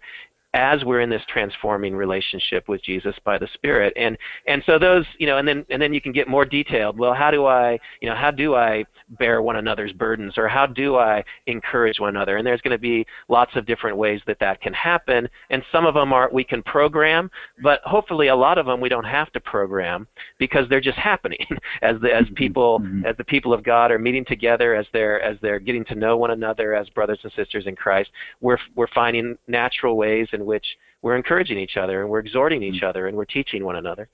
as 0.54 0.84
we're 0.84 1.02
in 1.02 1.10
this 1.10 1.22
transforming 1.28 1.96
relationship 1.96 2.68
with 2.68 2.84
Jesus 2.84 3.16
by 3.24 3.38
the 3.38 3.48
Spirit. 3.54 3.94
And 3.96 4.18
and 4.48 4.62
so 4.66 4.78
those, 4.78 5.06
you 5.18 5.28
know, 5.28 5.38
and 5.38 5.48
then 5.48 5.66
and 5.70 5.82
then 5.82 5.94
you 5.94 6.02
can 6.02 6.12
get 6.12 6.28
more 6.28 6.46
detailed. 6.46 6.98
Well, 6.98 7.14
how 7.14 7.32
do 7.32 7.46
I, 7.46 7.80
you 8.02 8.10
know, 8.10 8.16
how 8.16 8.32
do 8.32 8.56
I 8.56 8.86
bear 9.20 9.42
one 9.42 9.56
another's 9.58 9.92
burdens 9.94 10.34
or 10.38 10.48
how 10.48 10.66
do 10.66 10.96
I 10.98 11.24
encourage 11.48 12.00
one 12.00 12.10
another? 12.10 12.38
And 12.38 12.46
there's 12.48 12.62
going 12.62 12.72
to 12.72 12.78
be 12.78 13.06
lots 13.30 13.56
of 13.56 13.66
different 13.66 13.98
ways 13.98 14.22
that 14.28 14.40
that 14.40 14.62
can 14.62 14.74
happen. 14.74 15.28
And 15.50 15.64
some 15.72 15.86
of 15.86 15.94
them 15.94 16.14
are 16.14 16.30
we 16.32 16.44
can 16.44 16.64
program, 16.64 17.30
but 17.62 17.82
hopefully 17.84 18.28
a 18.28 18.36
lot 18.36 18.58
of 18.58 18.66
them 18.66 18.80
we 18.80 18.90
don't 18.90 19.04
have 19.04 19.32
to 19.34 19.40
program 19.40 20.08
because 20.40 20.68
they're 20.70 20.82
just 20.82 20.98
happening 20.98 21.46
as 21.82 22.00
the 22.02 22.14
as 22.14 22.26
people 22.36 22.80
Mhm. 22.80 23.06
as 23.06 23.16
the 23.18 23.24
people 23.24 23.54
of 23.54 23.64
God 23.64 23.92
are 23.92 24.00
meeting 24.00 24.26
together 24.26 24.74
as 24.76 24.86
they're 24.94 25.22
as 25.22 25.38
they're 25.42 25.60
getting 25.60 25.86
to 25.86 25.96
know 25.96 26.18
one 26.18 26.32
another 26.32 26.74
as 26.76 26.90
brothers 26.90 27.20
and 27.24 27.32
sisters 27.34 27.66
in 27.68 27.76
Christ. 27.76 28.10
We're 28.42 28.58
we're 28.76 28.88
finding 28.88 29.38
natural 29.48 29.98
ways 29.98 30.28
in 30.44 30.48
which 30.48 30.68
we're 31.02 31.16
encouraging 31.16 31.58
each 31.58 31.78
other 31.78 32.02
and 32.02 32.10
we're 32.10 32.20
exhorting 32.20 32.62
each 32.64 32.84
other 32.84 33.08
and 33.08 33.18
we're 33.18 33.26
teaching 33.26 33.64
one 33.64 33.78
another. 33.78 34.10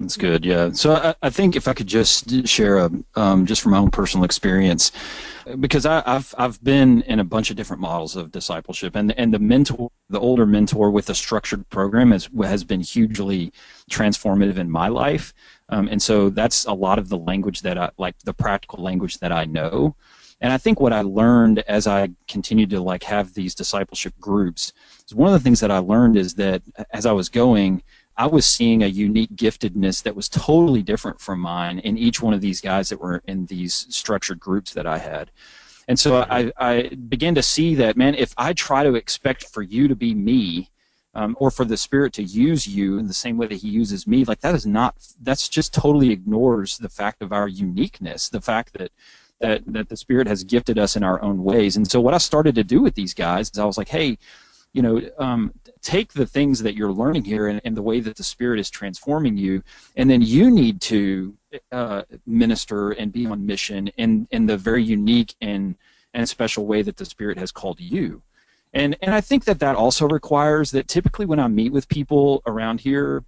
That's 0.00 0.16
good. 0.16 0.44
Yeah. 0.44 0.72
So 0.72 0.94
I, 0.94 1.14
I 1.22 1.30
think 1.30 1.54
if 1.54 1.68
I 1.68 1.72
could 1.72 1.86
just 1.86 2.48
share 2.48 2.78
a 2.78 2.90
um, 3.14 3.46
just 3.46 3.62
from 3.62 3.72
my 3.72 3.78
own 3.78 3.92
personal 3.92 4.24
experience, 4.24 4.90
because 5.60 5.86
I, 5.86 6.02
I've 6.04 6.34
I've 6.36 6.62
been 6.64 7.02
in 7.02 7.20
a 7.20 7.24
bunch 7.24 7.50
of 7.50 7.56
different 7.56 7.80
models 7.80 8.16
of 8.16 8.32
discipleship, 8.32 8.96
and 8.96 9.16
and 9.16 9.32
the 9.32 9.38
mentor, 9.38 9.92
the 10.10 10.18
older 10.18 10.46
mentor 10.46 10.90
with 10.90 11.10
a 11.10 11.14
structured 11.14 11.68
program 11.70 12.10
has 12.10 12.28
has 12.42 12.64
been 12.64 12.80
hugely 12.80 13.52
transformative 13.88 14.56
in 14.56 14.68
my 14.68 14.88
life, 14.88 15.32
um, 15.68 15.86
and 15.88 16.02
so 16.02 16.28
that's 16.28 16.64
a 16.64 16.72
lot 16.72 16.98
of 16.98 17.08
the 17.08 17.18
language 17.18 17.62
that 17.62 17.78
I 17.78 17.88
like 17.96 18.18
the 18.24 18.34
practical 18.34 18.82
language 18.82 19.18
that 19.18 19.30
I 19.30 19.44
know. 19.44 19.94
And 20.44 20.52
I 20.52 20.58
think 20.58 20.78
what 20.78 20.92
I 20.92 21.00
learned 21.00 21.60
as 21.60 21.86
I 21.86 22.10
continued 22.28 22.68
to 22.68 22.80
like 22.82 23.02
have 23.04 23.32
these 23.32 23.54
discipleship 23.54 24.12
groups 24.20 24.74
is 25.06 25.14
one 25.14 25.28
of 25.28 25.32
the 25.32 25.42
things 25.42 25.58
that 25.60 25.70
I 25.70 25.78
learned 25.78 26.18
is 26.18 26.34
that 26.34 26.60
as 26.90 27.06
I 27.06 27.12
was 27.12 27.30
going, 27.30 27.82
I 28.18 28.26
was 28.26 28.44
seeing 28.44 28.82
a 28.82 28.86
unique 28.86 29.34
giftedness 29.36 30.02
that 30.02 30.14
was 30.14 30.28
totally 30.28 30.82
different 30.82 31.18
from 31.18 31.40
mine 31.40 31.78
in 31.78 31.96
each 31.96 32.20
one 32.20 32.34
of 32.34 32.42
these 32.42 32.60
guys 32.60 32.90
that 32.90 33.00
were 33.00 33.22
in 33.26 33.46
these 33.46 33.86
structured 33.88 34.38
groups 34.38 34.74
that 34.74 34.86
I 34.86 34.98
had. 34.98 35.30
And 35.88 35.98
so 35.98 36.26
I, 36.28 36.52
I 36.58 36.90
began 37.08 37.34
to 37.36 37.42
see 37.42 37.74
that, 37.76 37.96
man, 37.96 38.14
if 38.14 38.34
I 38.36 38.52
try 38.52 38.84
to 38.84 38.96
expect 38.96 39.44
for 39.44 39.62
you 39.62 39.88
to 39.88 39.96
be 39.96 40.14
me, 40.14 40.68
um, 41.14 41.36
or 41.38 41.50
for 41.50 41.64
the 41.64 41.76
Spirit 41.76 42.12
to 42.14 42.22
use 42.22 42.66
you 42.66 42.98
in 42.98 43.06
the 43.06 43.14
same 43.14 43.38
way 43.38 43.46
that 43.46 43.56
He 43.56 43.68
uses 43.68 44.06
me, 44.06 44.24
like 44.24 44.40
that 44.40 44.54
is 44.54 44.66
not, 44.66 44.94
that's 45.22 45.48
just 45.48 45.72
totally 45.72 46.10
ignores 46.10 46.76
the 46.76 46.88
fact 46.88 47.22
of 47.22 47.32
our 47.32 47.48
uniqueness, 47.48 48.28
the 48.28 48.40
fact 48.40 48.74
that 48.74 48.90
that 49.40 49.62
that 49.66 49.88
the 49.88 49.96
Spirit 49.96 50.26
has 50.26 50.44
gifted 50.44 50.78
us 50.78 50.96
in 50.96 51.02
our 51.02 51.20
own 51.22 51.42
ways. 51.42 51.76
And 51.76 51.90
so 51.90 52.00
what 52.00 52.14
I 52.14 52.18
started 52.18 52.54
to 52.54 52.64
do 52.64 52.80
with 52.80 52.94
these 52.94 53.14
guys 53.14 53.50
is 53.50 53.58
I 53.58 53.64
was 53.64 53.78
like, 53.78 53.88
hey, 53.88 54.18
you 54.74 54.82
know, 54.82 55.00
um, 55.18 55.52
take 55.82 56.12
the 56.12 56.26
things 56.26 56.60
that 56.62 56.74
you're 56.74 56.92
learning 56.92 57.24
here 57.24 57.46
and, 57.46 57.60
and, 57.64 57.76
the 57.76 57.82
way 57.82 58.00
that 58.00 58.16
the 58.16 58.24
Spirit 58.24 58.58
is 58.58 58.68
transforming 58.68 59.36
you, 59.36 59.62
and 59.96 60.10
then 60.10 60.20
you 60.20 60.50
need 60.50 60.80
to 60.80 61.32
uh, 61.70 62.02
minister 62.26 62.90
and 62.90 63.12
be 63.12 63.24
on 63.24 63.46
mission 63.46 63.86
in, 63.96 64.26
in 64.32 64.46
the 64.46 64.56
very 64.56 64.82
unique 64.82 65.34
and, 65.40 65.76
and 66.12 66.28
special 66.28 66.66
way 66.66 66.82
that 66.82 66.96
the 66.96 67.04
Spirit 67.04 67.38
has 67.38 67.52
called 67.52 67.80
you. 67.80 68.20
And, 68.72 68.96
and 69.00 69.14
I 69.14 69.20
think 69.20 69.44
that 69.44 69.60
that 69.60 69.76
also 69.76 70.08
requires 70.08 70.72
that 70.72 70.88
typically 70.88 71.26
when 71.26 71.38
I 71.38 71.46
meet 71.46 71.72
with 71.72 71.88
people 71.88 72.42
around 72.44 72.80
here 72.80 73.22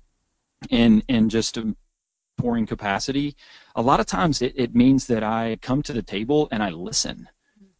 and 0.73 1.05
in 1.09 1.29
just 1.29 1.57
a 1.57 1.77
pouring 2.37 2.66
capacity, 2.66 3.37
a 3.75 3.83
lot 3.83 4.01
of 4.01 4.07
times 4.07 4.42
it, 4.42 4.53
it 4.57 4.75
means 4.75 5.07
that 5.07 5.22
I 5.22 5.59
come 5.62 5.83
to 5.83 5.92
the 5.92 6.03
table 6.03 6.49
and 6.53 6.62
I 6.62 6.70
listen 6.70 7.29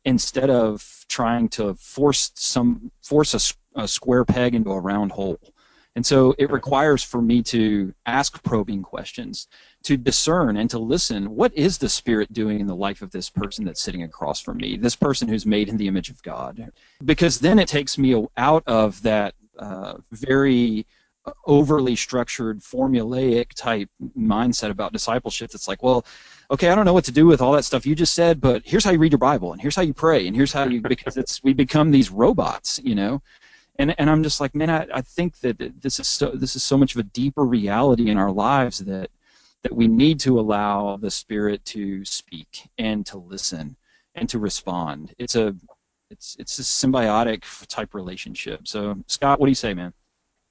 instead 0.05 0.51
of 0.51 1.05
trying 1.09 1.49
to 1.49 1.75
force 1.75 2.31
some 2.35 2.91
force 3.03 3.35
a, 3.35 3.81
a, 3.83 3.89
square 3.89 4.25
peg 4.25 4.55
into 4.55 4.71
a 4.71 4.81
round 4.81 5.13
hole. 5.13 5.39
And 5.97 6.05
so 6.05 6.35
it 6.39 6.51
requires 6.51 7.03
for 7.03 7.23
me 7.23 7.43
to 7.45 7.93
ask 8.05 8.43
probing 8.43 8.83
questions, 8.83 9.49
to 9.85 9.97
discern 9.97 10.59
and 10.59 10.69
to 10.71 10.79
listen. 10.79 11.35
What 11.35 11.55
is 11.55 11.79
the 11.79 11.89
Spirit 11.89 12.33
doing 12.35 12.61
in 12.61 12.67
the 12.67 12.77
life 12.77 13.01
of 13.01 13.11
this 13.11 13.31
person 13.31 13.65
that's 13.65 13.81
sitting 13.81 14.03
across 14.03 14.41
from 14.41 14.59
me, 14.59 14.77
this 14.77 14.95
person 14.95 15.27
who's 15.27 15.47
made 15.47 15.71
in 15.71 15.79
the 15.79 15.89
image 15.89 16.11
of 16.11 16.23
God? 16.23 16.71
Because 17.05 17.41
then 17.41 17.59
it 17.59 17.67
takes 17.67 17.97
me 17.97 18.27
out 18.37 18.63
of 18.67 19.01
that 19.03 19.35
uh, 19.59 19.95
very 20.13 20.87
overly 21.47 21.97
structured, 21.97 22.61
formulaic 22.61 23.53
type 23.55 23.89
mindset 24.19 24.71
about 24.71 24.93
discipleship 24.93 25.51
that's 25.51 25.69
like, 25.69 25.83
well, 25.83 26.05
okay, 26.51 26.71
I 26.71 26.75
don't 26.75 26.85
know 26.85 26.93
what 26.93 27.05
to 27.05 27.13
do 27.13 27.27
with 27.27 27.41
all 27.41 27.53
that 27.53 27.65
stuff 27.65 27.87
you 27.87 27.95
just 27.95 28.15
said, 28.15 28.41
but 28.41 28.63
here's 28.65 28.85
how 28.85 28.91
you 28.91 28.99
read 28.99 29.13
your 29.13 29.19
Bible, 29.19 29.53
and 29.53 29.61
here's 29.61 29.77
how 29.77 29.83
you 29.83 29.95
pray, 29.95 30.27
and 30.27 30.37
here's 30.37 30.53
how 30.53 30.65
you 30.65 30.81
because 30.81 31.17
it's 31.17 31.43
we 31.43 31.53
become 31.53 31.91
these 31.91 32.11
robots, 32.11 32.81
you 32.83 32.95
know. 32.95 33.23
And, 33.79 33.95
and 33.99 34.09
I'm 34.09 34.23
just 34.23 34.41
like, 34.41 34.55
man, 34.55 34.71
I, 34.71 34.87
I 34.93 35.01
think 35.03 35.39
that 35.41 35.59
this 35.83 36.01
is 36.01 36.07
so 36.07 36.31
this 36.31 36.57
is 36.57 36.65
so 36.65 36.79
much 36.79 36.95
of 36.95 37.01
a 37.01 37.05
deeper 37.05 37.45
reality 37.45 38.11
in 38.11 38.17
our 38.17 38.33
lives 38.33 38.79
that 38.79 39.11
that 39.63 39.75
we 39.75 39.89
need 39.89 40.21
to 40.21 40.39
allow 40.39 40.97
the 40.97 41.11
Spirit 41.11 41.65
to 41.67 42.05
speak 42.05 42.69
and 42.79 43.05
to 43.07 43.19
listen 43.19 43.77
and 44.15 44.29
to 44.29 44.39
respond. 44.39 45.15
It's 45.19 45.35
a 45.37 45.55
it's 46.11 46.37
it's 46.39 46.59
a 46.59 46.63
symbiotic 46.63 47.67
type 47.67 47.95
relationship. 47.95 48.67
So 48.67 48.97
Scott, 49.09 49.41
what 49.41 49.47
do 49.47 49.51
you 49.51 49.57
say, 49.57 49.75
man? 49.75 49.93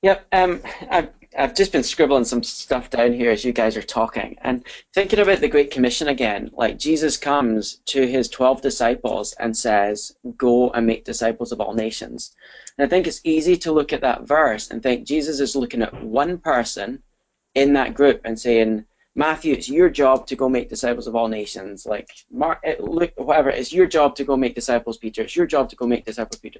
Yep, 0.05 0.27
um, 0.33 0.61
I've, 0.91 1.09
I've 1.35 1.55
just 1.55 1.71
been 1.71 1.81
scribbling 1.81 2.25
some 2.25 2.43
stuff 2.43 2.91
down 2.91 3.11
here 3.11 3.31
as 3.31 3.43
you 3.43 3.51
guys 3.51 3.75
are 3.75 3.81
talking, 3.81 4.37
and 4.43 4.63
thinking 4.93 5.17
about 5.19 5.39
the 5.39 5.47
Great 5.47 5.71
Commission 5.71 6.09
again. 6.09 6.51
Like 6.53 6.77
Jesus 6.77 7.17
comes 7.17 7.77
to 7.87 8.05
his 8.05 8.29
twelve 8.29 8.61
disciples 8.61 9.33
and 9.39 9.57
says, 9.57 10.15
"Go 10.37 10.69
and 10.69 10.85
make 10.85 11.05
disciples 11.05 11.51
of 11.51 11.59
all 11.59 11.73
nations." 11.73 12.35
And 12.77 12.85
I 12.85 12.89
think 12.89 13.07
it's 13.07 13.21
easy 13.23 13.57
to 13.57 13.71
look 13.71 13.93
at 13.93 14.01
that 14.01 14.27
verse 14.27 14.69
and 14.69 14.83
think 14.83 15.07
Jesus 15.07 15.39
is 15.39 15.55
looking 15.55 15.81
at 15.81 15.99
one 15.99 16.37
person 16.37 17.01
in 17.55 17.73
that 17.73 17.95
group 17.95 18.21
and 18.25 18.39
saying, 18.39 18.85
Matthew, 19.17 19.53
it's 19.53 19.69
your 19.69 19.89
job 19.89 20.27
to 20.27 20.35
go 20.35 20.49
make 20.49 20.67
disciples 20.67 21.07
of 21.07 21.15
all 21.15 21.29
nations. 21.29 21.85
Like 21.85 22.09
Mark, 22.29 22.59
eh, 22.65 22.75
look, 22.79 23.13
whatever, 23.15 23.49
it's 23.49 23.71
your 23.71 23.85
job 23.85 24.15
to 24.17 24.25
go 24.25 24.35
make 24.35 24.55
disciples, 24.55 24.97
Peter. 24.97 25.21
It's 25.21 25.37
your 25.37 25.47
job 25.47 25.69
to 25.69 25.75
go 25.77 25.87
make 25.87 26.03
disciples, 26.03 26.39
Peter. 26.39 26.59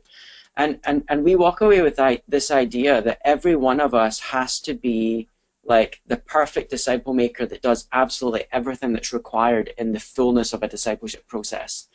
And 0.55 0.79
and 0.85 1.03
and 1.09 1.23
we 1.25 1.35
walk 1.35 1.59
away 1.59 1.81
with 1.81 1.99
this 2.29 2.51
idea 2.51 3.01
that 3.01 3.19
every 3.25 3.57
one 3.57 3.81
of 3.81 3.93
us 3.93 4.19
has 4.21 4.61
to 4.61 4.73
be 4.73 5.27
like 5.65 6.01
the 6.07 6.17
perfect 6.17 6.69
disciple 6.69 7.13
maker 7.13 7.45
that 7.45 7.61
does 7.61 7.89
absolutely 7.91 8.45
everything 8.53 8.93
that's 8.93 9.11
required 9.11 9.73
in 9.77 9.91
the 9.91 9.99
fullness 9.99 10.53
of 10.53 10.63
a 10.63 10.67
discipleship 10.69 11.27
process. 11.27 11.87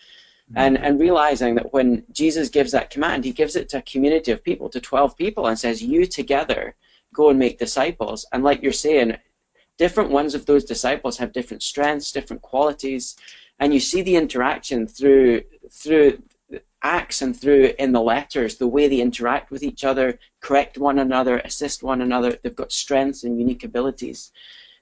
And 0.56 0.76
and 0.76 1.00
realizing 1.00 1.54
that 1.54 1.72
when 1.72 2.04
Jesus 2.12 2.48
gives 2.48 2.72
that 2.72 2.90
command, 2.90 3.24
he 3.24 3.32
gives 3.32 3.56
it 3.56 3.68
to 3.70 3.78
a 3.78 3.82
community 3.82 4.32
of 4.32 4.42
people, 4.42 4.68
to 4.70 4.80
12 4.80 5.16
people, 5.16 5.46
and 5.46 5.58
says, 5.58 5.80
You 5.80 6.06
together 6.06 6.74
go 7.14 7.30
and 7.30 7.38
make 7.38 7.58
disciples. 7.58 8.26
And 8.32 8.42
like 8.42 8.60
you're 8.60 8.72
saying, 8.72 9.16
different 9.80 10.10
ones 10.10 10.34
of 10.34 10.44
those 10.44 10.64
disciples 10.74 11.16
have 11.16 11.32
different 11.32 11.62
strengths, 11.62 12.12
different 12.12 12.42
qualities, 12.42 13.16
and 13.60 13.72
you 13.74 13.80
see 13.80 14.02
the 14.02 14.16
interaction 14.24 14.86
through 14.86 15.42
through 15.80 16.08
acts 16.82 17.22
and 17.22 17.32
through 17.40 17.72
in 17.78 17.90
the 17.92 18.06
letters, 18.14 18.56
the 18.56 18.74
way 18.76 18.84
they 18.88 19.00
interact 19.00 19.50
with 19.50 19.62
each 19.62 19.82
other, 19.90 20.18
correct 20.40 20.76
one 20.78 20.98
another, 20.98 21.38
assist 21.38 21.82
one 21.82 22.00
another. 22.02 22.30
They've 22.42 22.62
got 22.62 22.72
strengths 22.84 23.24
and 23.24 23.38
unique 23.38 23.64
abilities. 23.64 24.32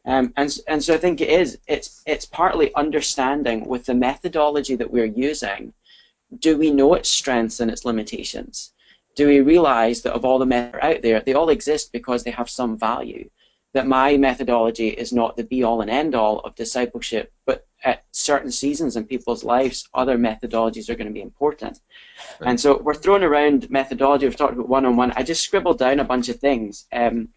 Um, 0.04 0.32
and, 0.36 0.48
and 0.66 0.82
so 0.82 0.94
I 0.94 0.98
think 0.98 1.20
it 1.20 1.30
is, 1.42 1.58
it's, 1.66 2.02
it's 2.06 2.24
partly 2.42 2.74
understanding 2.74 3.58
with 3.72 3.84
the 3.86 3.94
methodology 3.94 4.76
that 4.76 4.92
we're 4.94 5.16
using, 5.28 5.72
do 6.46 6.56
we 6.56 6.70
know 6.70 6.94
its 6.94 7.10
strengths 7.10 7.60
and 7.60 7.70
its 7.70 7.84
limitations? 7.84 8.72
Do 9.16 9.26
we 9.26 9.40
realize 9.40 10.02
that 10.02 10.14
of 10.14 10.24
all 10.24 10.38
the 10.38 10.46
men 10.46 10.74
out 10.80 11.02
there, 11.02 11.20
they 11.20 11.34
all 11.34 11.50
exist 11.50 11.92
because 11.92 12.22
they 12.22 12.30
have 12.30 12.48
some 12.48 12.78
value? 12.78 13.28
That 13.74 13.86
my 13.86 14.16
methodology 14.16 14.88
is 14.88 15.12
not 15.12 15.36
the 15.36 15.44
be 15.44 15.62
all 15.62 15.82
and 15.82 15.90
end 15.90 16.14
all 16.14 16.40
of 16.40 16.54
discipleship, 16.54 17.32
but 17.44 17.66
at 17.84 18.04
certain 18.12 18.50
seasons 18.50 18.96
in 18.96 19.04
people's 19.04 19.44
lives, 19.44 19.88
other 19.94 20.16
methodologies 20.16 20.88
are 20.88 20.94
going 20.94 21.06
to 21.06 21.12
be 21.12 21.20
important. 21.20 21.80
Right. 22.40 22.50
And 22.50 22.60
so 22.60 22.78
we're 22.78 22.94
throwing 22.94 23.22
around 23.22 23.70
methodology. 23.70 24.26
We've 24.26 24.36
talked 24.36 24.54
about 24.54 24.68
one-on-one. 24.68 25.12
I 25.16 25.22
just 25.22 25.44
scribbled 25.44 25.78
down 25.78 26.00
a 26.00 26.04
bunch 26.04 26.28
of 26.28 26.40
things. 26.40 26.86
Um, 26.92 27.28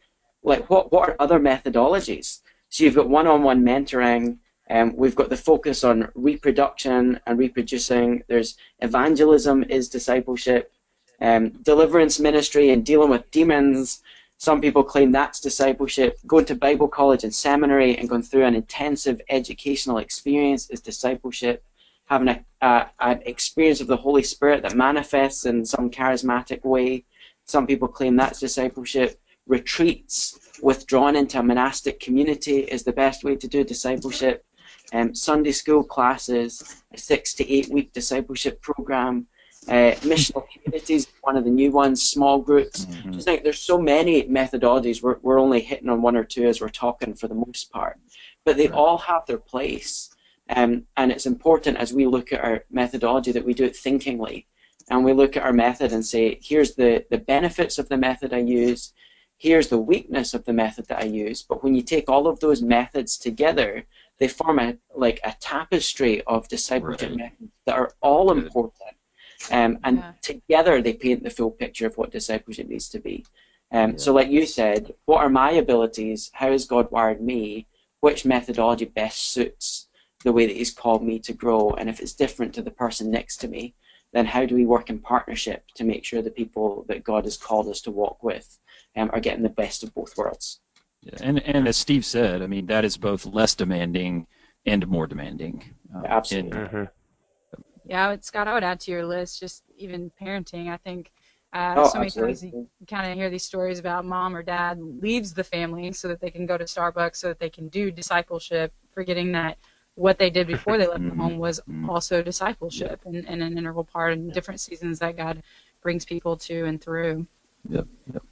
like 0.41 0.69
what 0.69 0.91
what 0.91 1.09
are 1.09 1.15
other 1.19 1.39
methodologies? 1.39 2.39
So 2.69 2.83
you've 2.83 2.95
got 2.95 3.09
one-on-one 3.09 3.63
mentoring. 3.63 4.37
Um, 4.69 4.95
we've 4.95 5.15
got 5.15 5.29
the 5.29 5.37
focus 5.37 5.83
on 5.83 6.09
reproduction 6.15 7.19
and 7.27 7.37
reproducing. 7.37 8.23
There's 8.29 8.55
evangelism 8.79 9.65
is 9.65 9.89
discipleship, 9.89 10.71
um, 11.19 11.49
deliverance 11.49 12.19
ministry 12.19 12.71
and 12.71 12.85
dealing 12.85 13.09
with 13.09 13.29
demons. 13.31 14.01
Some 14.41 14.59
people 14.59 14.83
claim 14.83 15.11
that's 15.11 15.39
discipleship. 15.39 16.17
Going 16.25 16.45
to 16.45 16.55
Bible 16.55 16.87
college 16.87 17.23
and 17.23 17.31
seminary 17.31 17.99
and 17.99 18.09
going 18.09 18.23
through 18.23 18.45
an 18.45 18.55
intensive 18.55 19.21
educational 19.29 19.99
experience 19.99 20.67
is 20.71 20.81
discipleship. 20.81 21.63
Having 22.05 22.29
a, 22.29 22.45
uh, 22.65 22.85
an 23.01 23.21
experience 23.27 23.81
of 23.81 23.87
the 23.87 23.97
Holy 23.97 24.23
Spirit 24.23 24.63
that 24.63 24.73
manifests 24.73 25.45
in 25.45 25.63
some 25.63 25.91
charismatic 25.91 26.65
way. 26.65 27.05
Some 27.45 27.67
people 27.67 27.87
claim 27.87 28.15
that's 28.15 28.39
discipleship. 28.39 29.21
Retreats, 29.45 30.39
withdrawn 30.63 31.15
into 31.15 31.37
a 31.37 31.43
monastic 31.43 31.99
community 31.99 32.61
is 32.61 32.81
the 32.81 32.93
best 32.93 33.23
way 33.23 33.35
to 33.35 33.47
do 33.47 33.63
discipleship. 33.63 34.43
Um, 34.91 35.13
Sunday 35.13 35.51
school 35.51 35.83
classes, 35.83 36.81
a 36.91 36.97
six 36.97 37.35
to 37.35 37.47
eight 37.47 37.69
week 37.69 37.93
discipleship 37.93 38.59
program, 38.63 39.27
Uh, 39.67 39.93
missional 40.01 40.43
communities, 40.51 41.07
one 41.21 41.37
of 41.37 41.43
the 41.43 41.49
new 41.49 41.71
ones, 41.71 42.01
small 42.01 42.39
groups. 42.39 42.87
Mhm. 42.87 43.13
Just 43.13 43.25
think 43.27 43.43
there's 43.43 43.59
so 43.61 43.77
many 43.79 44.23
methodologies. 44.23 45.03
We're, 45.03 45.17
we're 45.21 45.39
only 45.39 45.61
hitting 45.61 45.87
on 45.87 46.01
one 46.01 46.15
or 46.15 46.23
two 46.23 46.47
as 46.47 46.59
we're 46.59 46.69
talking 46.69 47.13
for 47.13 47.27
the 47.27 47.35
most 47.35 47.71
part, 47.71 47.99
but 48.43 48.57
they 48.57 48.67
Right. 48.67 48.73
all 48.75 48.97
have 48.97 49.25
their 49.27 49.37
place. 49.37 50.09
Um, 50.49 50.87
and 50.97 51.11
it's 51.11 51.27
important 51.27 51.77
as 51.77 51.93
we 51.93 52.07
look 52.07 52.33
at 52.33 52.43
our 52.43 52.65
methodology 52.71 53.31
that 53.33 53.45
we 53.45 53.53
do 53.53 53.65
it 53.65 53.75
thinkingly, 53.75 54.47
and 54.89 55.05
we 55.05 55.13
look 55.13 55.37
at 55.37 55.43
our 55.43 55.53
method 55.53 55.93
and 55.93 56.03
say, 56.03 56.39
here's 56.41 56.73
the 56.73 57.05
the 57.11 57.19
benefits 57.19 57.77
of 57.77 57.87
the 57.87 57.97
method 57.97 58.33
I 58.33 58.39
use, 58.39 58.93
here's 59.37 59.67
the 59.69 59.77
weakness 59.77 60.33
of 60.33 60.43
the 60.45 60.53
method 60.53 60.87
that 60.87 61.01
I 61.03 61.05
use. 61.05 61.43
But 61.43 61.63
when 61.63 61.75
you 61.75 61.83
take 61.83 62.09
all 62.09 62.27
of 62.27 62.39
those 62.39 62.61
methods 62.63 63.15
together, 63.17 63.85
they 64.17 64.27
form 64.27 64.57
a 64.59 64.75
like 64.95 65.19
a 65.23 65.33
tapestry 65.39 66.21
of 66.23 66.47
discipleship 66.47 67.11
Right. 67.11 67.17
methods 67.19 67.51
that 67.65 67.75
are 67.75 67.93
all 68.01 68.31
important. 68.31 68.73
Um, 69.49 69.79
and 69.83 69.97
Yeah. 69.97 70.13
together 70.21 70.81
they 70.81 70.93
paint 70.93 71.23
the 71.23 71.29
full 71.29 71.51
picture 71.51 71.87
of 71.87 71.97
what 71.97 72.11
discipleship 72.11 72.67
needs 72.67 72.89
to 72.89 72.99
be. 72.99 73.25
Um, 73.71 73.91
Yeah. 73.91 73.97
So, 73.97 74.13
like 74.13 74.29
you 74.29 74.45
said, 74.45 74.93
what 75.05 75.21
are 75.21 75.29
my 75.29 75.51
abilities? 75.51 76.29
How 76.33 76.51
has 76.51 76.65
God 76.65 76.91
wired 76.91 77.21
me? 77.21 77.67
Which 78.01 78.25
methodology 78.25 78.85
best 78.85 79.31
suits 79.31 79.87
the 80.23 80.31
way 80.31 80.45
that 80.45 80.55
He's 80.55 80.71
called 80.73 81.03
me 81.03 81.19
to 81.19 81.33
grow? 81.33 81.71
And 81.71 81.89
if 81.89 81.99
it's 82.01 82.13
different 82.13 82.53
to 82.55 82.61
the 82.61 82.71
person 82.71 83.09
next 83.09 83.37
to 83.37 83.47
me, 83.47 83.73
then 84.13 84.25
how 84.25 84.45
do 84.45 84.55
we 84.55 84.65
work 84.65 84.89
in 84.89 84.99
partnership 84.99 85.63
to 85.75 85.85
make 85.85 86.03
sure 86.03 86.21
the 86.21 86.29
people 86.31 86.85
that 86.89 87.03
God 87.03 87.23
has 87.23 87.37
called 87.37 87.67
us 87.69 87.81
to 87.81 87.91
walk 87.91 88.21
with 88.23 88.59
um, 88.97 89.09
are 89.13 89.21
getting 89.21 89.43
the 89.43 89.49
best 89.49 89.83
of 89.83 89.93
both 89.93 90.17
worlds? 90.17 90.59
Yeah, 91.01 91.17
and 91.21 91.39
and 91.43 91.67
as 91.67 91.77
Steve 91.77 92.05
said, 92.05 92.41
I 92.41 92.47
mean 92.47 92.65
that 92.67 92.85
is 92.85 92.97
both 92.97 93.25
less 93.25 93.55
demanding 93.55 94.27
and 94.65 94.85
more 94.87 95.07
demanding. 95.07 95.63
Um, 95.95 96.05
Absolutely. 96.05 96.57
and- 96.59 96.67
hmm 96.69 96.83
Yeah, 97.91 98.15
Scott. 98.21 98.47
I 98.47 98.53
would 98.53 98.63
add 98.63 98.79
to 98.81 98.91
your 98.91 99.05
list 99.05 99.41
just 99.41 99.63
even 99.77 100.09
parenting. 100.19 100.69
I 100.69 100.77
think 100.77 101.11
uh, 101.51 101.73
Oh, 101.75 101.89
so 101.89 101.99
many 101.99 102.09
times 102.09 102.41
you 102.41 102.65
kind 102.89 103.11
of 103.11 103.17
hear 103.17 103.29
these 103.29 103.43
stories 103.43 103.79
about 103.79 104.05
mom 104.05 104.33
or 104.33 104.41
dad 104.41 104.79
leaves 104.79 105.33
the 105.33 105.43
family 105.43 105.91
so 105.91 106.07
that 106.07 106.21
they 106.21 106.29
can 106.29 106.45
go 106.45 106.57
to 106.57 106.63
Starbucks, 106.63 107.17
so 107.17 107.27
that 107.27 107.39
they 107.39 107.49
can 107.49 107.67
do 107.67 107.91
discipleship, 107.91 108.71
forgetting 108.93 109.33
that 109.33 109.57
what 109.95 110.17
they 110.17 110.29
did 110.29 110.47
before 110.47 110.77
they 110.77 110.87
left 110.87 111.03
the 111.03 111.13
home 111.15 111.37
was 111.37 111.59
Mhm. 111.69 111.89
also 111.89 112.23
discipleship 112.23 113.01
and, 113.03 113.27
and 113.27 113.43
an 113.43 113.57
integral 113.57 113.83
part 113.83 114.13
in 114.13 114.29
different 114.29 114.61
seasons 114.61 114.99
that 114.99 115.17
God 115.17 115.43
brings 115.81 116.05
people 116.05 116.37
to 116.37 116.63
and 116.63 116.81
through. 116.81 117.27
Yep. 117.67 117.87
Yep. 118.13 118.23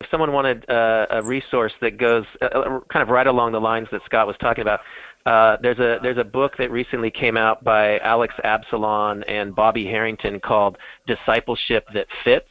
if 0.00 0.10
someone 0.10 0.32
wanted 0.32 0.68
uh, 0.70 1.06
a 1.10 1.22
resource 1.22 1.72
that 1.80 1.96
goes 1.98 2.24
uh, 2.40 2.80
kind 2.90 3.02
of 3.02 3.08
right 3.08 3.26
along 3.26 3.52
the 3.52 3.60
lines 3.60 3.88
that 3.92 4.00
Scott 4.06 4.26
was 4.26 4.36
talking 4.40 4.62
about, 4.62 4.80
uh, 5.26 5.56
there's 5.62 5.78
a 5.78 5.98
there's 6.02 6.18
a 6.18 6.24
book 6.24 6.52
that 6.58 6.70
recently 6.70 7.10
came 7.10 7.36
out 7.36 7.62
by 7.62 7.98
Alex 8.00 8.34
Absalom 8.44 9.22
and 9.28 9.54
Bobby 9.54 9.84
Harrington 9.84 10.40
called 10.40 10.76
Discipleship 11.06 11.86
That 11.94 12.06
Fits, 12.24 12.48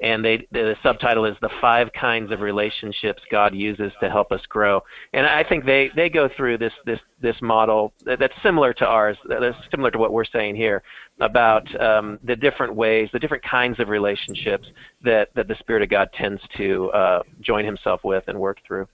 and 0.00 0.24
they 0.24 0.46
the 0.50 0.74
subtitle 0.82 1.24
is 1.26 1.36
the 1.42 1.50
five 1.60 1.88
kinds 1.92 2.32
of 2.32 2.40
relationships 2.40 3.22
God 3.30 3.54
uses 3.54 3.92
to 4.00 4.08
help 4.08 4.32
us 4.32 4.40
grow. 4.48 4.82
And 5.12 5.26
I 5.26 5.44
think 5.44 5.66
they 5.66 5.90
they 5.94 6.08
go 6.08 6.28
through 6.36 6.58
this 6.58 6.72
this 6.86 7.00
this 7.20 7.36
model 7.42 7.92
that- 8.04 8.18
that's 8.18 8.34
similar 8.42 8.72
to 8.74 8.86
ours, 8.86 9.16
that's 9.28 9.56
similar 9.70 9.90
to 9.90 9.98
what 9.98 10.12
we're 10.12 10.24
saying 10.24 10.56
here 10.56 10.82
about 11.20 11.64
um, 11.80 12.18
the 12.24 12.36
different 12.36 12.74
ways, 12.74 13.08
the 13.12 13.18
different 13.18 13.42
kinds 13.42 13.80
of 13.80 13.88
relationships 13.88 14.68
that, 15.02 15.30
that 15.34 15.48
the 15.48 15.54
Spirit 15.56 15.82
of 15.82 15.88
God 15.88 16.10
tends 16.12 16.42
to 16.58 16.90
uh, 16.90 17.22
join 17.40 17.64
Himself 17.64 18.04
with 18.04 18.24
and 18.28 18.38
work 18.38 18.58
through. 18.66 18.86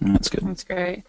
That's 0.00 0.28
good. 0.30 0.46
That's 0.46 0.64
great. 0.64 1.04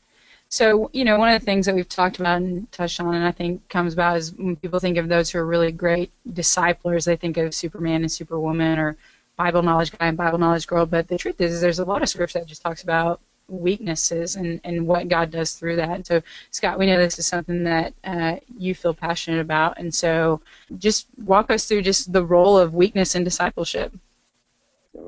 So, 0.51 0.89
you 0.91 1.05
know, 1.05 1.17
one 1.17 1.33
of 1.33 1.39
the 1.39 1.45
things 1.45 1.65
that 1.65 1.75
we've 1.75 1.87
talked 1.87 2.19
about 2.19 2.41
and 2.41 2.69
touched 2.73 2.99
on, 2.99 3.15
and 3.15 3.23
I 3.23 3.31
think 3.31 3.69
comes 3.69 3.93
about 3.93 4.17
is 4.17 4.33
when 4.33 4.57
people 4.57 4.79
think 4.79 4.97
of 4.97 5.07
those 5.07 5.29
who 5.29 5.39
are 5.39 5.45
really 5.45 5.71
great 5.71 6.11
disciplers, 6.33 7.05
they 7.05 7.15
think 7.15 7.37
of 7.37 7.55
Superman 7.55 8.01
and 8.01 8.11
Superwoman 8.11 8.77
or 8.77 8.97
Bible 9.37 9.63
knowledge 9.63 9.97
guy 9.97 10.07
and 10.07 10.17
Bible 10.17 10.39
knowledge 10.39 10.67
girl. 10.67 10.85
But 10.85 11.07
the 11.07 11.17
truth 11.17 11.39
is, 11.39 11.61
there's 11.61 11.79
a 11.79 11.85
lot 11.85 12.01
of 12.01 12.09
scripture 12.09 12.39
that 12.39 12.49
just 12.49 12.61
talks 12.61 12.83
about 12.83 13.21
weaknesses 13.47 14.35
and, 14.35 14.59
and 14.65 14.85
what 14.85 15.07
God 15.07 15.31
does 15.31 15.53
through 15.53 15.77
that. 15.77 15.91
And 15.91 16.05
so, 16.05 16.21
Scott, 16.51 16.77
we 16.77 16.85
know 16.85 16.97
this 16.97 17.17
is 17.17 17.27
something 17.27 17.63
that 17.63 17.93
uh, 18.03 18.35
you 18.57 18.75
feel 18.75 18.93
passionate 18.93 19.39
about. 19.39 19.77
And 19.77 19.95
so, 19.95 20.41
just 20.77 21.07
walk 21.23 21.49
us 21.49 21.63
through 21.63 21.83
just 21.83 22.11
the 22.11 22.25
role 22.25 22.57
of 22.57 22.73
weakness 22.73 23.15
in 23.15 23.23
discipleship. 23.23 23.93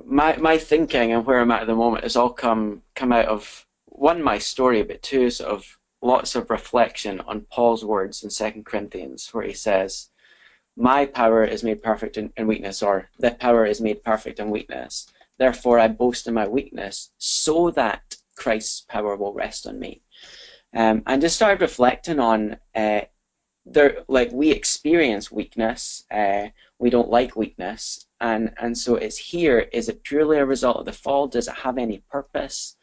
my 0.06 0.38
my 0.38 0.58
thinking 0.58 1.12
and 1.12 1.26
where 1.26 1.40
I'm 1.40 1.52
at 1.52 1.64
at 1.64 1.68
the 1.68 1.76
moment 1.76 2.04
has 2.04 2.16
all 2.16 2.30
come 2.30 2.82
come 2.96 3.12
out 3.12 3.26
of 3.26 3.66
one 3.96 4.24
my 4.24 4.40
story, 4.40 4.82
but 4.82 5.04
two 5.04 5.30
sort 5.30 5.52
of 5.52 5.78
lots 6.02 6.36
of 6.36 6.50
reflection 6.50 7.22
on 7.22 7.46
Paul's 7.52 7.86
words 7.86 8.24
in 8.24 8.30
Second 8.32 8.66
Corinthians, 8.66 9.32
where 9.32 9.44
he 9.44 9.54
says, 9.54 10.10
"My 10.76 11.06
power 11.06 11.44
is 11.44 11.64
made 11.64 11.84
perfect 11.84 12.18
in, 12.18 12.34
in 12.36 12.48
weakness," 12.48 12.82
or 12.82 13.12
"The 13.20 13.32
power 13.32 13.68
is 13.68 13.80
made 13.80 14.04
perfect 14.04 14.40
in 14.40 14.50
weakness." 14.50 15.08
Therefore, 15.38 15.78
I 15.78 15.90
boast 15.90 16.26
in 16.28 16.34
my 16.34 16.48
weakness, 16.48 17.12
so 17.20 17.70
that 17.72 18.18
Christ's 18.36 18.82
power 18.82 19.16
will 19.16 19.34
rest 19.34 19.68
on 19.68 19.78
me. 19.78 20.02
Um, 20.74 21.04
and 21.06 21.22
just 21.22 21.36
started 21.36 21.62
reflecting 21.62 22.20
on 22.20 22.58
uh, 22.74 23.02
there, 23.64 24.04
like 24.08 24.32
we 24.32 24.50
experience 24.50 25.32
weakness. 25.32 26.04
Uh, 26.10 26.48
we 26.80 26.90
don't 26.90 27.12
like 27.12 27.36
weakness, 27.36 28.08
and 28.20 28.56
and 28.58 28.76
so 28.76 28.96
it's 28.96 29.18
here. 29.18 29.60
Is 29.60 29.88
it 29.88 30.04
purely 30.04 30.40
a 30.40 30.46
result 30.48 30.78
of 30.78 30.86
the 30.86 30.94
fall? 30.94 31.28
Does 31.28 31.48
it 31.48 31.54
have 31.54 31.78
any 31.78 32.00
purpose 32.10 32.76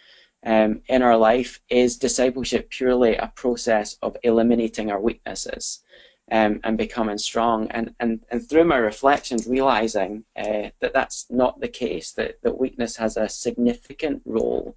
um, 0.44 0.82
in 0.88 1.02
our 1.02 1.16
life? 1.16 1.60
Is 1.68 1.98
discipleship 1.98 2.70
purely 2.70 3.16
a 3.16 3.32
process 3.34 3.96
of 4.02 4.16
eliminating 4.22 4.90
our 4.90 5.00
weaknesses 5.00 5.82
um, 6.30 6.60
and 6.64 6.78
becoming 6.78 7.18
strong? 7.18 7.68
And 7.70 7.94
and 8.00 8.20
and 8.30 8.48
through 8.48 8.64
my 8.64 8.76
reflections, 8.76 9.46
realizing 9.46 10.24
uh, 10.36 10.70
that 10.80 10.92
that's 10.92 11.26
not 11.30 11.60
the 11.60 11.68
case. 11.68 12.12
That 12.12 12.40
that 12.42 12.58
weakness 12.58 12.96
has 12.96 13.16
a 13.16 13.28
significant 13.28 14.22
role 14.24 14.76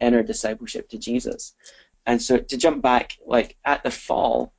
in 0.00 0.14
our 0.14 0.22
discipleship 0.22 0.88
to 0.90 0.98
Jesus. 0.98 1.54
And 2.06 2.20
so 2.20 2.38
to 2.38 2.56
jump 2.56 2.82
back, 2.82 3.16
like 3.26 3.56
at 3.64 3.82
the 3.82 3.90
fall, 3.90 4.52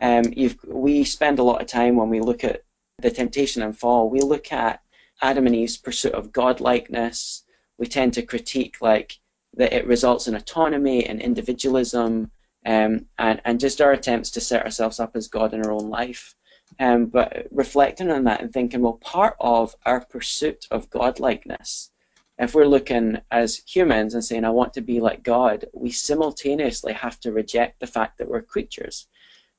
um, 0.00 0.24
we 0.66 1.04
spend 1.04 1.38
a 1.38 1.42
lot 1.42 1.60
of 1.60 1.66
time 1.66 1.96
when 1.96 2.10
we 2.10 2.20
look 2.20 2.44
at 2.44 2.62
the 2.98 3.10
temptation 3.10 3.62
and 3.62 3.76
fall, 3.76 4.08
we 4.08 4.20
look 4.20 4.52
at 4.52 4.80
Adam 5.20 5.46
and 5.46 5.54
Eve's 5.54 5.76
pursuit 5.76 6.12
of 6.14 6.32
godlikeness. 6.32 7.42
We 7.78 7.86
tend 7.86 8.14
to 8.14 8.22
critique 8.22 8.76
like 8.80 9.18
that 9.54 9.72
it 9.72 9.86
results 9.86 10.28
in 10.28 10.34
autonomy 10.34 11.06
and 11.06 11.20
individualism, 11.20 12.30
um, 12.66 13.06
and 13.18 13.40
and 13.44 13.60
just 13.60 13.80
our 13.80 13.92
attempts 13.92 14.30
to 14.32 14.40
set 14.40 14.64
ourselves 14.64 15.00
up 15.00 15.16
as 15.16 15.28
God 15.28 15.54
in 15.54 15.64
our 15.64 15.72
own 15.72 15.90
life. 15.90 16.34
Um, 16.80 17.06
but 17.06 17.48
reflecting 17.50 18.10
on 18.10 18.24
that 18.24 18.40
and 18.40 18.52
thinking, 18.52 18.80
well, 18.80 18.94
part 18.94 19.36
of 19.40 19.74
our 19.84 20.00
pursuit 20.00 20.66
of 20.70 20.88
godlikeness, 20.90 21.90
if 22.38 22.54
we're 22.54 22.64
looking 22.66 23.18
as 23.30 23.60
humans 23.66 24.14
and 24.14 24.24
saying, 24.24 24.44
I 24.44 24.50
want 24.50 24.72
to 24.74 24.80
be 24.80 25.00
like 25.00 25.22
God, 25.22 25.66
we 25.74 25.90
simultaneously 25.90 26.94
have 26.94 27.20
to 27.20 27.32
reject 27.32 27.80
the 27.80 27.86
fact 27.86 28.18
that 28.18 28.28
we're 28.28 28.42
creatures 28.42 29.06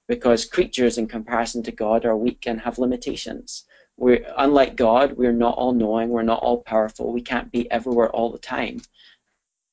because 0.08 0.46
creatures 0.46 0.98
in 0.98 1.08
comparison 1.08 1.64
to 1.64 1.72
God 1.72 2.06
are 2.06 2.18
weak 2.18 2.46
and 2.48 2.60
have 2.62 2.80
limitations. 2.80 3.66
We're 3.98 4.26
unlike 4.38 4.76
God, 4.76 5.14
we're 5.14 5.32
not 5.32 5.56
all 5.58 5.74
knowing, 5.74 6.10
we're 6.10 6.24
not 6.24 6.42
all 6.42 6.64
powerful, 6.64 7.14
we 7.14 7.22
can't 7.22 7.52
be 7.52 7.70
everywhere 7.72 8.10
all 8.10 8.32
the 8.32 8.40
time. 8.40 8.82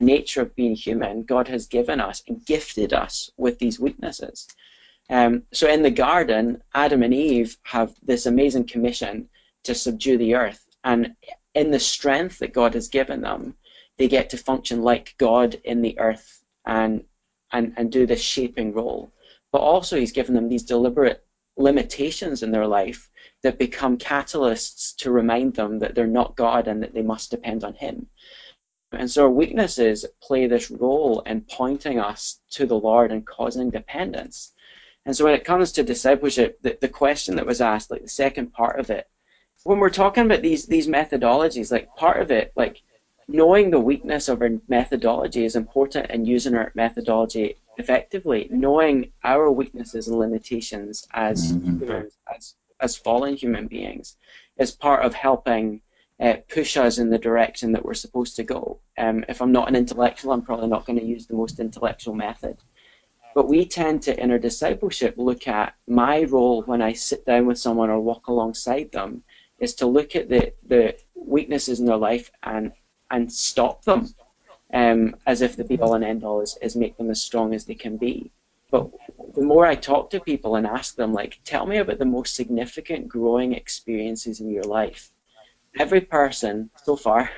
Nature 0.00 0.42
of 0.42 0.56
being 0.56 0.74
human, 0.74 1.22
God 1.22 1.48
has 1.48 1.66
given 1.66 2.00
us 2.00 2.22
and 2.26 2.44
gifted 2.44 2.92
us 2.92 3.30
with 3.36 3.58
these 3.58 3.78
weaknesses. 3.78 4.48
Um, 5.08 5.44
so 5.52 5.68
in 5.68 5.82
the 5.82 5.90
garden, 5.90 6.62
Adam 6.74 7.02
and 7.02 7.14
Eve 7.14 7.56
have 7.62 7.94
this 8.02 8.26
amazing 8.26 8.66
commission 8.66 9.28
to 9.64 9.74
subdue 9.74 10.16
the 10.16 10.34
earth, 10.34 10.66
and 10.84 11.14
in 11.54 11.70
the 11.70 11.80
strength 11.80 12.38
that 12.38 12.54
God 12.54 12.74
has 12.74 12.88
given 12.88 13.20
them, 13.20 13.56
they 13.98 14.08
get 14.08 14.30
to 14.30 14.36
function 14.36 14.82
like 14.82 15.14
God 15.18 15.60
in 15.64 15.82
the 15.82 15.98
earth 15.98 16.42
and 16.64 17.04
and, 17.52 17.74
and 17.76 17.90
do 17.90 18.06
this 18.06 18.22
shaping 18.22 18.72
role 18.72 19.12
but 19.52 19.60
also 19.60 19.98
he's 19.98 20.12
given 20.12 20.34
them 20.34 20.48
these 20.48 20.62
deliberate 20.62 21.24
limitations 21.56 22.42
in 22.42 22.50
their 22.50 22.66
life 22.66 23.10
that 23.42 23.58
become 23.58 23.98
catalysts 23.98 24.94
to 24.96 25.10
remind 25.10 25.54
them 25.54 25.78
that 25.78 25.94
they're 25.94 26.06
not 26.06 26.36
God 26.36 26.68
and 26.68 26.82
that 26.82 26.94
they 26.94 27.02
must 27.02 27.30
depend 27.30 27.64
on 27.64 27.74
him. 27.74 28.06
And 28.92 29.10
so 29.10 29.24
our 29.24 29.30
weaknesses 29.30 30.04
play 30.20 30.46
this 30.46 30.70
role 30.70 31.20
in 31.20 31.42
pointing 31.42 32.00
us 32.00 32.40
to 32.50 32.66
the 32.66 32.78
Lord 32.78 33.12
and 33.12 33.26
causing 33.26 33.70
dependence. 33.70 34.52
And 35.06 35.16
so 35.16 35.24
when 35.24 35.34
it 35.34 35.44
comes 35.44 35.72
to 35.72 35.82
discipleship, 35.82 36.58
the, 36.62 36.76
the 36.80 36.88
question 36.88 37.36
that 37.36 37.46
was 37.46 37.60
asked, 37.60 37.90
like 37.90 38.02
the 38.02 38.08
second 38.08 38.52
part 38.52 38.78
of 38.80 38.90
it, 38.90 39.06
when 39.64 39.78
we're 39.78 39.90
talking 39.90 40.24
about 40.24 40.42
these 40.42 40.66
these 40.66 40.86
methodologies, 40.88 41.70
like 41.70 41.94
part 41.96 42.20
of 42.20 42.30
it, 42.30 42.52
like 42.56 42.82
knowing 43.28 43.70
the 43.70 43.78
weakness 43.78 44.28
of 44.28 44.42
our 44.42 44.50
methodology 44.68 45.44
is 45.44 45.54
important 45.54 46.06
and 46.10 46.26
using 46.26 46.54
our 46.54 46.72
methodology 46.74 47.56
effectively, 47.76 48.48
knowing 48.50 49.10
our 49.22 49.50
weaknesses 49.50 50.08
and 50.08 50.18
limitations 50.18 51.06
as 51.12 51.52
Mhm. 51.52 51.80
humans, 51.80 52.18
as, 52.34 52.54
as 52.80 52.96
fallen 52.96 53.36
human 53.36 53.66
beings, 53.68 54.16
is 54.58 54.72
part 54.72 55.04
of 55.04 55.14
helping 55.14 55.80
uh, 56.20 56.34
push 56.48 56.76
us 56.76 56.98
in 56.98 57.10
the 57.10 57.18
direction 57.18 57.72
that 57.72 57.84
we're 57.84 57.94
supposed 57.94 58.36
to 58.36 58.44
go. 58.44 58.78
Um, 58.98 59.24
if 59.28 59.40
I'm 59.40 59.52
not 59.52 59.68
an 59.68 59.76
intellectual, 59.76 60.32
I'm 60.32 60.42
probably 60.42 60.68
not 60.68 60.86
going 60.86 60.98
to 60.98 61.04
use 61.04 61.26
the 61.26 61.34
most 61.34 61.60
intellectual 61.60 62.14
method. 62.14 62.58
But 63.34 63.48
we 63.48 63.64
tend 63.64 64.02
to, 64.02 64.20
in 64.20 64.30
our 64.30 64.38
discipleship, 64.38 65.14
look 65.16 65.46
at 65.46 65.74
my 65.86 66.24
role 66.24 66.62
when 66.62 66.82
I 66.82 66.92
sit 66.92 67.24
down 67.24 67.46
with 67.46 67.58
someone 67.58 67.88
or 67.88 68.00
walk 68.00 68.26
alongside 68.26 68.90
them 68.92 69.22
is 69.60 69.74
to 69.76 69.86
look 69.86 70.16
at 70.16 70.28
the, 70.28 70.52
the 70.66 70.96
weaknesses 71.14 71.80
in 71.80 71.86
their 71.86 71.96
life 71.96 72.30
and 72.42 72.72
and 73.10 73.32
stop 73.32 73.84
them 73.84 74.14
um, 74.72 75.16
as 75.26 75.42
if 75.42 75.56
the 75.56 75.64
be 75.64 75.78
all 75.80 75.94
and 75.94 76.04
end 76.04 76.24
all 76.24 76.40
is, 76.40 76.56
is 76.62 76.76
make 76.76 76.96
them 76.96 77.10
as 77.10 77.20
strong 77.20 77.54
as 77.54 77.64
they 77.64 77.74
can 77.74 77.96
be. 77.96 78.30
But 78.70 78.88
the 79.34 79.42
more 79.42 79.66
I 79.66 79.74
talk 79.74 80.10
to 80.10 80.20
people 80.20 80.54
and 80.54 80.66
ask 80.66 80.94
them, 80.94 81.12
like, 81.12 81.40
tell 81.44 81.66
me 81.66 81.78
about 81.78 81.98
the 81.98 82.04
most 82.04 82.36
significant 82.36 83.08
growing 83.08 83.52
experiences 83.52 84.40
in 84.40 84.48
your 84.48 84.62
life, 84.62 85.10
every 85.78 86.00
person 86.00 86.70
so 86.84 86.96
far 86.96 87.30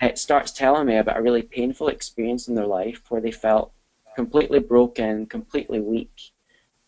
uh, 0.00 0.14
starts 0.14 0.52
telling 0.52 0.86
me 0.86 0.96
about 0.96 1.18
a 1.18 1.22
really 1.22 1.42
painful 1.42 1.88
experience 1.88 2.48
in 2.48 2.54
their 2.54 2.66
life 2.66 3.02
where 3.08 3.20
they 3.20 3.30
felt 3.30 3.72
completely 4.16 4.58
broken, 4.58 5.26
completely 5.26 5.80
weak, 5.80 6.32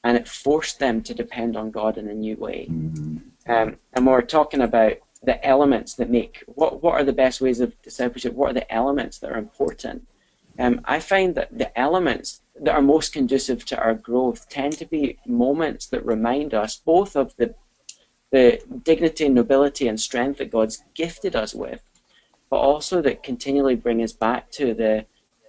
and 0.03 0.17
it 0.17 0.29
forced 0.29 0.79
them 0.79 1.03
to 1.03 1.15
depend 1.15 1.57
on 1.57 1.71
God 1.71 1.99
in 1.99 2.09
a 2.09 2.15
new 2.15 2.37
way. 2.37 2.67
Mm-hmm. 2.71 3.51
Um, 3.51 3.77
and 3.93 4.07
we're 4.07 4.23
talking 4.23 4.61
about 4.61 4.99
the 5.23 5.45
elements 5.47 5.95
that 5.95 6.11
make 6.11 6.45
what 6.47 6.83
what 6.83 6.95
are 6.95 7.05
the 7.05 7.13
best 7.13 7.41
ways 7.41 7.61
of 7.61 7.81
discipleship? 7.83 8.35
What 8.35 8.51
are 8.51 8.55
the 8.55 8.73
elements 8.73 9.19
that 9.19 9.31
are 9.31 9.39
important? 9.39 10.07
Um, 10.59 10.83
I 10.85 11.01
find 11.01 11.35
that 11.35 11.57
the 11.57 11.77
elements 11.79 12.41
that 12.61 12.75
are 12.75 12.83
most 12.83 13.13
conducive 13.13 13.65
to 13.67 13.79
our 13.79 13.95
growth 13.95 14.49
tend 14.49 14.75
to 14.75 14.87
be 14.87 15.19
moments 15.27 15.87
that 15.89 16.07
remind 16.07 16.55
us 16.55 16.77
both 16.77 17.17
of 17.17 17.35
the 17.37 17.55
the 18.35 18.61
dignity, 18.83 19.29
nobility, 19.29 19.87
and 19.87 20.01
strength 20.01 20.39
that 20.39 20.51
God's 20.51 20.83
gifted 20.95 21.37
us 21.37 21.55
with, 21.55 21.81
but 22.51 22.57
also 22.57 23.01
that 23.01 23.23
continually 23.23 23.77
bring 23.77 24.03
us 24.03 24.13
back 24.13 24.51
to 24.59 24.75
the 24.75 25.07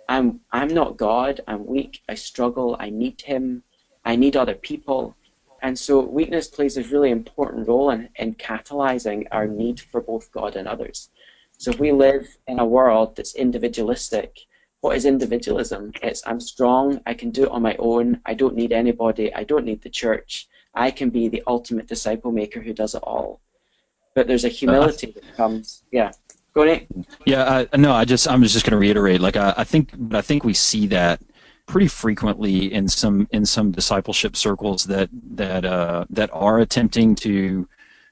I'm 0.08 0.40
I'm 0.52 0.68
not 0.68 0.96
God, 0.96 1.42
I'm 1.48 1.66
weak, 1.66 2.04
I 2.08 2.14
struggle, 2.14 2.78
I 2.80 2.92
need 2.92 3.20
Him, 3.22 3.64
I 4.06 4.16
need 4.16 4.38
other 4.38 4.54
people. 4.54 5.16
And 5.64 5.80
so 5.80 6.00
weakness 6.00 6.48
plays 6.48 6.78
a 6.78 6.84
really 6.84 7.10
important 7.10 7.68
role 7.68 7.90
in, 7.90 8.08
in 8.18 8.36
catalyzing 8.36 9.26
our 9.32 9.48
need 9.48 9.80
for 9.80 10.00
both 10.00 10.32
God 10.32 10.56
and 10.56 10.68
others. 10.68 11.10
So 11.58 11.72
if 11.72 11.80
we 11.80 11.92
live 11.92 12.28
in 12.46 12.60
a 12.60 12.72
world 12.78 13.16
that's 13.16 13.34
individualistic, 13.34 14.42
what 14.82 14.96
is 14.96 15.06
individualism? 15.06 15.92
It's 16.04 16.22
I'm 16.28 16.40
strong, 16.40 17.02
I 17.08 17.16
can 17.16 17.32
do 17.32 17.46
it 17.46 17.52
on 17.52 17.64
my 17.64 17.76
own, 17.80 18.22
I 18.28 18.36
don't 18.36 18.56
need 18.56 18.74
anybody, 18.74 19.34
I 19.34 19.44
don't 19.44 19.66
need 19.66 19.82
the 19.82 19.90
church, 19.90 20.48
I 20.76 20.92
can 20.92 21.10
be 21.10 21.28
the 21.28 21.44
ultimate 21.48 21.88
disciple 21.88 22.32
maker 22.32 22.62
who 22.62 22.74
does 22.74 22.96
it 22.96 23.04
all. 23.04 23.42
But 24.14 24.28
there's 24.28 24.46
a 24.46 24.50
humility 24.50 25.12
that 25.12 25.36
comes, 25.36 25.84
yeah. 25.92 26.12
Go 26.54 26.64
ahead. 26.64 26.88
Yeah, 27.26 27.66
I, 27.74 27.78
no, 27.78 27.92
I 27.92 28.06
just 28.06 28.30
I'm 28.30 28.42
just 28.42 28.66
going 28.66 28.72
to 28.72 28.78
reiterate. 28.78 29.20
Like 29.20 29.36
I, 29.36 29.54
I 29.58 29.64
think 29.66 29.92
I 30.14 30.22
think 30.22 30.46
we 30.46 30.54
see 30.54 30.88
that 30.88 31.22
pretty 31.66 31.88
frequently 31.88 32.74
in 32.74 32.88
some 32.88 33.28
in 33.32 33.46
some 33.46 33.72
discipleship 33.72 34.38
circles 34.38 34.86
that 34.86 35.10
that 35.32 35.66
uh, 35.66 36.06
that 36.10 36.30
are 36.32 36.60
attempting 36.60 37.14
to 37.16 37.68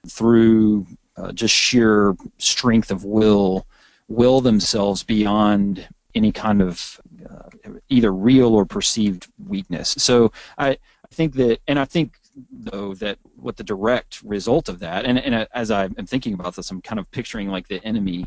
through 0.10 0.86
uh, 1.16 1.32
just 1.32 1.56
sheer 1.56 2.18
strength 2.38 2.92
of 2.92 3.06
will 3.06 3.66
will 4.10 4.42
themselves 4.42 5.04
beyond 5.04 5.88
any 6.16 6.32
kind 6.32 6.62
of 6.62 7.00
uh, 7.30 7.70
either 7.90 8.12
real 8.12 8.54
or 8.54 8.66
perceived 8.66 9.28
weakness. 9.48 9.96
So 9.98 10.32
I, 10.58 10.70
I 10.70 10.78
think 11.12 11.34
that, 11.36 11.60
and 11.68 11.80
I 11.80 11.86
think 11.86 12.20
though 12.52 12.94
that 12.96 13.18
what 13.36 13.58
the 13.58 13.64
direct 13.64 14.22
result 14.24 14.70
of 14.70 14.80
that, 14.80 15.06
and, 15.06 15.20
and 15.20 15.48
as 15.54 15.72
I'm 15.72 15.94
thinking 15.94 16.34
about 16.34 16.56
this, 16.56 16.72
I'm 16.72 16.82
kind 16.82 17.00
of 17.00 17.10
picturing 17.12 17.50
like 17.50 17.68
the 17.68 17.84
enemy 17.86 18.26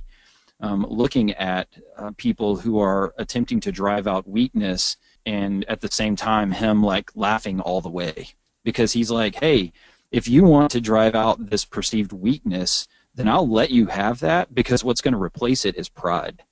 um, 0.61 0.86
looking 0.88 1.32
at 1.32 1.68
uh, 1.98 2.12
people 2.16 2.57
who 2.57 2.80
are 2.80 3.12
attempting 3.18 3.61
to 3.61 3.72
drive 3.72 4.07
out 4.07 4.28
weakness 4.28 4.96
and 5.26 5.64
at 5.66 5.80
the 5.80 5.90
same 5.90 6.16
time 6.16 6.50
him 6.50 6.82
like 6.82 7.11
laughing 7.14 7.61
all 7.61 7.80
the 7.80 7.90
way. 7.90 8.28
Because 8.64 8.92
he's 8.92 9.11
like 9.11 9.34
hey 9.36 9.72
if 10.11 10.28
you 10.28 10.44
want 10.44 10.70
to 10.70 10.80
drive 10.80 11.14
out 11.14 11.50
this 11.50 11.64
perceived 11.64 12.12
weakness 12.12 12.86
then 13.14 13.28
i'll 13.28 13.48
let 13.48 13.70
you 13.70 13.86
have 13.86 14.20
that 14.20 14.54
because 14.54 14.84
what's 14.84 15.00
going 15.00 15.12
to 15.12 15.22
replace 15.22 15.64
it 15.64 15.76
is 15.76 15.88
pride. 15.88 16.42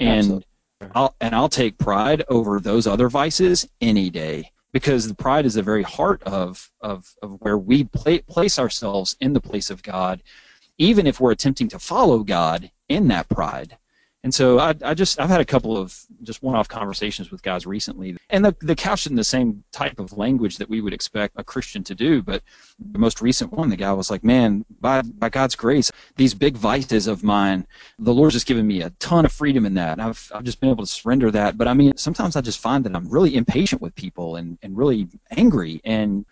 And 0.00 0.18
Absolutely. 0.18 0.46
I'll, 0.94 1.14
and 1.20 1.34
I'll 1.34 1.48
take 1.48 1.78
pride 1.78 2.24
over 2.28 2.58
those 2.58 2.86
other 2.86 3.08
vices 3.08 3.68
any 3.80 4.10
day 4.10 4.51
because 4.72 5.06
the 5.06 5.14
pride 5.14 5.46
is 5.46 5.54
the 5.54 5.62
very 5.62 5.82
heart 5.82 6.22
of, 6.22 6.70
of, 6.80 7.12
of 7.22 7.32
where 7.40 7.58
we 7.58 7.84
place 7.84 8.58
ourselves 8.58 9.16
in 9.20 9.32
the 9.32 9.40
place 9.40 9.70
of 9.70 9.82
God, 9.82 10.22
even 10.78 11.06
if 11.06 11.20
we're 11.20 11.32
attempting 11.32 11.68
to 11.68 11.78
follow 11.78 12.20
God 12.20 12.70
in 12.88 13.08
that 13.08 13.28
pride. 13.28 13.76
And 14.24 14.32
so 14.32 14.60
I, 14.60 14.72
I 14.84 14.94
just 14.94 15.18
I've 15.18 15.28
had 15.28 15.40
a 15.40 15.44
couple 15.44 15.76
of 15.76 15.98
just 16.22 16.44
one-off 16.44 16.68
conversations 16.68 17.32
with 17.32 17.42
guys 17.42 17.66
recently, 17.66 18.16
and 18.30 18.44
the 18.44 18.54
the 18.60 18.76
couched 18.76 19.08
in 19.08 19.16
the 19.16 19.24
same 19.24 19.64
type 19.72 19.98
of 19.98 20.16
language 20.16 20.58
that 20.58 20.68
we 20.68 20.80
would 20.80 20.92
expect 20.92 21.34
a 21.36 21.42
Christian 21.42 21.82
to 21.84 21.94
do. 21.96 22.22
But 22.22 22.42
the 22.92 23.00
most 23.00 23.20
recent 23.20 23.52
one, 23.52 23.68
the 23.68 23.76
guy 23.76 23.92
was 23.92 24.12
like, 24.12 24.22
"Man, 24.22 24.64
by 24.80 25.02
by 25.02 25.28
God's 25.28 25.56
grace, 25.56 25.90
these 26.14 26.34
big 26.34 26.56
vices 26.56 27.08
of 27.08 27.24
mine, 27.24 27.66
the 27.98 28.14
Lord's 28.14 28.34
just 28.34 28.46
given 28.46 28.64
me 28.64 28.82
a 28.82 28.90
ton 29.00 29.24
of 29.24 29.32
freedom 29.32 29.66
in 29.66 29.74
that. 29.74 29.98
I've 29.98 30.30
I've 30.32 30.44
just 30.44 30.60
been 30.60 30.70
able 30.70 30.84
to 30.84 30.90
surrender 30.90 31.32
that. 31.32 31.58
But 31.58 31.66
I 31.66 31.74
mean, 31.74 31.96
sometimes 31.96 32.36
I 32.36 32.42
just 32.42 32.60
find 32.60 32.84
that 32.84 32.94
I'm 32.94 33.08
really 33.08 33.34
impatient 33.34 33.82
with 33.82 33.94
people 33.96 34.36
and 34.36 34.56
and 34.62 34.76
really 34.76 35.08
angry 35.32 35.80
and." 35.84 36.24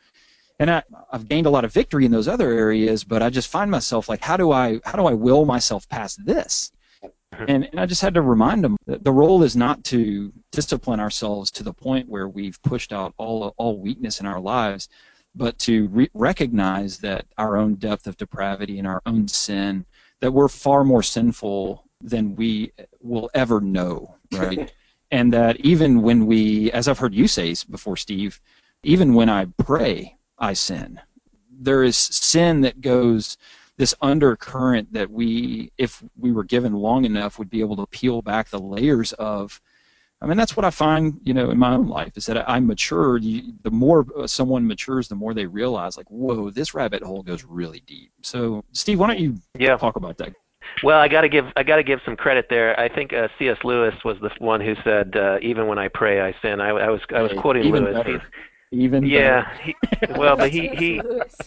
and 0.61 0.70
I, 0.70 0.82
have 1.11 1.26
gained 1.26 1.47
a 1.47 1.51
lot 1.51 1.64
of 1.64 1.72
victory 1.72 2.05
in 2.05 2.11
those 2.12 2.28
other 2.28 2.53
areas, 2.53 3.03
but 3.03 3.22
I 3.22 3.30
just 3.30 3.49
find 3.49 3.70
myself 3.70 4.11
like, 4.11 4.20
how 4.20 4.36
do 4.36 4.53
I 4.53 4.78
how 4.84 4.93
do 4.93 5.07
I 5.07 5.14
will 5.14 5.47
myself 5.47 5.88
past 5.88 6.24
this? 6.24 6.70
And, 7.48 7.64
and 7.70 7.80
I 7.80 7.86
just 7.86 8.03
had 8.03 8.12
to 8.14 8.22
remind 8.22 8.62
them 8.62 8.76
that 8.86 9.03
the 9.03 9.12
role 9.12 9.42
is 9.42 9.57
not 9.57 9.82
to 9.84 10.30
discipline 10.53 11.01
ourselves 11.01 11.51
to 11.53 11.62
the 11.62 11.72
point 11.72 12.07
where 12.09 12.28
we've 12.28 12.61
pushed 12.62 12.92
out 12.92 13.14
all 13.16 13.55
all 13.57 13.78
weakness 13.78 14.20
in 14.20 14.26
our 14.26 14.40
lives, 14.40 14.88
but 15.34 15.59
to 15.61 15.88
re- 15.88 16.11
recognize 16.12 16.98
that 16.98 17.24
our 17.38 17.57
own 17.57 17.76
depth 17.76 18.07
of 18.07 18.16
depravity 18.16 18.78
and 18.78 18.86
our 18.86 19.01
own 19.07 19.26
sin, 19.28 19.86
that 20.20 20.32
we're 20.32 20.48
far 20.48 20.84
more 20.84 21.03
sinful 21.03 21.84
than 22.03 22.34
we 22.36 22.72
will 23.01 23.30
ever 23.32 23.61
know, 23.61 24.16
right? 24.32 24.72
and 25.11 25.32
that 25.32 25.59
even 25.61 26.03
when 26.03 26.26
we, 26.26 26.70
as 26.72 26.88
I've 26.88 26.98
heard 26.98 27.14
you 27.14 27.26
say 27.26 27.55
before, 27.70 27.96
Steve, 27.96 28.40
even 28.82 29.14
when 29.14 29.28
I 29.28 29.46
pray, 29.59 30.16
I 30.38 30.53
sin. 30.55 31.01
There 31.51 31.82
is 31.82 31.96
sin 31.96 32.62
that 32.62 32.80
goes 32.80 33.36
this 33.81 33.95
undercurrent 34.03 34.93
that 34.93 35.11
we, 35.11 35.72
if 35.78 36.05
we 36.18 36.33
were 36.33 36.45
given 36.45 36.74
long 36.74 37.07
enough, 37.07 37.39
would 37.39 37.49
be 37.49 37.61
able 37.61 37.76
to 37.76 37.87
peel 37.87 38.20
back 38.20 38.51
the 38.51 38.61
layers 38.61 39.14
of. 39.14 39.59
I 40.20 40.26
mean, 40.26 40.37
that's 40.37 40.55
what 40.55 40.66
I 40.66 40.70
find, 40.70 41.18
you 41.22 41.33
know, 41.33 41.51
in 41.51 41.59
my 41.59 41.72
own 41.72 41.89
life 41.89 42.12
is 42.14 42.26
that 42.26 42.47
I 42.47 42.61
mature. 42.61 43.18
The 43.18 43.70
more 43.70 44.05
someone 44.26 44.66
matures, 44.66 45.09
the 45.09 45.14
more 45.14 45.33
they 45.33 45.47
realize, 45.47 45.97
like, 45.97 46.11
whoa, 46.11 46.51
this 46.51 46.74
rabbit 46.74 47.03
hole 47.03 47.22
goes 47.22 47.43
really 47.43 47.83
deep. 47.87 48.12
So, 48.20 48.62
Steve, 48.72 49.01
why 49.01 49.07
don't 49.07 49.18
you 49.18 49.39
yeah. 49.59 49.78
talk 49.78 49.97
about 49.97 50.18
that? 50.18 50.35
Well, 50.83 51.01
I 51.01 51.09
got 51.09 51.22
to 51.22 51.31
give 51.31 51.47
I 51.57 51.62
got 51.62 51.76
to 51.76 51.83
give 51.83 52.01
some 52.05 52.16
credit 52.16 52.49
there. 52.51 52.78
I 52.78 52.91
think 52.95 53.14
uh, 53.14 53.28
C.S. 53.39 53.57
Lewis 53.64 53.95
was 54.05 54.18
the 54.20 54.31
one 54.41 54.61
who 54.61 54.74
said, 54.85 55.16
uh, 55.16 55.39
"Even 55.41 55.66
when 55.68 55.78
I 55.78 55.89
pray, 55.89 56.20
I 56.20 56.35
sin." 56.43 56.61
I, 56.61 56.68
I 56.68 56.91
was 56.91 57.01
I 57.14 57.22
was 57.22 57.33
quoting 57.39 57.64
Even 57.64 57.85
Lewis. 57.85 57.97
Better. 57.97 58.22
Even 58.72 59.05
yeah, 59.07 59.57
he, 59.62 59.74
well, 60.16 60.37
but 60.37 60.51
he 60.51 60.68
he 60.76 61.01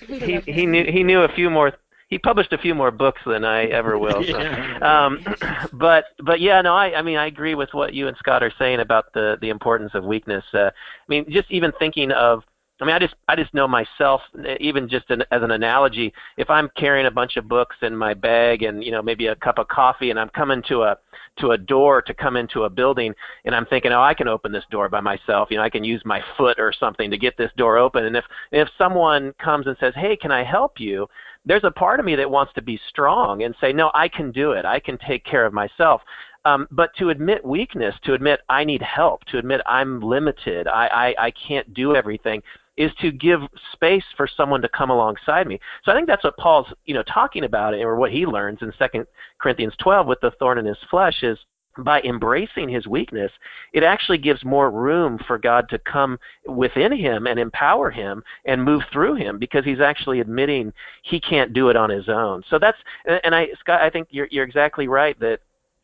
he 0.07 0.39
he 0.39 0.65
knew 0.65 0.83
he 0.83 1.03
knew 1.03 1.21
a 1.21 1.29
few 1.29 1.51
more 1.51 1.73
he 2.09 2.19
published 2.19 2.53
a 2.53 2.57
few 2.57 2.75
more 2.75 2.91
books 2.91 3.21
than 3.25 3.43
I 3.43 3.65
ever 3.65 3.97
will. 3.97 4.23
So. 4.23 4.39
um, 4.81 5.25
but 5.73 6.05
but 6.23 6.39
yeah, 6.39 6.61
no, 6.61 6.75
I 6.75 6.95
I 6.95 7.01
mean 7.01 7.17
I 7.17 7.27
agree 7.27 7.55
with 7.55 7.73
what 7.73 7.93
you 7.93 8.07
and 8.07 8.17
Scott 8.17 8.43
are 8.43 8.53
saying 8.59 8.79
about 8.79 9.13
the 9.13 9.37
the 9.41 9.49
importance 9.49 9.91
of 9.93 10.03
weakness. 10.03 10.43
Uh, 10.53 10.69
I 10.69 10.71
mean, 11.07 11.25
just 11.29 11.49
even 11.51 11.71
thinking 11.79 12.11
of. 12.11 12.43
I 12.83 12.85
mean, 12.85 12.95
I 12.95 12.99
just 12.99 13.15
I 13.29 13.35
just 13.37 13.53
know 13.53 13.65
myself, 13.65 14.19
even 14.59 14.89
just 14.89 15.09
an, 15.09 15.23
as 15.31 15.41
an 15.41 15.51
analogy. 15.51 16.11
If 16.35 16.49
I'm 16.49 16.69
carrying 16.75 17.05
a 17.05 17.11
bunch 17.11 17.37
of 17.37 17.47
books 17.47 17.77
in 17.81 17.95
my 17.95 18.13
bag 18.13 18.63
and 18.63 18.83
you 18.83 18.91
know 18.91 19.01
maybe 19.01 19.27
a 19.27 19.37
cup 19.37 19.57
of 19.57 19.69
coffee, 19.69 20.09
and 20.09 20.19
I'm 20.19 20.27
coming 20.29 20.61
to 20.67 20.83
a 20.83 20.97
to 21.39 21.51
a 21.51 21.57
door 21.57 22.01
to 22.01 22.13
come 22.13 22.35
into 22.35 22.63
a 22.63 22.69
building, 22.69 23.13
and 23.45 23.55
I'm 23.55 23.65
thinking, 23.67 23.93
oh, 23.93 24.01
I 24.01 24.13
can 24.13 24.27
open 24.27 24.51
this 24.51 24.65
door 24.69 24.89
by 24.89 24.99
myself. 24.99 25.47
You 25.49 25.57
know, 25.57 25.63
I 25.63 25.69
can 25.69 25.85
use 25.85 26.01
my 26.03 26.21
foot 26.37 26.59
or 26.59 26.73
something 26.77 27.09
to 27.09 27.17
get 27.17 27.37
this 27.37 27.51
door 27.55 27.77
open. 27.77 28.03
And 28.03 28.17
if 28.17 28.25
if 28.51 28.67
someone 28.77 29.33
comes 29.41 29.65
and 29.67 29.77
says, 29.79 29.93
hey, 29.95 30.17
can 30.17 30.31
I 30.31 30.43
help 30.43 30.73
you? 30.77 31.07
there's 31.45 31.65
a 31.65 31.71
part 31.71 31.99
of 31.99 32.05
me 32.05 32.15
that 32.15 32.31
wants 32.31 32.53
to 32.53 32.61
be 32.61 32.79
strong 32.87 33.43
and 33.43 33.53
say, 33.59 33.73
no, 33.73 33.91
I 33.93 34.07
can 34.07 34.31
do 34.31 34.53
it. 34.53 34.63
I 34.63 34.79
can 34.79 34.97
take 34.97 35.25
care 35.25 35.45
of 35.45 35.51
myself. 35.51 36.01
Um, 36.45 36.67
but 36.71 36.93
to 36.97 37.09
admit 37.09 37.45
weakness, 37.45 37.95
to 38.03 38.13
admit 38.13 38.41
I 38.49 38.65
need 38.65 38.81
help, 38.81 39.23
to 39.25 39.37
admit 39.37 39.61
I'm 39.65 40.01
limited, 40.01 40.67
I, 40.67 40.87
I, 40.87 41.25
I 41.27 41.31
can't 41.31 41.73
do 41.73 41.95
everything, 41.95 42.41
is 42.77 42.91
to 43.01 43.11
give 43.11 43.41
space 43.73 44.03
for 44.17 44.27
someone 44.27 44.61
to 44.61 44.69
come 44.69 44.89
alongside 44.89 45.47
me. 45.47 45.59
So 45.83 45.91
I 45.91 45.95
think 45.95 46.07
that's 46.07 46.23
what 46.23 46.37
Paul's 46.37 46.67
you 46.85 46.93
know 46.93 47.03
talking 47.03 47.43
about, 47.43 47.73
or 47.73 47.95
what 47.95 48.11
he 48.11 48.25
learns 48.25 48.59
in 48.61 48.71
Second 48.77 49.05
Corinthians 49.39 49.73
12 49.81 50.07
with 50.07 50.19
the 50.21 50.31
thorn 50.39 50.57
in 50.57 50.65
his 50.65 50.77
flesh 50.89 51.23
is 51.23 51.37
by 51.79 52.01
embracing 52.01 52.69
his 52.69 52.85
weakness, 52.87 53.31
it 53.73 53.83
actually 53.83 54.17
gives 54.17 54.43
more 54.45 54.69
room 54.69 55.19
for 55.25 55.37
God 55.37 55.67
to 55.69 55.79
come 55.79 56.19
within 56.45 56.95
him 56.95 57.25
and 57.25 57.39
empower 57.39 57.89
him 57.89 58.23
and 58.45 58.63
move 58.63 58.83
through 58.91 59.15
him 59.15 59.39
because 59.39 59.65
he's 59.65 59.81
actually 59.81 60.19
admitting 60.19 60.71
he 61.03 61.19
can't 61.19 61.53
do 61.53 61.69
it 61.69 61.75
on 61.75 61.89
his 61.89 62.09
own. 62.09 62.43
So 62.49 62.59
that's 62.59 62.77
and 63.23 63.33
I 63.33 63.47
Scott, 63.59 63.81
I 63.81 63.89
think 63.89 64.07
you're 64.11 64.27
you're 64.29 64.45
exactly 64.45 64.87
right 64.87 65.19
that 65.19 65.39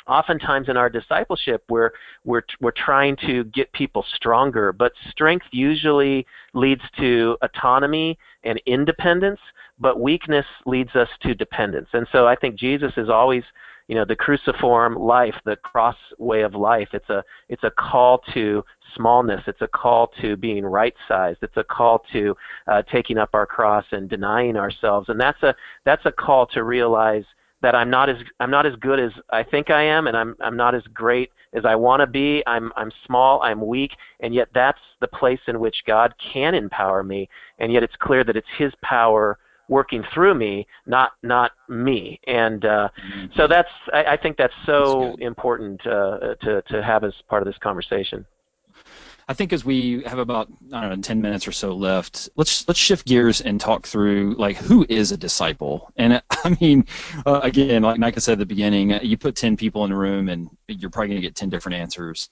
oftentimes 0.10 0.68
in 0.68 0.76
our 0.76 0.90
discipleship, 0.90 1.64
we're 1.70 1.92
we're 2.26 2.42
we're 2.60 2.72
trying 2.72 3.16
to 3.28 3.44
get 3.46 3.72
people 3.74 4.04
stronger, 4.16 4.74
but 4.74 4.92
strength 5.10 5.46
usually 5.52 6.26
leads 6.54 6.82
to 6.98 7.38
autonomy 7.42 8.18
and 8.44 8.62
independence, 8.66 9.40
but 9.80 10.00
weakness 10.00 10.46
leads 10.66 10.96
us 10.96 11.10
to 11.22 11.36
dependence. 11.36 11.90
And 11.94 12.08
so 12.12 12.28
I 12.28 12.36
think 12.36 12.56
Jesus 12.56 12.92
is 12.98 13.10
always 13.10 13.44
you 13.88 13.96
know 13.96 14.06
the 14.06 14.16
cruciform 14.16 14.96
life 14.96 15.36
the 15.46 15.56
cross 15.58 15.96
way 16.18 16.42
of 16.42 16.56
life. 16.56 16.90
It's 16.94 17.10
a 17.10 17.24
it's 17.48 17.64
a 17.64 17.72
call 17.72 18.22
to 18.34 18.64
smallness. 18.96 19.42
It's 19.48 19.62
a 19.62 19.68
call 19.68 20.12
to 20.22 20.36
being 20.36 20.66
right 20.66 20.96
sized 21.08 21.40
it's 21.44 21.58
a 21.58 21.64
call 21.64 22.04
to 22.14 22.36
uh, 22.68 22.82
taking 22.92 23.18
up 23.18 23.30
our 23.34 23.46
cross 23.46 23.86
and 23.92 24.10
denying 24.10 24.58
ourselves. 24.58 25.10
And 25.10 25.20
that's 25.20 25.42
a 25.44 25.56
that's 25.86 26.06
a 26.06 26.12
call 26.12 26.48
to 26.48 26.64
realize 26.64 27.26
that 27.62 27.76
I'm 27.76 27.90
not 27.90 28.10
as 28.10 28.18
I'm 28.40 28.52
not 28.52 28.66
as 28.66 28.76
good 28.76 29.00
as 29.00 29.12
I 29.32 29.44
think 29.44 29.70
I 29.70 29.84
am 29.84 30.08
and 30.08 30.16
I'm 30.16 30.36
I'm 30.42 30.58
not 30.58 30.76
as 30.76 30.84
great 30.94 31.32
as 31.54 31.66
I 31.66 31.76
want 31.76 32.02
to 32.02 32.08
be 32.08 32.44
I'm 32.48 32.72
I'm 32.76 32.92
small 33.06 33.42
I'm 33.42 33.66
weak 33.66 33.92
and 34.20 34.34
yet 34.34 34.50
that's 34.54 34.80
the 35.02 35.08
place 35.08 35.40
in 35.48 35.60
which 35.60 35.76
God 35.86 36.14
can 36.34 36.56
empower 36.56 37.04
me 37.04 37.30
and 37.60 37.72
yet 37.72 37.84
it's 37.84 37.96
clear 38.00 38.24
that 38.24 38.36
it's 38.36 38.48
his 38.58 38.72
power 38.82 39.38
working 39.70 40.04
through 40.14 40.34
me, 40.34 40.68
not 40.86 41.12
not 41.24 41.52
me. 41.70 42.20
And 42.28 42.66
uh, 42.66 42.90
mm-hmm. 43.00 43.26
so 43.38 43.48
that's 43.48 43.70
I, 43.94 44.04
I, 44.14 44.18
think 44.18 44.36
that's 44.36 44.54
so 44.66 45.12
that's 45.12 45.22
important 45.22 45.86
uh, 45.86 46.36
to 46.42 46.62
to 46.70 46.84
have 46.84 47.04
as 47.04 47.14
part 47.30 47.42
of 47.42 47.46
this 47.46 47.58
conversation. 47.62 48.26
I 49.30 49.34
think 49.34 49.54
as 49.54 49.64
we 49.64 50.02
have 50.08 50.18
about 50.18 50.50
I 50.74 50.82
don't 50.82 50.90
know 50.90 51.02
ten 51.04 51.22
minutes 51.22 51.48
or 51.48 51.52
so 51.52 51.76
left, 51.76 52.30
let's 52.36 52.68
let's 52.68 52.80
shift 52.80 53.06
gears 53.06 53.42
and 53.42 53.62
talk 53.62 53.86
through 53.86 54.34
like 54.40 54.58
who 54.58 54.88
is 54.90 55.12
a 55.12 55.18
disciple. 55.18 55.92
And 55.98 56.22
I 56.32 56.58
mean, 56.60 56.86
uh, 57.28 57.40
again, 57.44 57.84
like 57.84 58.00
Micah 58.00 58.22
said 58.22 58.34
at 58.34 58.40
the 58.40 58.46
beginning, 58.48 59.00
you 59.04 59.18
put 59.18 59.36
ten 59.36 59.56
people 59.56 59.86
in 59.86 59.92
a 59.92 59.96
room 59.96 60.30
and 60.30 60.50
you're 60.68 60.90
probably 60.90 61.10
going 61.10 61.22
to 61.22 61.28
get 61.28 61.36
ten 61.36 61.48
different 61.48 61.78
answers. 61.78 62.30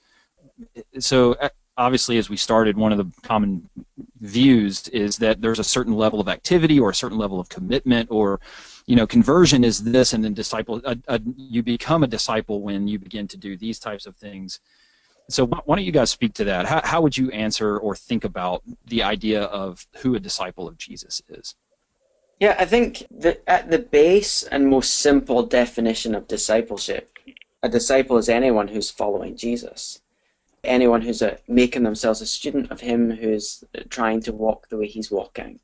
So 0.98 1.34
uh, 1.34 1.50
obviously, 1.76 2.18
as 2.18 2.28
we 2.28 2.36
started, 2.36 2.76
one 2.76 2.90
of 2.90 2.98
the 2.98 3.06
common 3.22 3.70
views 4.20 4.88
is 4.88 5.16
that 5.18 5.40
there's 5.40 5.60
a 5.60 5.64
certain 5.64 5.92
level 5.92 6.20
of 6.20 6.28
activity 6.28 6.80
or 6.80 6.90
a 6.90 6.94
certain 6.94 7.16
level 7.16 7.38
of 7.38 7.48
commitment 7.48 8.10
or 8.10 8.40
you 8.86 8.96
know 8.96 9.06
conversion 9.06 9.62
is 9.62 9.84
this 9.84 10.12
and 10.14 10.24
then 10.24 10.34
disciple 10.34 10.82
a, 10.84 11.20
you 11.36 11.62
become 11.62 12.02
a 12.02 12.06
disciple 12.08 12.60
when 12.62 12.88
you 12.88 12.98
begin 12.98 13.28
to 13.28 13.36
do 13.36 13.56
these 13.56 13.78
types 13.78 14.06
of 14.06 14.16
things 14.16 14.58
so 15.28 15.46
why 15.46 15.76
don't 15.76 15.84
you 15.84 15.92
guys 15.92 16.10
speak 16.10 16.34
to 16.34 16.44
that? 16.44 16.66
How, 16.66 16.80
how 16.84 17.00
would 17.02 17.16
you 17.16 17.30
answer 17.30 17.78
or 17.78 17.94
think 17.94 18.24
about 18.24 18.62
the 18.86 19.02
idea 19.02 19.42
of 19.42 19.86
who 19.98 20.14
a 20.14 20.20
disciple 20.20 20.66
of 20.68 20.78
jesus 20.78 21.22
is? 21.28 21.54
Yeah 22.40 22.56
i 22.58 22.64
think 22.64 23.06
that 23.10 23.42
at 23.46 23.70
the 23.70 23.78
base 23.78 24.44
and 24.44 24.68
most 24.68 24.96
simple 24.96 25.42
definition 25.42 26.14
of 26.14 26.28
discipleship 26.28 27.18
a 27.62 27.68
disciple 27.68 28.18
is 28.18 28.28
anyone 28.28 28.68
who's 28.68 28.90
following 28.90 29.36
jesus. 29.36 30.00
Anyone 30.62 31.02
who's 31.02 31.22
a, 31.22 31.38
making 31.48 31.82
themselves 31.82 32.20
a 32.20 32.26
student 32.26 32.70
of 32.70 32.80
him 32.80 33.10
who's 33.10 33.64
trying 33.88 34.20
to 34.22 34.32
walk 34.32 34.68
the 34.68 34.76
way 34.76 34.86
he's 34.86 35.10
walking. 35.10 35.58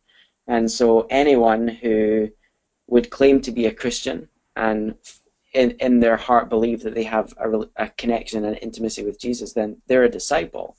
And 0.47 0.71
so 0.71 1.07
anyone 1.11 1.69
who 1.69 2.31
would 2.89 3.11
claim 3.11 3.41
to 3.43 3.53
be 3.53 3.67
a 3.67 3.75
Christian 3.75 4.29
and 4.57 4.97
in, 5.55 5.71
in 5.73 6.01
their 6.01 6.17
heart 6.17 6.49
believe 6.49 6.83
that 6.83 6.95
they 6.95 7.05
have 7.05 7.33
a, 7.39 7.67
a 7.77 7.89
connection 7.91 8.45
and 8.45 8.59
intimacy 8.61 9.05
with 9.05 9.19
Jesus, 9.19 9.53
then 9.53 9.81
they're 9.87 10.05
a 10.05 10.11
disciple. 10.11 10.77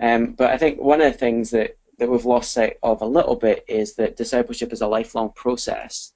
Um, 0.00 0.32
but 0.32 0.50
I 0.50 0.58
think 0.58 0.80
one 0.80 1.00
of 1.00 1.10
the 1.12 1.18
things 1.18 1.50
that, 1.50 1.76
that 1.98 2.08
we've 2.08 2.24
lost 2.24 2.52
sight 2.52 2.76
of 2.82 3.02
a 3.02 3.06
little 3.06 3.34
bit 3.36 3.64
is 3.66 3.94
that 3.96 4.16
discipleship 4.16 4.72
is 4.72 4.82
a 4.82 4.86
lifelong 4.86 5.32
process. 5.34 6.12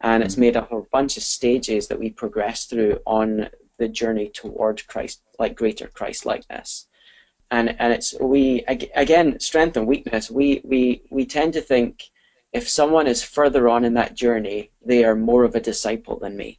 And 0.00 0.24
it's 0.24 0.36
made 0.36 0.56
up 0.56 0.72
of 0.72 0.78
a 0.82 0.88
bunch 0.90 1.16
of 1.16 1.22
stages 1.22 1.86
that 1.86 1.98
we 1.98 2.10
progress 2.10 2.64
through 2.64 2.98
on 3.06 3.48
the 3.78 3.86
journey 3.86 4.30
toward 4.30 4.84
Christ, 4.88 5.22
like 5.38 5.54
greater 5.54 5.86
Christ 5.86 6.26
likeness. 6.26 6.88
And 7.52 7.76
and 7.78 7.92
it's 7.92 8.18
we 8.18 8.64
again 8.66 9.38
strength 9.38 9.76
and 9.76 9.86
weakness. 9.86 10.28
We 10.28 10.60
we 10.64 11.02
we 11.10 11.24
tend 11.24 11.52
to 11.52 11.60
think 11.60 12.02
if 12.52 12.68
someone 12.68 13.06
is 13.06 13.22
further 13.22 13.68
on 13.68 13.84
in 13.84 13.94
that 13.94 14.14
journey, 14.14 14.70
they 14.84 15.04
are 15.04 15.14
more 15.14 15.44
of 15.44 15.54
a 15.54 15.60
disciple 15.60 16.18
than 16.18 16.36
me. 16.36 16.58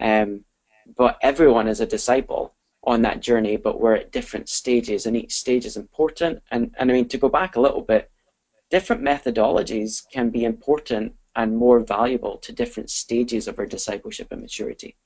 Um, 0.00 0.44
but 0.96 1.18
everyone 1.22 1.68
is 1.68 1.80
a 1.80 1.86
disciple 1.86 2.54
on 2.84 3.02
that 3.02 3.20
journey, 3.20 3.56
but 3.56 3.80
we're 3.80 3.96
at 3.96 4.12
different 4.12 4.48
stages, 4.48 5.06
and 5.06 5.16
each 5.16 5.34
stage 5.34 5.66
is 5.66 5.76
important. 5.76 6.40
And, 6.50 6.74
and 6.78 6.90
I 6.90 6.94
mean, 6.94 7.08
to 7.08 7.18
go 7.18 7.28
back 7.28 7.56
a 7.56 7.60
little 7.60 7.82
bit, 7.82 8.10
different 8.70 9.02
methodologies 9.02 10.02
can 10.12 10.30
be 10.30 10.44
important 10.44 11.14
and 11.34 11.56
more 11.56 11.80
valuable 11.80 12.38
to 12.38 12.52
different 12.52 12.90
stages 12.90 13.48
of 13.48 13.58
our 13.58 13.66
discipleship 13.66 14.28
and 14.30 14.40
maturity. 14.40 14.96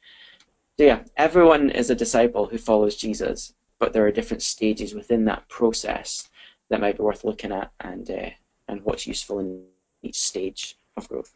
So 0.79 0.85
yeah, 0.85 1.03
everyone 1.17 1.71
is 1.71 1.91
a 1.91 1.95
disciple 1.95 2.47
who 2.47 2.59
follows 2.59 2.97
Jesus, 2.97 3.53
but 3.79 3.93
there 3.93 4.07
are 4.07 4.13
different 4.13 4.43
stages 4.43 4.95
within 4.95 5.25
that 5.27 5.49
process 5.49 6.29
that 6.69 6.81
might 6.81 6.97
be 6.97 7.03
worth 7.03 7.25
looking 7.25 7.53
at 7.53 7.71
and 7.81 8.11
uh, 8.11 8.31
and 8.69 8.83
what's 8.83 9.07
useful 9.07 9.41
in 9.41 9.65
each 10.03 10.19
stage 10.19 10.77
of 10.97 11.09
growth. 11.09 11.33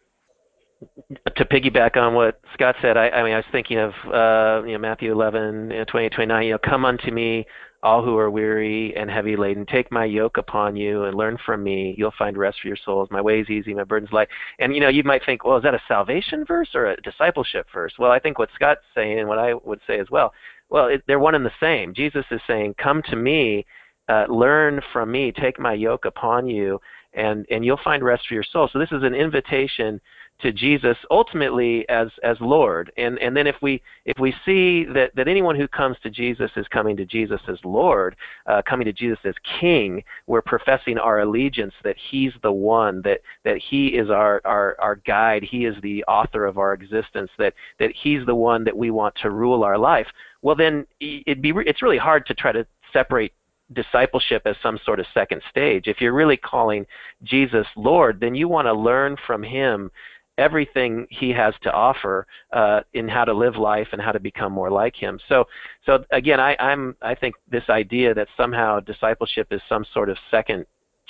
To 1.36 1.44
piggyback 1.44 1.96
on 1.96 2.14
what 2.14 2.40
Scott 2.54 2.76
said, 2.80 2.96
I, 2.96 3.08
I 3.10 3.22
mean, 3.22 3.32
I 3.34 3.36
was 3.36 3.44
thinking 3.52 3.78
of 3.78 3.90
uh, 4.06 4.66
you 4.66 4.72
know 4.72 4.78
Matthew 4.78 5.12
11, 5.12 5.70
you 5.70 5.78
know, 5.78 5.84
28, 5.84 6.12
29. 6.12 6.44
You 6.44 6.52
know, 6.52 6.58
come 6.58 6.84
unto 6.84 7.10
me, 7.10 7.46
all 7.84 8.02
who 8.02 8.16
are 8.16 8.30
weary 8.30 8.96
and 8.96 9.10
heavy 9.10 9.36
laden, 9.36 9.66
take 9.66 9.92
my 9.92 10.04
yoke 10.06 10.38
upon 10.38 10.74
you 10.74 11.04
and 11.04 11.16
learn 11.16 11.36
from 11.44 11.62
me. 11.62 11.94
You'll 11.98 12.14
find 12.18 12.36
rest 12.36 12.58
for 12.62 12.68
your 12.68 12.78
souls. 12.82 13.08
My 13.10 13.20
way 13.20 13.40
is 13.40 13.50
easy, 13.50 13.74
my 13.74 13.84
burden's 13.84 14.12
light. 14.12 14.28
And 14.58 14.74
you 14.74 14.80
know, 14.80 14.88
you 14.88 15.04
might 15.04 15.24
think, 15.24 15.44
well, 15.44 15.58
is 15.58 15.62
that 15.64 15.74
a 15.74 15.82
salvation 15.86 16.44
verse 16.46 16.70
or 16.74 16.86
a 16.86 17.00
discipleship 17.02 17.66
verse? 17.72 17.92
Well, 17.98 18.10
I 18.10 18.18
think 18.18 18.38
what 18.38 18.48
Scott's 18.54 18.80
saying 18.94 19.20
and 19.20 19.28
what 19.28 19.38
I 19.38 19.54
would 19.54 19.80
say 19.86 20.00
as 20.00 20.10
well. 20.10 20.32
Well, 20.70 20.86
it, 20.86 21.02
they're 21.06 21.18
one 21.18 21.34
and 21.34 21.44
the 21.44 21.52
same. 21.60 21.94
Jesus 21.94 22.24
is 22.30 22.40
saying, 22.46 22.74
"Come 22.82 23.02
to 23.10 23.16
me, 23.16 23.66
uh, 24.08 24.24
learn 24.28 24.80
from 24.92 25.12
me, 25.12 25.30
take 25.32 25.58
my 25.58 25.74
yoke 25.74 26.06
upon 26.06 26.48
you, 26.48 26.80
and 27.14 27.46
and 27.50 27.64
you'll 27.64 27.80
find 27.82 28.02
rest 28.02 28.26
for 28.28 28.34
your 28.34 28.44
soul." 28.44 28.68
So 28.72 28.78
this 28.78 28.92
is 28.92 29.02
an 29.02 29.14
invitation 29.14 30.00
to 30.40 30.52
Jesus 30.52 30.96
ultimately 31.10 31.88
as 31.88 32.08
as 32.22 32.36
Lord. 32.40 32.92
And 32.96 33.18
and 33.18 33.36
then 33.36 33.46
if 33.46 33.56
we 33.62 33.80
if 34.04 34.18
we 34.18 34.34
see 34.44 34.84
that 34.92 35.14
that 35.14 35.28
anyone 35.28 35.56
who 35.56 35.68
comes 35.68 35.96
to 36.02 36.10
Jesus 36.10 36.50
is 36.56 36.66
coming 36.68 36.96
to 36.96 37.04
Jesus 37.04 37.40
as 37.48 37.58
Lord, 37.64 38.16
uh, 38.46 38.62
coming 38.62 38.84
to 38.86 38.92
Jesus 38.92 39.18
as 39.24 39.34
King, 39.60 40.02
we're 40.26 40.42
professing 40.42 40.98
our 40.98 41.20
allegiance 41.20 41.74
that 41.84 41.96
He's 42.10 42.32
the 42.42 42.52
one 42.52 43.00
that 43.02 43.20
that 43.44 43.58
He 43.58 43.88
is 43.88 44.10
our 44.10 44.40
our 44.44 44.76
our 44.80 44.96
guide. 45.06 45.44
He 45.44 45.66
is 45.66 45.76
the 45.82 46.04
author 46.04 46.44
of 46.46 46.58
our 46.58 46.74
existence. 46.74 47.30
That 47.38 47.54
that 47.78 47.92
He's 48.02 48.26
the 48.26 48.34
one 48.34 48.64
that 48.64 48.76
we 48.76 48.90
want 48.90 49.14
to 49.22 49.30
rule 49.30 49.62
our 49.62 49.78
life. 49.78 50.08
Well, 50.42 50.56
then 50.56 50.86
it'd 51.00 51.42
be 51.42 51.52
it's 51.64 51.82
really 51.82 51.98
hard 51.98 52.26
to 52.26 52.34
try 52.34 52.52
to 52.52 52.66
separate 52.92 53.32
discipleship 53.72 54.42
as 54.44 54.56
some 54.62 54.78
sort 54.84 55.00
of 55.00 55.06
second 55.14 55.42
stage. 55.50 55.86
If 55.86 56.00
you're 56.00 56.12
really 56.12 56.36
calling 56.36 56.86
Jesus 57.22 57.66
Lord, 57.76 58.20
then 58.20 58.34
you 58.34 58.48
want 58.48 58.66
to 58.66 58.74
learn 58.74 59.16
from 59.26 59.42
Him 59.42 59.90
everything 60.38 61.06
he 61.10 61.30
has 61.30 61.54
to 61.62 61.72
offer 61.72 62.26
uh, 62.52 62.80
in 62.92 63.08
how 63.08 63.24
to 63.24 63.32
live 63.32 63.56
life 63.56 63.88
and 63.92 64.00
how 64.00 64.12
to 64.12 64.20
become 64.20 64.52
more 64.52 64.70
like 64.70 64.96
him. 64.96 65.18
So, 65.28 65.44
so 65.86 66.04
again, 66.10 66.40
I, 66.40 66.56
I'm 66.58 66.96
I 67.02 67.14
think 67.14 67.34
this 67.50 67.64
idea 67.68 68.14
that 68.14 68.28
somehow 68.36 68.80
discipleship 68.80 69.48
is 69.50 69.60
some 69.68 69.84
sort 69.92 70.08
of 70.08 70.16
second 70.30 70.66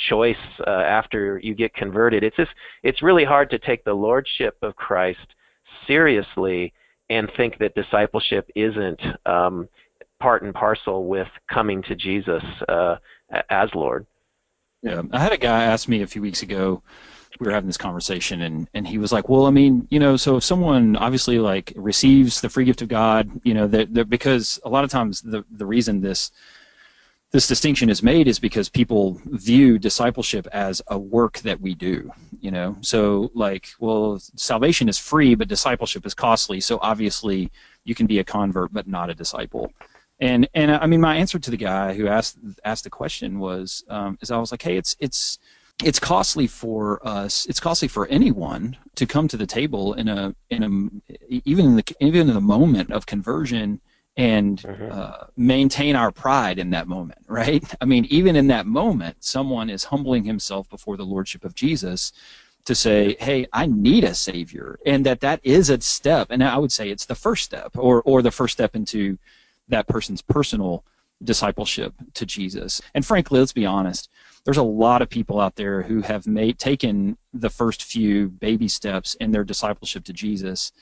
choice 0.08 0.36
uh, 0.66 0.70
after 0.70 1.38
you 1.42 1.54
get 1.54 1.74
converted. 1.74 2.22
It's 2.22 2.36
just 2.36 2.50
it's 2.82 3.02
really 3.02 3.24
hard 3.24 3.50
to 3.50 3.58
take 3.58 3.84
the 3.84 3.94
lordship 3.94 4.56
of 4.62 4.76
Christ 4.76 5.26
seriously 5.86 6.72
and 7.10 7.30
think 7.36 7.58
that 7.58 7.74
discipleship 7.74 8.50
isn't 8.54 9.00
um, 9.26 9.68
part 10.20 10.42
and 10.42 10.54
parcel 10.54 11.06
with 11.06 11.28
coming 11.52 11.82
to 11.82 11.94
Jesus 11.94 12.42
uh, 12.68 12.96
as 13.50 13.68
Lord. 13.74 14.06
Yeah, 14.82 15.02
I 15.12 15.18
had 15.18 15.32
a 15.32 15.38
guy 15.38 15.64
ask 15.64 15.88
me 15.88 16.02
a 16.02 16.06
few 16.06 16.22
weeks 16.22 16.42
ago 16.42 16.82
we 17.40 17.46
were 17.46 17.52
having 17.52 17.68
this 17.68 17.76
conversation 17.76 18.42
and, 18.42 18.68
and 18.74 18.86
he 18.86 18.98
was 18.98 19.12
like, 19.12 19.28
well, 19.28 19.46
I 19.46 19.50
mean, 19.50 19.86
you 19.90 19.98
know, 19.98 20.16
so 20.16 20.36
if 20.36 20.44
someone 20.44 20.96
obviously 20.96 21.38
like 21.38 21.72
receives 21.76 22.40
the 22.40 22.48
free 22.48 22.64
gift 22.64 22.82
of 22.82 22.88
God, 22.88 23.28
you 23.44 23.54
know, 23.54 23.66
that, 23.68 24.08
because 24.08 24.60
a 24.64 24.68
lot 24.68 24.84
of 24.84 24.90
times 24.90 25.20
the, 25.20 25.44
the 25.50 25.66
reason 25.66 26.00
this, 26.00 26.30
this 27.32 27.48
distinction 27.48 27.90
is 27.90 28.02
made 28.02 28.28
is 28.28 28.38
because 28.38 28.68
people 28.68 29.20
view 29.26 29.78
discipleship 29.78 30.46
as 30.52 30.80
a 30.88 30.98
work 30.98 31.38
that 31.40 31.60
we 31.60 31.74
do, 31.74 32.08
you 32.40 32.52
know, 32.52 32.76
so 32.80 33.30
like, 33.34 33.70
well, 33.80 34.20
salvation 34.36 34.88
is 34.88 34.98
free, 34.98 35.34
but 35.34 35.48
discipleship 35.48 36.06
is 36.06 36.14
costly. 36.14 36.60
So 36.60 36.78
obviously 36.80 37.50
you 37.84 37.94
can 37.96 38.06
be 38.06 38.20
a 38.20 38.24
convert, 38.24 38.72
but 38.72 38.86
not 38.86 39.10
a 39.10 39.14
disciple. 39.14 39.72
And, 40.20 40.48
and 40.54 40.70
I 40.70 40.86
mean, 40.86 41.00
my 41.00 41.16
answer 41.16 41.38
to 41.38 41.50
the 41.50 41.56
guy 41.56 41.94
who 41.94 42.06
asked, 42.06 42.38
asked 42.64 42.84
the 42.84 42.90
question 42.90 43.38
was, 43.38 43.84
um, 43.88 44.18
is 44.20 44.30
I 44.30 44.38
was 44.38 44.52
like, 44.52 44.62
Hey, 44.62 44.76
it's, 44.76 44.96
it's, 45.00 45.38
it's 45.82 45.98
costly 45.98 46.46
for 46.46 47.06
us. 47.06 47.46
It's 47.46 47.58
costly 47.58 47.88
for 47.88 48.06
anyone 48.06 48.76
to 48.94 49.06
come 49.06 49.26
to 49.28 49.36
the 49.36 49.46
table 49.46 49.94
in 49.94 50.08
a 50.08 50.34
in 50.50 50.62
a 50.62 51.38
even 51.44 51.66
in 51.66 51.76
the 51.76 51.84
even 52.00 52.28
in 52.28 52.34
the 52.34 52.40
moment 52.40 52.92
of 52.92 53.06
conversion 53.06 53.80
and 54.16 54.62
mm-hmm. 54.62 54.88
uh, 54.92 55.26
maintain 55.36 55.96
our 55.96 56.12
pride 56.12 56.60
in 56.60 56.70
that 56.70 56.86
moment, 56.86 57.18
right? 57.26 57.64
I 57.80 57.84
mean, 57.84 58.06
even 58.08 58.36
in 58.36 58.46
that 58.48 58.66
moment, 58.66 59.16
someone 59.24 59.68
is 59.68 59.82
humbling 59.82 60.24
himself 60.24 60.68
before 60.70 60.96
the 60.96 61.04
lordship 61.04 61.44
of 61.44 61.56
Jesus, 61.56 62.12
to 62.66 62.74
say, 62.74 63.16
hey, 63.18 63.46
I 63.52 63.66
need 63.66 64.04
a 64.04 64.14
savior, 64.14 64.78
and 64.86 65.04
that 65.04 65.20
that 65.20 65.40
is 65.42 65.70
a 65.70 65.80
step, 65.80 66.28
and 66.30 66.42
I 66.42 66.56
would 66.56 66.72
say 66.72 66.88
it's 66.88 67.06
the 67.06 67.14
first 67.14 67.44
step, 67.44 67.76
or 67.76 68.02
or 68.02 68.22
the 68.22 68.30
first 68.30 68.52
step 68.52 68.76
into 68.76 69.18
that 69.68 69.88
person's 69.88 70.22
personal 70.22 70.84
discipleship 71.22 71.94
to 72.14 72.26
Jesus. 72.26 72.80
And 72.94 73.04
frankly, 73.04 73.38
let's 73.38 73.52
be 73.52 73.66
honest, 73.66 74.10
there's 74.44 74.58
a 74.58 74.62
lot 74.62 75.00
of 75.00 75.08
people 75.08 75.40
out 75.40 75.56
there 75.56 75.82
who 75.82 76.02
have 76.02 76.26
made 76.26 76.58
taken 76.58 77.16
the 77.32 77.50
first 77.50 77.84
few 77.84 78.28
baby 78.28 78.68
steps 78.68 79.14
in 79.14 79.30
their 79.30 79.44
discipleship 79.44 80.04
to 80.04 80.12
Jesus 80.12 80.72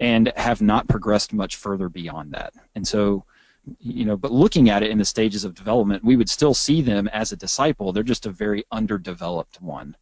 and 0.00 0.32
have 0.36 0.60
not 0.60 0.88
progressed 0.88 1.32
much 1.32 1.56
further 1.56 1.88
beyond 1.88 2.32
that. 2.32 2.52
And 2.74 2.86
so 2.86 3.24
you 3.78 4.04
know, 4.04 4.16
but 4.16 4.32
looking 4.32 4.70
at 4.70 4.82
it 4.82 4.90
in 4.90 4.98
the 4.98 5.04
stages 5.04 5.44
of 5.44 5.54
development, 5.54 6.04
we 6.04 6.16
would 6.16 6.28
still 6.28 6.54
see 6.54 6.82
them 6.82 7.08
as 7.08 7.32
a 7.32 7.36
disciple. 7.36 7.92
They're 7.92 8.02
just 8.02 8.26
a 8.26 8.30
very 8.30 8.64
underdeveloped 8.72 9.60
one, 9.60 9.96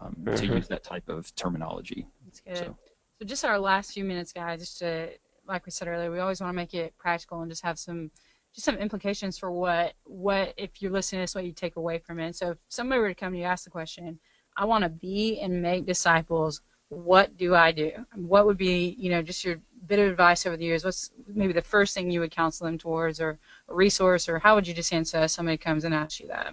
um, 0.00 0.16
mm-hmm. 0.20 0.34
to 0.36 0.46
use 0.46 0.68
that 0.68 0.84
type 0.84 1.08
of 1.08 1.34
terminology. 1.34 2.06
That's 2.24 2.40
good. 2.40 2.56
So. 2.58 2.76
so, 3.18 3.24
just 3.24 3.44
our 3.44 3.58
last 3.58 3.92
few 3.92 4.04
minutes, 4.04 4.32
guys, 4.32 4.60
just 4.60 4.78
to, 4.80 5.10
like 5.52 5.66
we 5.66 5.72
said 5.72 5.88
earlier, 5.88 6.10
we 6.10 6.18
always 6.18 6.40
want 6.40 6.50
to 6.50 6.56
make 6.56 6.74
it 6.74 6.96
practical 6.98 7.40
and 7.40 7.50
just 7.50 7.62
have 7.62 7.78
some, 7.78 8.10
just 8.54 8.64
some 8.64 8.76
implications 8.76 9.38
for 9.38 9.52
what, 9.52 9.94
what 10.04 10.54
if 10.56 10.82
you're 10.82 10.90
listening 10.90 11.20
to 11.20 11.22
this, 11.22 11.34
what 11.34 11.44
you 11.44 11.52
take 11.52 11.76
away 11.76 11.98
from 11.98 12.18
it. 12.18 12.34
So, 12.36 12.52
if 12.52 12.58
somebody 12.68 13.00
were 13.00 13.08
to 13.08 13.14
come 13.14 13.32
to 13.32 13.38
you, 13.38 13.44
ask 13.44 13.64
the 13.64 13.70
question, 13.70 14.18
I 14.56 14.64
want 14.64 14.82
to 14.82 14.90
be 14.90 15.40
and 15.40 15.62
make 15.62 15.86
disciples 15.86 16.60
what 16.92 17.38
do 17.38 17.54
I 17.54 17.72
do? 17.72 17.90
What 18.14 18.44
would 18.44 18.58
be, 18.58 18.94
you 18.98 19.10
know, 19.10 19.22
just 19.22 19.44
your 19.44 19.56
bit 19.86 19.98
of 19.98 20.10
advice 20.10 20.44
over 20.44 20.58
the 20.58 20.64
years? 20.64 20.84
What's 20.84 21.10
maybe 21.26 21.54
the 21.54 21.62
first 21.62 21.94
thing 21.94 22.10
you 22.10 22.20
would 22.20 22.30
counsel 22.30 22.66
them 22.66 22.76
towards, 22.76 23.18
or 23.18 23.38
a 23.70 23.74
resource, 23.74 24.28
or 24.28 24.38
how 24.38 24.54
would 24.54 24.68
you 24.68 24.74
just 24.74 24.92
answer 24.92 25.22
if 25.22 25.30
somebody 25.30 25.56
comes 25.56 25.84
and 25.84 25.94
asks 25.94 26.20
you 26.20 26.28
that? 26.28 26.52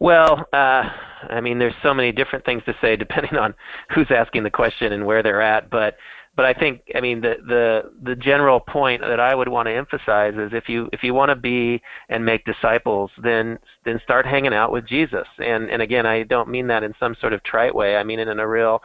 Well, 0.00 0.48
uh, 0.52 0.82
I 1.30 1.40
mean, 1.40 1.60
there's 1.60 1.76
so 1.80 1.94
many 1.94 2.10
different 2.10 2.44
things 2.44 2.64
to 2.64 2.74
say 2.80 2.96
depending 2.96 3.36
on 3.36 3.54
who's 3.94 4.10
asking 4.10 4.42
the 4.42 4.50
question 4.50 4.92
and 4.92 5.06
where 5.06 5.22
they're 5.22 5.40
at, 5.40 5.70
but 5.70 5.96
but 6.34 6.44
I 6.44 6.54
think 6.54 6.82
I 6.94 7.00
mean 7.00 7.20
the 7.20 7.34
the 7.46 7.92
the 8.02 8.16
general 8.16 8.60
point 8.60 9.02
that 9.02 9.20
I 9.20 9.34
would 9.34 9.48
want 9.48 9.66
to 9.66 9.72
emphasize 9.72 10.34
is 10.34 10.52
if 10.52 10.68
you 10.68 10.88
if 10.92 11.02
you 11.02 11.12
want 11.12 11.28
to 11.30 11.36
be 11.36 11.82
and 12.08 12.24
make 12.24 12.44
disciples, 12.44 13.10
then 13.22 13.58
then 13.84 14.00
start 14.02 14.26
hanging 14.26 14.54
out 14.54 14.72
with 14.72 14.86
Jesus. 14.86 15.26
And 15.38 15.70
and 15.70 15.82
again, 15.82 16.06
I 16.06 16.22
don't 16.22 16.48
mean 16.48 16.66
that 16.68 16.82
in 16.82 16.94
some 16.98 17.14
sort 17.20 17.32
of 17.32 17.42
trite 17.42 17.74
way. 17.74 17.96
I 17.96 18.02
mean 18.02 18.18
it 18.18 18.28
in 18.28 18.38
a 18.38 18.48
real 18.48 18.82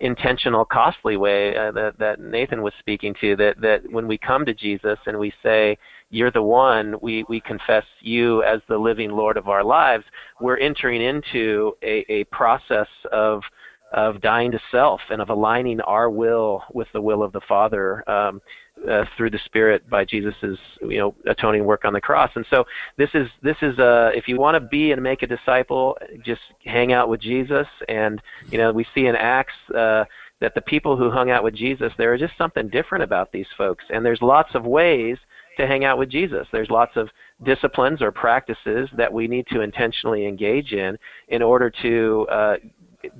intentional, 0.00 0.64
costly 0.64 1.16
way 1.16 1.56
uh, 1.56 1.72
that, 1.72 1.98
that 1.98 2.20
Nathan 2.20 2.62
was 2.62 2.72
speaking 2.78 3.14
to. 3.20 3.36
That 3.36 3.60
that 3.60 3.82
when 3.90 4.08
we 4.08 4.18
come 4.18 4.44
to 4.46 4.54
Jesus 4.54 4.98
and 5.06 5.18
we 5.18 5.32
say, 5.42 5.78
"You're 6.10 6.30
the 6.32 6.42
one," 6.42 6.96
we 7.00 7.24
we 7.28 7.40
confess 7.40 7.84
you 8.00 8.42
as 8.42 8.60
the 8.68 8.78
living 8.78 9.10
Lord 9.10 9.36
of 9.36 9.48
our 9.48 9.64
lives. 9.64 10.04
We're 10.40 10.58
entering 10.58 11.02
into 11.02 11.76
a, 11.82 12.04
a 12.08 12.24
process 12.24 12.88
of 13.12 13.42
of 13.92 14.20
dying 14.20 14.50
to 14.52 14.60
self 14.70 15.00
and 15.10 15.22
of 15.22 15.30
aligning 15.30 15.80
our 15.80 16.10
will 16.10 16.62
with 16.72 16.88
the 16.92 17.00
will 17.00 17.22
of 17.22 17.32
the 17.32 17.40
Father. 17.48 18.08
Um, 18.08 18.40
uh, 18.88 19.04
through 19.16 19.28
the 19.28 19.40
Spirit 19.44 19.88
by 19.90 20.04
Jesus's 20.04 20.56
you 20.82 20.98
know 20.98 21.14
atoning 21.26 21.64
work 21.64 21.84
on 21.84 21.92
the 21.92 22.00
cross. 22.00 22.30
And 22.36 22.46
so 22.48 22.64
this 22.96 23.10
is 23.12 23.26
this 23.42 23.56
is 23.60 23.78
uh, 23.78 24.10
if 24.14 24.28
you 24.28 24.38
want 24.38 24.54
to 24.54 24.60
be 24.60 24.92
and 24.92 25.02
make 25.02 25.22
a 25.22 25.26
disciple, 25.26 25.98
just 26.24 26.40
hang 26.64 26.92
out 26.92 27.08
with 27.08 27.20
Jesus. 27.20 27.66
And 27.88 28.22
you 28.52 28.58
know 28.58 28.72
we 28.72 28.86
see 28.94 29.06
in 29.06 29.16
Acts. 29.16 29.54
Uh, 29.74 30.04
that 30.40 30.54
the 30.54 30.60
people 30.60 30.96
who 30.96 31.10
hung 31.10 31.30
out 31.30 31.42
with 31.42 31.52
Jesus, 31.52 31.92
there 31.98 32.12
was 32.12 32.20
just 32.20 32.38
something 32.38 32.68
different 32.68 33.02
about 33.02 33.32
these 33.32 33.48
folks. 33.56 33.84
And 33.90 34.06
there's 34.06 34.22
lots 34.22 34.54
of 34.54 34.64
ways 34.64 35.16
to 35.56 35.66
hang 35.66 35.84
out 35.84 35.98
with 35.98 36.08
Jesus. 36.08 36.46
There's 36.52 36.70
lots 36.70 36.92
of 36.96 37.08
disciplines 37.42 38.00
or 38.00 38.12
practices 38.12 38.88
that 38.96 39.12
we 39.12 39.26
need 39.26 39.46
to 39.48 39.62
intentionally 39.62 40.26
engage 40.26 40.72
in 40.72 40.96
in 41.28 41.42
order 41.42 41.72
to 41.82 42.26
uh, 42.30 42.56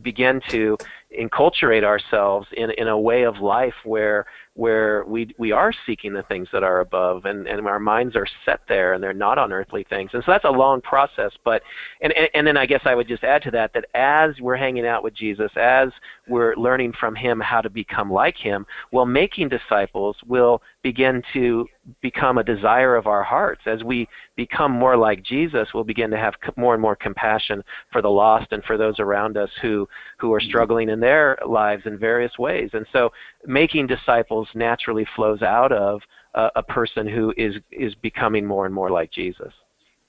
begin 0.03 0.41
to 0.51 0.77
enculturate 1.19 1.85
ourselves 1.85 2.47
in, 2.57 2.71
in 2.73 2.89
a 2.89 2.99
way 2.99 3.23
of 3.23 3.39
life 3.39 3.75
where 3.85 4.27
where 4.59 5.05
we 5.05 5.33
we 5.39 5.53
are 5.53 5.73
seeking 5.87 6.13
the 6.13 6.25
things 6.25 6.49
that 6.53 6.65
are 6.65 6.81
above 6.81 7.27
and, 7.27 7.47
and 7.47 7.65
our 7.69 7.79
minds 7.79 8.17
are 8.17 8.27
set 8.45 8.59
there 8.69 8.93
and 8.93 9.01
they're 9.01 9.13
not 9.13 9.39
on 9.39 9.53
earthly 9.53 9.87
things. 9.89 10.11
And 10.13 10.21
so 10.27 10.33
that's 10.33 10.45
a 10.45 10.51
long 10.51 10.81
process. 10.81 11.31
But 11.45 11.63
and, 12.01 12.13
and, 12.15 12.29
and 12.35 12.45
then 12.45 12.57
I 12.57 12.67
guess 12.67 12.81
I 12.85 12.97
would 12.97 13.07
just 13.07 13.23
add 13.23 13.41
to 13.43 13.53
that 13.53 13.73
that 13.75 13.85
as 13.95 14.33
we're 14.41 14.57
hanging 14.57 14.85
out 14.85 15.05
with 15.05 15.15
Jesus, 15.15 15.53
as 15.55 15.91
we're 16.27 16.57
learning 16.57 16.95
from 16.99 17.15
him 17.15 17.39
how 17.39 17.61
to 17.61 17.71
become 17.71 18.13
like 18.13 18.37
him, 18.37 18.67
well 18.91 19.07
making 19.07 19.49
disciples 19.49 20.17
will 20.27 20.61
begin 20.83 21.23
to 21.35 21.69
become 22.03 22.39
a 22.39 22.45
desire 22.45 22.97
of 22.97 23.07
our 23.07 23.23
hearts. 23.23 23.63
As 23.67 23.85
we 23.85 24.09
become 24.37 24.73
more 24.73 24.97
like 24.97 25.23
Jesus, 25.23 25.69
we'll 25.73 25.85
begin 25.85 26.11
to 26.11 26.19
have 26.19 26.35
more 26.57 26.75
and 26.75 26.83
more 26.83 26.97
compassion 26.97 27.63
for 27.93 28.03
the 28.03 28.09
lost 28.09 28.49
and 28.51 28.63
for 28.65 28.77
those 28.77 28.99
around 28.99 29.37
us 29.37 29.51
who 29.63 29.89
who 30.19 30.33
are 30.33 30.41
struggling 30.41 30.89
in 30.89 30.99
their 30.99 31.39
lives 31.47 31.83
in 31.87 31.97
various 31.97 32.37
ways. 32.39 32.71
And 32.73 32.87
so 32.93 33.11
making 33.47 33.87
disciples 33.87 34.49
naturally 34.55 35.07
flows 35.17 35.43
out 35.43 35.73
of 35.73 36.03
uh, 36.35 36.51
a 36.57 36.63
person 36.63 37.07
who 37.07 37.33
is 37.37 37.55
is 37.71 37.95
becoming 37.97 38.47
more 38.47 38.67
and 38.67 38.75
more 38.75 38.91
like 38.91 39.11
Jesus. 39.11 39.53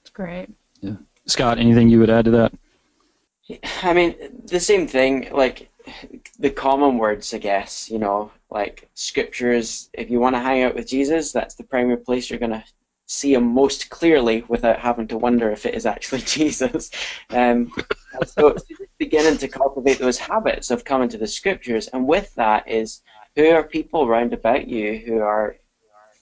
That's 0.02 0.10
great. 0.10 0.48
Yeah. 0.80 0.96
Scott, 1.26 1.58
anything 1.58 1.88
you 1.88 2.00
would 2.00 2.10
add 2.10 2.24
to 2.26 2.30
that? 2.32 2.52
I 3.82 3.92
mean, 3.92 4.14
the 4.44 4.60
same 4.60 4.86
thing, 4.86 5.28
like 5.32 5.70
the 6.38 6.50
common 6.50 6.98
words, 6.98 7.34
I 7.34 7.38
guess, 7.38 7.90
you 7.90 7.98
know, 7.98 8.30
like 8.50 8.88
scriptures, 8.94 9.90
if 9.92 10.10
you 10.10 10.20
want 10.20 10.36
to 10.36 10.40
hang 10.40 10.62
out 10.62 10.74
with 10.74 10.88
Jesus, 10.88 11.32
that's 11.32 11.54
the 11.54 11.64
primary 11.64 11.96
place 11.96 12.30
you're 12.30 12.38
going 12.38 12.52
to 12.52 12.64
see 13.06 13.34
him 13.34 13.44
most 13.44 13.90
clearly 13.90 14.44
without 14.46 14.78
having 14.78 15.08
to 15.08 15.18
wonder 15.18 15.50
if 15.50 15.66
it 15.66 15.74
is 15.74 15.84
actually 15.84 16.20
Jesus. 16.26 16.90
Um, 17.30 17.72
so 18.24 18.48
it's 18.48 18.64
beginning 18.98 19.38
to 19.38 19.48
cultivate 19.48 19.98
those 19.98 20.18
habits 20.18 20.70
of 20.70 20.84
coming 20.84 21.08
to 21.08 21.18
the 21.18 21.26
scriptures, 21.26 21.88
and 21.88 22.06
with 22.06 22.32
that 22.34 22.68
is 22.68 23.02
who 23.36 23.48
are 23.50 23.62
people 23.62 24.08
round 24.08 24.32
about 24.32 24.66
you 24.68 24.98
who 24.98 25.20
are 25.20 25.56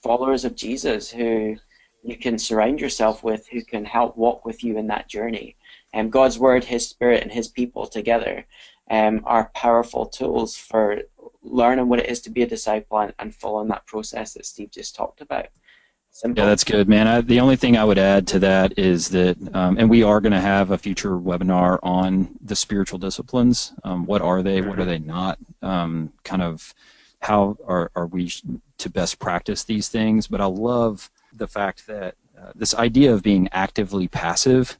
followers 0.01 0.45
of 0.45 0.55
Jesus, 0.55 1.09
who 1.11 1.57
you 2.03 2.17
can 2.17 2.37
surround 2.37 2.79
yourself 2.79 3.23
with, 3.23 3.47
who 3.47 3.61
can 3.63 3.83
help 3.83 4.15
walk 4.17 4.45
with 4.45 4.63
you 4.63 4.77
in 4.77 4.87
that 4.87 5.09
journey. 5.09 5.55
And 5.93 6.05
um, 6.05 6.11
God's 6.11 6.39
Word, 6.39 6.63
His 6.63 6.87
Spirit, 6.87 7.23
and 7.23 7.31
His 7.31 7.47
people 7.47 7.87
together 7.87 8.45
um, 8.89 9.21
are 9.25 9.51
powerful 9.53 10.05
tools 10.05 10.55
for 10.55 11.01
learning 11.41 11.89
what 11.89 11.99
it 11.99 12.09
is 12.09 12.21
to 12.21 12.29
be 12.29 12.43
a 12.43 12.47
disciple 12.47 12.99
and, 12.99 13.13
and 13.19 13.35
following 13.35 13.67
that 13.69 13.85
process 13.85 14.33
that 14.33 14.45
Steve 14.45 14.71
just 14.71 14.95
talked 14.95 15.21
about. 15.21 15.47
Simple. 16.11 16.43
Yeah, 16.43 16.49
that's 16.49 16.63
good, 16.63 16.89
man. 16.89 17.07
I, 17.07 17.21
the 17.21 17.39
only 17.39 17.55
thing 17.55 17.77
I 17.77 17.85
would 17.85 17.99
add 17.99 18.27
to 18.29 18.39
that 18.39 18.77
is 18.79 19.09
that, 19.09 19.37
um, 19.53 19.77
and 19.77 19.89
we 19.89 20.01
are 20.01 20.19
going 20.19 20.31
to 20.31 20.39
have 20.39 20.71
a 20.71 20.77
future 20.77 21.11
webinar 21.11 21.77
on 21.83 22.35
the 22.41 22.55
spiritual 22.55 22.97
disciplines. 22.97 23.73
Um, 23.83 24.05
what 24.05 24.21
are 24.21 24.41
they? 24.41 24.61
What 24.61 24.79
are 24.79 24.85
they 24.85 24.99
not? 24.99 25.37
Um, 25.61 26.11
kind 26.23 26.41
of 26.41 26.73
how 27.21 27.57
are, 27.65 27.91
are 27.95 28.07
we 28.07 28.31
to 28.77 28.89
best 28.89 29.19
practice 29.19 29.63
these 29.63 29.89
things? 29.89 30.27
But 30.27 30.41
I 30.41 30.45
love 30.45 31.09
the 31.33 31.47
fact 31.47 31.85
that 31.87 32.15
uh, 32.39 32.51
this 32.55 32.73
idea 32.73 33.13
of 33.13 33.23
being 33.23 33.49
actively 33.51 34.07
passive. 34.07 34.77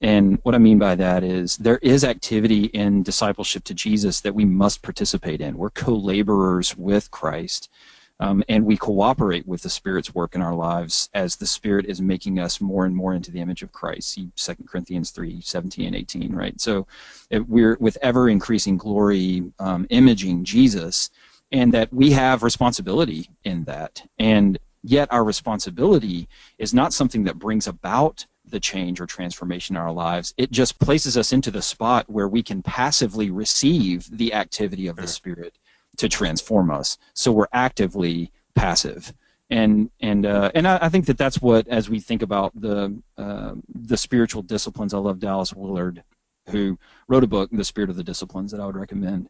And 0.00 0.38
what 0.42 0.54
I 0.54 0.58
mean 0.58 0.78
by 0.78 0.94
that 0.96 1.22
is 1.22 1.56
there 1.56 1.78
is 1.78 2.04
activity 2.04 2.64
in 2.66 3.02
discipleship 3.02 3.64
to 3.64 3.74
Jesus 3.74 4.20
that 4.20 4.34
we 4.34 4.44
must 4.44 4.82
participate 4.82 5.40
in. 5.40 5.56
We're 5.56 5.70
co 5.70 5.94
laborers 5.94 6.76
with 6.76 7.10
Christ. 7.10 7.70
Um, 8.18 8.42
and 8.48 8.64
we 8.64 8.78
cooperate 8.78 9.46
with 9.46 9.60
the 9.62 9.68
Spirit's 9.68 10.14
work 10.14 10.34
in 10.34 10.40
our 10.40 10.54
lives 10.54 11.10
as 11.12 11.36
the 11.36 11.46
Spirit 11.46 11.84
is 11.84 12.00
making 12.00 12.38
us 12.38 12.62
more 12.62 12.86
and 12.86 12.96
more 12.96 13.12
into 13.12 13.30
the 13.30 13.40
image 13.40 13.62
of 13.62 13.72
Christ. 13.72 14.08
See 14.08 14.30
2 14.36 14.54
Corinthians 14.66 15.10
3, 15.10 15.40
17 15.42 15.86
and 15.86 15.94
18, 15.94 16.34
right? 16.34 16.58
So 16.58 16.86
we're 17.30 17.76
with 17.78 17.98
ever 18.00 18.30
increasing 18.30 18.78
glory 18.78 19.44
um, 19.58 19.86
imaging 19.90 20.44
Jesus, 20.44 21.10
and 21.52 21.72
that 21.72 21.92
we 21.92 22.10
have 22.10 22.42
responsibility 22.42 23.30
in 23.44 23.64
that. 23.64 24.02
And 24.18 24.58
yet 24.82 25.12
our 25.12 25.24
responsibility 25.24 26.28
is 26.58 26.74
not 26.74 26.92
something 26.92 27.24
that 27.24 27.38
brings 27.38 27.66
about 27.66 28.26
the 28.48 28.60
change 28.60 29.00
or 29.00 29.06
transformation 29.06 29.76
in 29.76 29.82
our 29.82 29.92
lives. 29.92 30.32
It 30.36 30.50
just 30.50 30.78
places 30.78 31.16
us 31.16 31.32
into 31.32 31.50
the 31.50 31.62
spot 31.62 32.08
where 32.08 32.28
we 32.28 32.42
can 32.42 32.62
passively 32.62 33.30
receive 33.30 34.08
the 34.16 34.32
activity 34.34 34.86
of 34.86 34.96
the 34.96 35.08
Spirit 35.08 35.58
to 35.96 36.08
transform 36.08 36.70
us. 36.70 36.98
So 37.14 37.32
we're 37.32 37.46
actively 37.52 38.30
passive. 38.54 39.12
And 39.50 39.90
and 40.00 40.26
uh, 40.26 40.50
and 40.56 40.66
I, 40.66 40.78
I, 40.82 40.88
think 40.88 41.06
that 41.06 41.18
that's 41.18 41.40
what, 41.40 41.68
as 41.68 41.88
we 41.88 42.00
think 42.00 42.22
about 42.22 42.52
the 42.60 43.00
uh, 43.16 43.52
the 43.72 43.96
spiritual 43.96 44.42
disciplines, 44.42 44.92
I 44.92 44.98
love 44.98 45.20
Dallas 45.20 45.54
Willard, 45.54 46.02
who 46.48 46.76
wrote 47.06 47.22
a 47.22 47.28
book, 47.28 47.50
The 47.52 47.62
Spirit 47.62 47.88
of 47.88 47.94
the 47.94 48.02
Disciplines, 48.02 48.50
that 48.50 48.60
I 48.60 48.66
would 48.66 48.76
recommend 48.76 49.28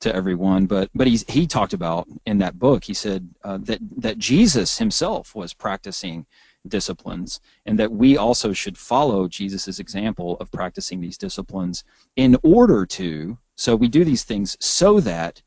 to 0.00 0.14
everyone. 0.14 0.66
But 0.66 0.90
but 0.94 1.06
he's 1.06 1.24
he 1.28 1.46
talked 1.46 1.72
about 1.72 2.06
in 2.26 2.38
that 2.38 2.58
book. 2.58 2.84
He 2.84 2.94
said 2.94 3.28
uh, 3.44 3.58
that 3.62 3.80
that 3.96 4.18
Jesus 4.18 4.78
himself 4.78 5.34
was 5.34 5.54
practicing 5.54 6.26
disciplines, 6.66 7.40
and 7.66 7.78
that 7.78 7.90
we 7.90 8.16
also 8.16 8.52
should 8.52 8.76
follow 8.76 9.28
Jesus' 9.28 9.78
example 9.78 10.36
of 10.40 10.50
practicing 10.50 11.00
these 11.00 11.18
disciplines 11.18 11.84
in 12.16 12.36
order 12.42 12.84
to. 12.86 13.38
So 13.56 13.74
we 13.74 13.88
do 13.88 14.04
these 14.04 14.24
things 14.24 14.56
so 14.60 15.00
that 15.00 15.42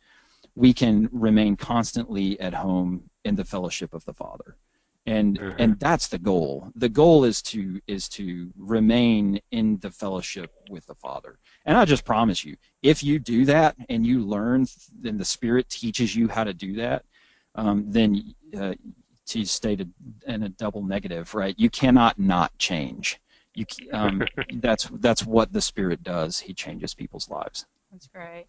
we 0.56 0.74
can 0.74 1.10
remain 1.12 1.56
constantly 1.56 2.40
at 2.40 2.54
home 2.54 3.10
in 3.24 3.36
the 3.36 3.46
fellowship 3.46 3.94
of 3.94 4.04
the 4.06 4.14
Father. 4.14 4.58
And 5.06 5.40
Mhm. 5.40 5.56
and 5.60 5.80
that's 5.80 6.08
the 6.08 6.20
goal. 6.20 6.72
The 6.76 6.90
goal 6.90 7.24
is 7.24 7.42
to 7.44 7.82
is 7.88 8.08
to 8.10 8.52
remain 8.58 9.40
in 9.52 9.80
the 9.80 9.92
fellowship 9.92 10.52
with 10.70 10.86
the 10.86 10.96
Father. 10.96 11.40
And 11.66 11.78
I 11.78 11.86
just 11.86 12.06
promise 12.06 12.46
you, 12.46 12.56
if 12.84 13.04
you 13.04 13.20
do 13.20 13.46
that 13.46 13.76
and 13.90 14.06
you 14.06 14.22
learn, 14.24 14.68
then 15.00 15.18
the 15.18 15.26
Spirit 15.26 15.70
teaches 15.70 16.16
you 16.16 16.28
how 16.28 16.44
to 16.44 16.54
do 16.54 16.76
that. 16.76 17.04
Um, 17.56 17.86
then 17.92 18.34
uh, 18.58 18.76
to 19.28 19.46
state 19.46 19.82
it 19.82 19.88
in 20.28 20.44
a 20.44 20.50
double 20.50 20.84
negative, 20.84 21.34
right? 21.34 21.56
You 21.58 21.70
cannot 21.70 22.20
not 22.20 22.56
change. 22.58 23.20
You 23.56 23.66
um, 23.92 24.22
that's 24.62 24.90
that's 25.00 25.26
what 25.26 25.52
the 25.52 25.62
Spirit 25.62 26.04
does. 26.04 26.40
He 26.40 26.54
changes 26.54 26.94
people's 26.94 27.30
lives. 27.30 27.66
That's 27.92 28.08
great. 28.08 28.46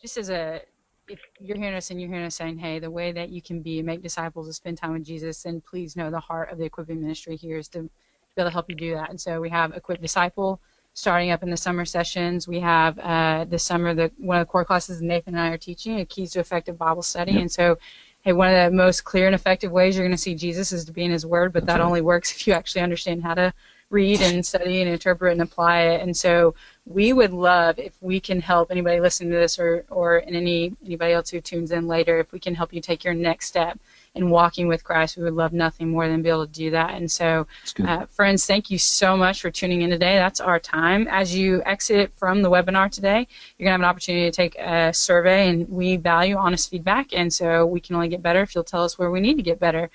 Just 0.00 0.16
as 0.16 0.30
a, 0.30 0.62
if 1.08 1.20
you're 1.40 1.56
hearing 1.56 1.74
us 1.74 1.90
and 1.90 2.00
you're 2.00 2.10
hearing 2.10 2.26
us 2.26 2.34
saying, 2.34 2.58
hey, 2.58 2.78
the 2.78 2.90
way 2.90 3.12
that 3.12 3.30
you 3.30 3.40
can 3.40 3.60
be 3.60 3.78
and 3.78 3.86
make 3.86 4.02
disciples 4.02 4.48
is 4.48 4.56
spend 4.56 4.78
time 4.78 4.92
with 4.92 5.04
Jesus, 5.04 5.42
then 5.42 5.60
please 5.60 5.96
know 5.96 6.10
the 6.10 6.20
heart 6.20 6.50
of 6.50 6.58
the 6.58 6.64
equipping 6.64 7.00
ministry 7.00 7.36
here 7.36 7.58
is 7.58 7.68
to 7.68 7.82
be 7.82 7.90
able 8.36 8.50
to 8.50 8.52
help 8.52 8.68
you 8.68 8.76
do 8.76 8.94
that. 8.94 9.10
And 9.10 9.20
so 9.20 9.40
we 9.40 9.48
have 9.50 9.72
Equip 9.72 10.00
Disciple 10.00 10.60
starting 10.94 11.30
up 11.30 11.42
in 11.42 11.50
the 11.50 11.56
summer 11.56 11.84
sessions. 11.84 12.48
We 12.48 12.60
have 12.60 12.98
uh, 12.98 13.46
this 13.48 13.62
summer 13.62 13.94
the 13.94 14.10
one 14.18 14.38
of 14.38 14.46
the 14.46 14.50
core 14.50 14.64
classes 14.64 15.00
Nathan 15.00 15.34
and 15.34 15.42
I 15.42 15.48
are 15.48 15.58
teaching, 15.58 16.00
a 16.00 16.04
Keys 16.04 16.32
to 16.32 16.40
Effective 16.40 16.76
Bible 16.76 17.02
Study. 17.02 17.32
Yep. 17.32 17.40
And 17.40 17.52
so, 17.52 17.78
hey, 18.22 18.32
one 18.32 18.52
of 18.52 18.70
the 18.70 18.76
most 18.76 19.04
clear 19.04 19.26
and 19.26 19.34
effective 19.34 19.70
ways 19.70 19.96
you're 19.96 20.06
going 20.06 20.16
to 20.16 20.22
see 20.22 20.34
Jesus 20.34 20.72
is 20.72 20.84
to 20.84 20.92
be 20.92 21.04
in 21.04 21.10
His 21.10 21.24
Word, 21.24 21.52
but 21.52 21.64
That's 21.64 21.74
that 21.74 21.80
right. 21.80 21.86
only 21.86 22.00
works 22.00 22.32
if 22.32 22.46
you 22.46 22.52
actually 22.52 22.82
understand 22.82 23.22
how 23.22 23.34
to 23.34 23.52
read 23.90 24.20
and 24.20 24.44
study 24.44 24.82
and 24.82 24.90
interpret 24.90 25.32
and 25.32 25.40
apply 25.40 25.80
it. 25.80 26.02
And 26.02 26.16
so 26.16 26.54
we 26.84 27.12
would 27.12 27.32
love 27.32 27.78
if 27.78 27.94
we 28.00 28.20
can 28.20 28.40
help 28.40 28.70
anybody 28.70 29.00
listening 29.00 29.30
to 29.30 29.36
this 29.36 29.58
or, 29.58 29.84
or 29.90 30.22
any 30.26 30.74
anybody 30.84 31.12
else 31.12 31.30
who 31.30 31.40
tunes 31.40 31.70
in 31.70 31.86
later, 31.86 32.18
if 32.18 32.32
we 32.32 32.38
can 32.38 32.54
help 32.54 32.72
you 32.72 32.80
take 32.80 33.04
your 33.04 33.14
next 33.14 33.46
step 33.46 33.78
in 34.14 34.30
walking 34.30 34.68
with 34.68 34.84
Christ, 34.84 35.16
we 35.16 35.22
would 35.22 35.34
love 35.34 35.52
nothing 35.52 35.88
more 35.90 36.08
than 36.08 36.22
be 36.22 36.28
able 36.28 36.46
to 36.46 36.52
do 36.52 36.70
that. 36.70 36.94
And 36.94 37.10
so, 37.10 37.46
uh, 37.86 38.06
friends, 38.06 38.46
thank 38.46 38.70
you 38.70 38.78
so 38.78 39.16
much 39.16 39.40
for 39.40 39.50
tuning 39.50 39.82
in 39.82 39.90
today. 39.90 40.16
That's 40.16 40.40
our 40.40 40.58
time. 40.58 41.06
As 41.08 41.34
you 41.34 41.62
exit 41.64 42.12
from 42.16 42.42
the 42.42 42.50
webinar 42.50 42.90
today, 42.90 43.26
you're 43.56 43.66
going 43.66 43.68
to 43.68 43.70
have 43.72 43.80
an 43.80 43.84
opportunity 43.84 44.30
to 44.30 44.34
take 44.34 44.56
a 44.58 44.92
survey, 44.92 45.48
and 45.48 45.68
we 45.68 45.96
value 45.96 46.36
honest 46.36 46.70
feedback. 46.70 47.12
And 47.12 47.32
so 47.32 47.64
we 47.64 47.80
can 47.80 47.94
only 47.94 48.08
get 48.08 48.22
better 48.22 48.42
if 48.42 48.54
you'll 48.54 48.64
tell 48.64 48.82
us 48.84 48.98
where 48.98 49.10
we 49.10 49.20
need 49.20 49.36
to 49.36 49.42
get 49.42 49.60
better 49.60 49.90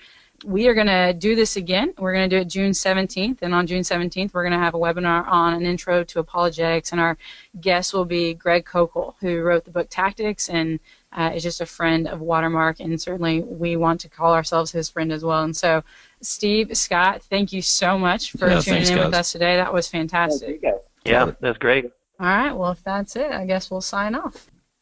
we 0.46 0.68
are 0.68 0.74
going 0.74 0.88
to 0.88 1.14
do 1.14 1.36
this 1.36 1.56
again. 1.56 1.94
We're 1.98 2.14
going 2.14 2.30
to 2.30 2.36
do 2.36 2.42
it 2.42 2.50
June 2.50 2.72
17th, 2.72 3.42
and 3.42 3.54
on 3.54 3.66
June 3.66 3.82
17th, 3.82 4.34
we're 4.34 4.44
going 4.44 4.54
to 4.54 4.60
have 4.60 4.74
a 4.74 4.80
webinar 4.80 5.26
on 5.28 5.54
an 5.54 5.66
intro 5.66 6.04
to 6.04 6.20
apologetics, 6.20 6.92
and 6.92 7.00
our 7.00 7.18
guest 7.62 7.94
will 7.94 8.06
be 8.06 8.34
Greg 8.34 8.66
Koukl, 8.66 9.16
who 9.20 9.42
wrote 9.42 9.64
the 9.64 9.72
book 9.72 9.88
Tactics 9.90 10.50
and 10.50 10.80
uh, 11.14 11.32
is 11.34 11.44
just 11.44 11.62
a 11.62 11.66
friend 11.66 12.08
of 12.08 12.20
Watermark, 12.22 12.80
and 12.80 13.00
certainly 13.02 13.42
we 13.42 13.76
want 13.78 14.02
to 14.02 14.10
call 14.10 14.34
ourselves 14.34 14.72
his 14.72 14.90
friend 14.90 15.14
as 15.14 15.24
well. 15.24 15.44
And 15.44 15.56
so, 15.56 15.84
Steve, 16.22 16.76
Scott, 16.76 17.22
thank 17.24 17.54
you 17.54 17.62
so 17.62 17.98
much 17.98 18.32
for 18.32 18.50
Yeah, 18.50 18.60
tuning 18.60 18.84
thanks, 18.84 18.90
in 18.90 19.00
with 19.00 19.14
us 19.14 19.32
today. 19.32 19.56
That 19.56 19.74
was 19.74 19.88
fantastic. 19.88 20.62
Yeah, 21.06 21.32
that's 21.40 21.58
great. 21.58 21.86
All 22.20 22.28
right, 22.28 22.52
well, 22.54 22.72
if 22.72 22.84
that's 22.84 23.16
it, 23.16 23.32
I 23.32 23.46
guess 23.46 23.70
we'll 23.70 23.82
sign 23.82 24.16
off. 24.16 24.48